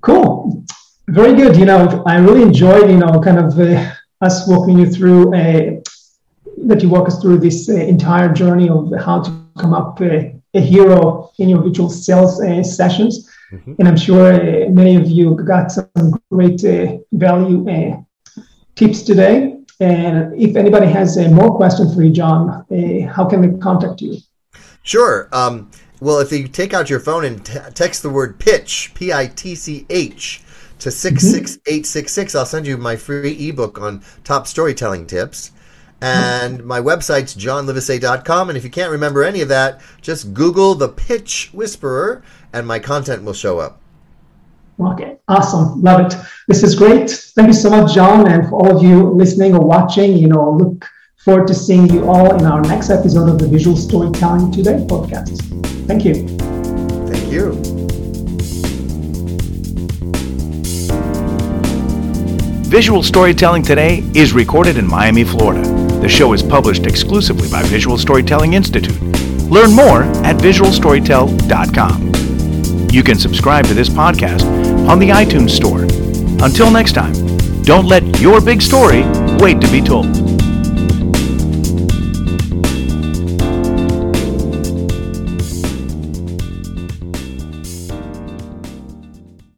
Cool. 0.00 0.64
Very 1.08 1.34
good. 1.34 1.56
You 1.56 1.64
know, 1.64 2.02
I 2.06 2.16
really 2.18 2.42
enjoyed, 2.42 2.90
you 2.90 2.98
know, 2.98 3.20
kind 3.20 3.38
of 3.38 3.58
uh, 3.58 3.90
us 4.20 4.46
walking 4.48 4.78
you 4.78 4.86
through 4.86 5.34
a, 5.34 5.78
uh, 5.78 5.80
that 6.66 6.82
you 6.82 6.88
walk 6.88 7.08
us 7.08 7.20
through 7.20 7.38
this 7.38 7.68
uh, 7.68 7.74
entire 7.74 8.32
journey 8.32 8.68
of 8.68 8.92
how 9.00 9.22
to 9.22 9.30
come 9.58 9.72
up 9.72 10.00
uh, 10.00 10.20
a 10.54 10.60
hero 10.60 11.30
in 11.38 11.48
your 11.48 11.62
virtual 11.62 11.88
sales 11.88 12.40
uh, 12.42 12.62
sessions. 12.62 13.27
Mm-hmm. 13.52 13.74
And 13.78 13.88
I'm 13.88 13.96
sure 13.96 14.32
uh, 14.32 14.68
many 14.70 14.96
of 14.96 15.08
you 15.08 15.34
got 15.34 15.72
some 15.72 16.20
great 16.30 16.62
value 17.12 18.04
tips 18.74 19.02
today. 19.02 19.56
And 19.80 20.40
if 20.40 20.56
anybody 20.56 20.86
has 20.86 21.16
a 21.16 21.28
more 21.28 21.56
question 21.56 21.92
for 21.94 22.02
you, 22.02 22.10
John, 22.10 22.66
how 23.08 23.24
can 23.26 23.40
they 23.42 23.58
contact 23.58 24.00
you? 24.00 24.18
Sure. 24.82 25.28
Um, 25.32 25.70
well, 26.00 26.18
if 26.20 26.32
you 26.32 26.48
take 26.48 26.72
out 26.74 26.88
your 26.88 27.00
phone 27.00 27.24
and 27.24 27.44
t- 27.44 27.58
text 27.74 28.02
the 28.02 28.10
word 28.10 28.38
pitch, 28.38 28.92
P 28.94 29.12
I 29.12 29.26
T 29.26 29.54
C 29.54 29.84
H, 29.90 30.42
to 30.78 30.90
66866, 30.90 32.34
I'll 32.34 32.46
send 32.46 32.66
you 32.66 32.76
my 32.76 32.96
free 32.96 33.48
ebook 33.48 33.80
on 33.80 34.02
top 34.24 34.46
storytelling 34.46 35.06
tips. 35.06 35.52
And 36.00 36.64
my 36.64 36.80
website's 36.80 37.34
johnlivesay.com. 37.34 38.48
And 38.48 38.56
if 38.56 38.62
you 38.62 38.70
can't 38.70 38.92
remember 38.92 39.24
any 39.24 39.40
of 39.40 39.48
that, 39.48 39.80
just 40.00 40.32
Google 40.32 40.76
the 40.76 40.88
Pitch 40.88 41.50
Whisperer 41.52 42.22
and 42.52 42.66
my 42.66 42.78
content 42.78 43.24
will 43.24 43.32
show 43.32 43.58
up. 43.58 43.80
Okay, 44.80 45.16
awesome. 45.26 45.82
Love 45.82 46.06
it. 46.06 46.14
This 46.46 46.62
is 46.62 46.74
great. 46.74 47.10
Thank 47.10 47.48
you 47.48 47.54
so 47.54 47.68
much, 47.68 47.94
John. 47.94 48.28
And 48.30 48.48
for 48.48 48.60
all 48.60 48.76
of 48.76 48.82
you 48.82 49.10
listening 49.10 49.54
or 49.54 49.64
watching, 49.64 50.16
you 50.16 50.28
know, 50.28 50.52
look 50.52 50.88
forward 51.16 51.48
to 51.48 51.54
seeing 51.54 51.88
you 51.90 52.08
all 52.08 52.36
in 52.36 52.46
our 52.46 52.60
next 52.62 52.90
episode 52.90 53.28
of 53.28 53.38
the 53.38 53.48
Visual 53.48 53.76
Storytelling 53.76 54.52
Today 54.52 54.84
podcast. 54.88 55.40
Thank 55.86 56.04
you. 56.04 56.28
Thank 57.08 57.32
you. 57.32 57.52
Visual 62.68 63.02
Storytelling 63.02 63.62
Today 63.62 64.04
is 64.14 64.32
recorded 64.32 64.76
in 64.76 64.86
Miami, 64.86 65.24
Florida. 65.24 65.66
The 66.00 66.08
show 66.08 66.34
is 66.34 66.42
published 66.42 66.86
exclusively 66.86 67.50
by 67.50 67.62
Visual 67.64 67.98
Storytelling 67.98 68.52
Institute. 68.52 69.00
Learn 69.50 69.72
more 69.72 70.02
at 70.24 70.36
visualstorytell.com. 70.36 72.27
You 72.90 73.02
can 73.02 73.18
subscribe 73.18 73.66
to 73.66 73.74
this 73.74 73.90
podcast 73.90 74.44
on 74.88 74.98
the 74.98 75.10
iTunes 75.10 75.50
Store. 75.50 75.82
Until 76.42 76.70
next 76.70 76.92
time, 76.92 77.12
don't 77.62 77.84
let 77.84 78.18
your 78.18 78.40
big 78.40 78.62
story 78.62 79.02
wait 79.38 79.60
to 79.60 79.70
be 79.70 79.82
told. 79.82 80.06